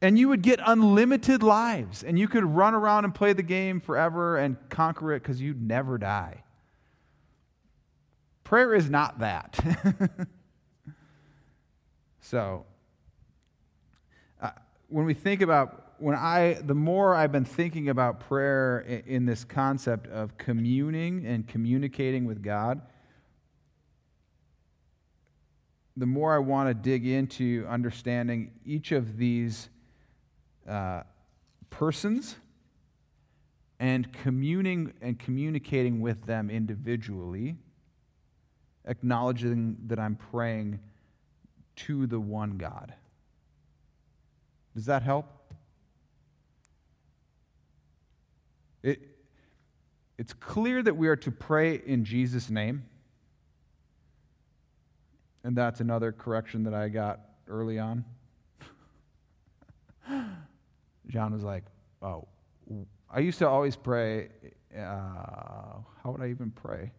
And 0.00 0.18
you 0.18 0.28
would 0.28 0.42
get 0.42 0.60
unlimited 0.64 1.42
lives, 1.42 2.04
and 2.04 2.18
you 2.18 2.28
could 2.28 2.44
run 2.44 2.74
around 2.74 3.04
and 3.04 3.14
play 3.14 3.32
the 3.32 3.42
game 3.42 3.80
forever 3.80 4.36
and 4.36 4.56
conquer 4.68 5.12
it 5.12 5.22
because 5.22 5.40
you'd 5.40 5.60
never 5.60 5.98
die. 5.98 6.44
Prayer 8.44 8.74
is 8.74 8.88
not 8.88 9.18
that. 9.18 9.58
So, 12.30 12.66
uh, 14.42 14.50
when 14.88 15.06
we 15.06 15.14
think 15.14 15.40
about, 15.40 15.94
when 15.96 16.14
I, 16.14 16.58
the 16.62 16.74
more 16.74 17.14
I've 17.14 17.32
been 17.32 17.46
thinking 17.46 17.88
about 17.88 18.20
prayer 18.20 18.80
in, 18.80 19.02
in 19.06 19.24
this 19.24 19.44
concept 19.44 20.08
of 20.08 20.36
communing 20.36 21.24
and 21.24 21.48
communicating 21.48 22.26
with 22.26 22.42
God, 22.42 22.82
the 25.96 26.04
more 26.04 26.34
I 26.34 26.38
want 26.38 26.68
to 26.68 26.74
dig 26.74 27.06
into 27.06 27.66
understanding 27.66 28.50
each 28.66 28.92
of 28.92 29.16
these 29.16 29.70
uh, 30.68 31.02
persons 31.70 32.36
and 33.80 34.12
communing 34.12 34.92
and 35.00 35.18
communicating 35.18 36.00
with 36.00 36.26
them 36.26 36.50
individually, 36.50 37.56
acknowledging 38.84 39.76
that 39.86 39.98
I'm 39.98 40.16
praying 40.16 40.80
to 41.76 42.06
the 42.06 42.18
one 42.20 42.58
God. 42.58 42.92
Does 44.74 44.86
that 44.86 45.02
help? 45.02 45.26
It, 48.82 49.00
it's 50.18 50.32
clear 50.32 50.82
that 50.82 50.96
we 50.96 51.08
are 51.08 51.16
to 51.16 51.30
pray 51.30 51.80
in 51.84 52.04
Jesus' 52.04 52.50
name. 52.50 52.84
And 55.44 55.56
that's 55.56 55.80
another 55.80 56.12
correction 56.12 56.64
that 56.64 56.74
I 56.74 56.88
got 56.88 57.20
early 57.46 57.78
on. 57.78 58.04
John 61.08 61.32
was 61.32 61.42
like, 61.42 61.64
Oh, 62.02 62.26
I 63.10 63.20
used 63.20 63.38
to 63.38 63.48
always 63.48 63.76
pray. 63.76 64.28
Uh, 64.76 64.80
how 66.02 66.10
would 66.10 66.20
I 66.20 66.28
even 66.28 66.50
pray? 66.50 66.92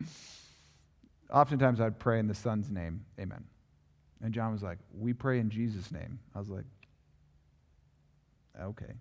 oftentimes 1.32 1.80
I'd 1.80 1.98
pray 1.98 2.18
in 2.18 2.26
the 2.26 2.34
Son's 2.34 2.70
name, 2.70 3.04
Amen. 3.18 3.44
And 4.22 4.34
John 4.34 4.52
was 4.52 4.62
like, 4.62 4.78
We 4.96 5.12
pray 5.12 5.38
in 5.38 5.50
Jesus' 5.50 5.92
name. 5.92 6.18
I 6.34 6.38
was 6.38 6.48
like, 6.48 6.64
Okay. 8.60 8.94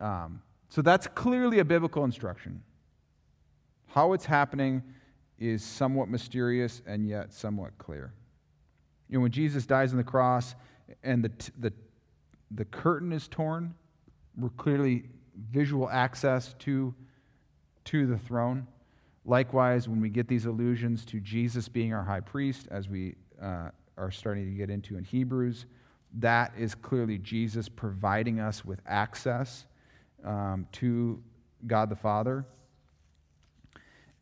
Um, 0.00 0.42
so 0.68 0.82
that's 0.82 1.06
clearly 1.06 1.58
a 1.58 1.64
biblical 1.64 2.04
instruction. 2.04 2.62
How 3.88 4.12
it's 4.12 4.26
happening 4.26 4.82
is 5.38 5.64
somewhat 5.64 6.08
mysterious 6.08 6.82
and 6.86 7.06
yet 7.06 7.32
somewhat 7.32 7.78
clear. 7.78 8.12
You 9.08 9.18
know, 9.18 9.22
when 9.22 9.30
Jesus 9.30 9.64
dies 9.66 9.92
on 9.92 9.96
the 9.96 10.04
cross 10.04 10.54
and 11.02 11.24
the, 11.24 11.30
the, 11.58 11.72
the 12.50 12.64
curtain 12.64 13.12
is 13.12 13.28
torn, 13.28 13.74
we're 14.36 14.48
clearly 14.50 15.04
visual 15.50 15.88
access 15.88 16.54
to, 16.60 16.94
to 17.84 18.06
the 18.06 18.18
throne. 18.18 18.66
Likewise, 19.24 19.88
when 19.88 20.00
we 20.00 20.08
get 20.08 20.28
these 20.28 20.46
allusions 20.46 21.04
to 21.06 21.20
Jesus 21.20 21.68
being 21.68 21.92
our 21.92 22.04
high 22.04 22.20
priest, 22.20 22.68
as 22.70 22.88
we 22.88 23.14
uh, 23.42 23.70
are 23.96 24.10
starting 24.10 24.46
to 24.46 24.56
get 24.56 24.70
into 24.70 24.96
in 24.96 25.04
Hebrews, 25.04 25.66
that 26.14 26.52
is 26.56 26.74
clearly 26.74 27.18
Jesus 27.18 27.68
providing 27.68 28.40
us 28.40 28.64
with 28.64 28.80
access 28.86 29.66
um, 30.24 30.66
to 30.72 31.22
God 31.66 31.90
the 31.90 31.96
Father 31.96 32.46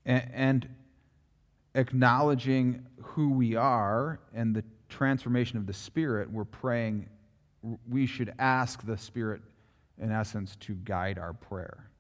and, 0.04 0.30
and 0.32 0.68
acknowledging 1.74 2.86
who 3.02 3.30
we 3.30 3.54
are 3.54 4.20
and 4.34 4.54
the 4.54 4.64
transformation 4.88 5.58
of 5.58 5.66
the 5.66 5.72
Spirit, 5.72 6.30
we're 6.30 6.44
praying, 6.44 7.08
we 7.88 8.06
should 8.06 8.32
ask 8.38 8.84
the 8.84 8.96
Spirit, 8.96 9.42
in 9.98 10.10
essence, 10.10 10.56
to 10.60 10.74
guide 10.74 11.18
our 11.18 11.32
prayer 11.32 11.90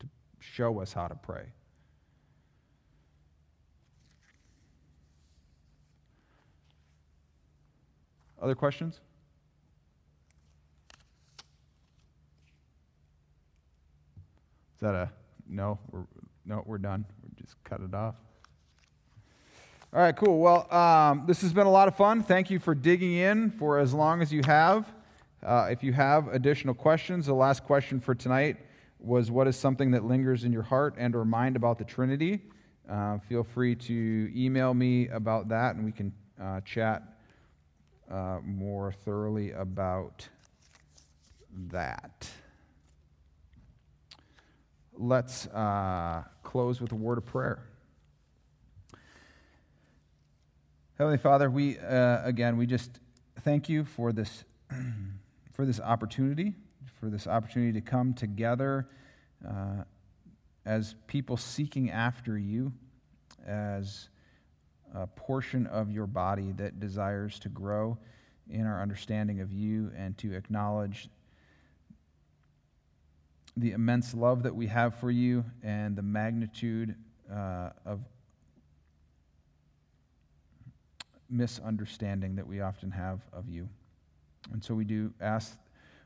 to 0.00 0.08
show 0.40 0.80
us 0.80 0.92
how 0.92 1.08
to 1.08 1.14
pray. 1.14 1.44
Other 8.40 8.54
questions? 8.54 9.00
Is 14.74 14.80
that 14.80 14.94
a 14.94 15.10
no? 15.48 15.78
We're, 15.90 16.04
no, 16.44 16.62
we're 16.66 16.76
done. 16.76 17.06
We 17.22 17.30
just 17.40 17.54
cut 17.64 17.80
it 17.80 17.94
off. 17.94 18.16
All 19.94 20.00
right, 20.00 20.16
cool. 20.16 20.40
Well, 20.40 20.74
um, 20.74 21.22
this 21.24 21.42
has 21.42 21.52
been 21.52 21.68
a 21.68 21.70
lot 21.70 21.86
of 21.86 21.94
fun. 21.94 22.24
Thank 22.24 22.50
you 22.50 22.58
for 22.58 22.74
digging 22.74 23.12
in 23.12 23.52
for 23.52 23.78
as 23.78 23.94
long 23.94 24.22
as 24.22 24.32
you 24.32 24.42
have. 24.44 24.92
Uh, 25.40 25.68
if 25.70 25.84
you 25.84 25.92
have 25.92 26.26
additional 26.26 26.74
questions, 26.74 27.26
the 27.26 27.34
last 27.34 27.62
question 27.62 28.00
for 28.00 28.12
tonight 28.12 28.56
was 28.98 29.30
what 29.30 29.46
is 29.46 29.56
something 29.56 29.92
that 29.92 30.04
lingers 30.04 30.42
in 30.42 30.52
your 30.52 30.64
heart 30.64 30.96
and 30.98 31.14
or 31.14 31.24
mind 31.24 31.54
about 31.54 31.78
the 31.78 31.84
Trinity. 31.84 32.40
Uh, 32.90 33.18
feel 33.28 33.44
free 33.44 33.76
to 33.76 34.32
email 34.34 34.74
me 34.74 35.06
about 35.10 35.46
that, 35.50 35.76
and 35.76 35.84
we 35.84 35.92
can 35.92 36.12
uh, 36.42 36.60
chat 36.62 37.04
uh, 38.10 38.40
more 38.42 38.90
thoroughly 38.90 39.52
about 39.52 40.28
that. 41.70 42.28
Let's 44.98 45.46
uh, 45.46 46.24
close 46.42 46.80
with 46.80 46.90
a 46.90 46.96
word 46.96 47.18
of 47.18 47.26
prayer. 47.26 47.62
Heavenly 50.96 51.18
Father, 51.18 51.50
we 51.50 51.76
uh, 51.76 52.24
again 52.24 52.56
we 52.56 52.66
just 52.66 53.00
thank 53.40 53.68
you 53.68 53.84
for 53.84 54.12
this, 54.12 54.44
for 55.52 55.66
this 55.66 55.80
opportunity, 55.80 56.54
for 57.00 57.10
this 57.10 57.26
opportunity 57.26 57.72
to 57.72 57.80
come 57.80 58.14
together 58.14 58.86
uh, 59.44 59.82
as 60.64 60.94
people 61.08 61.36
seeking 61.36 61.90
after 61.90 62.38
you, 62.38 62.72
as 63.44 64.08
a 64.94 65.08
portion 65.08 65.66
of 65.66 65.90
your 65.90 66.06
body 66.06 66.52
that 66.52 66.78
desires 66.78 67.40
to 67.40 67.48
grow 67.48 67.98
in 68.48 68.64
our 68.64 68.80
understanding 68.80 69.40
of 69.40 69.52
you 69.52 69.90
and 69.96 70.16
to 70.18 70.32
acknowledge 70.32 71.08
the 73.56 73.72
immense 73.72 74.14
love 74.14 74.44
that 74.44 74.54
we 74.54 74.68
have 74.68 74.94
for 74.94 75.10
you 75.10 75.44
and 75.64 75.96
the 75.96 76.02
magnitude 76.02 76.94
uh, 77.32 77.70
of 77.84 77.98
misunderstanding 81.34 82.36
that 82.36 82.46
we 82.46 82.60
often 82.60 82.92
have 82.92 83.20
of 83.32 83.48
you. 83.48 83.68
And 84.52 84.62
so 84.62 84.74
we 84.74 84.84
do 84.84 85.12
ask, 85.20 85.58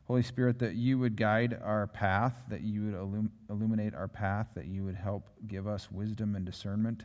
Holy 0.07 0.23
Spirit, 0.23 0.59
that 0.61 0.75
you 0.75 0.99
would 0.99 1.17
guide 1.17 1.59
our 1.63 1.87
path, 1.87 2.35
that 2.49 2.63
you 2.63 2.85
would 2.85 2.95
illum- 2.95 3.33
illuminate 3.51 3.95
our 3.95 4.09
path, 4.09 4.49
that 4.55 4.67
you 4.67 4.85
would 4.85 4.95
help 4.95 5.29
give 5.47 5.67
us 5.67 5.91
wisdom 5.93 6.35
and 6.35 6.47
discernment. 6.47 7.05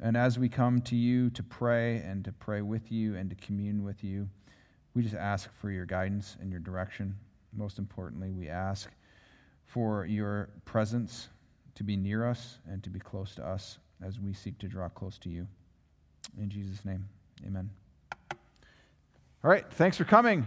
And 0.00 0.16
as 0.16 0.38
we 0.38 0.48
come 0.48 0.80
to 0.82 0.96
you 0.96 1.28
to 1.30 1.42
pray 1.42 1.98
and 1.98 2.24
to 2.24 2.32
pray 2.32 2.62
with 2.62 2.90
you 2.90 3.16
and 3.16 3.28
to 3.28 3.36
commune 3.36 3.84
with 3.84 4.02
you, 4.02 4.28
we 4.94 5.02
just 5.02 5.14
ask 5.14 5.50
for 5.60 5.70
your 5.70 5.84
guidance 5.84 6.36
and 6.40 6.50
your 6.50 6.60
direction. 6.60 7.16
Most 7.52 7.78
importantly, 7.78 8.30
we 8.30 8.48
ask 8.48 8.90
for 9.66 10.06
your 10.06 10.48
presence 10.64 11.28
to 11.74 11.84
be 11.84 11.96
near 11.96 12.26
us 12.26 12.58
and 12.66 12.82
to 12.82 12.90
be 12.90 12.98
close 12.98 13.34
to 13.34 13.46
us 13.46 13.78
as 14.02 14.18
we 14.18 14.32
seek 14.32 14.58
to 14.58 14.66
draw 14.66 14.88
close 14.88 15.18
to 15.18 15.28
you. 15.28 15.46
In 16.38 16.48
Jesus' 16.48 16.84
name, 16.84 17.06
amen. 17.46 17.70
All 19.42 19.50
right, 19.50 19.64
thanks 19.72 19.96
for 19.96 20.04
coming. 20.04 20.46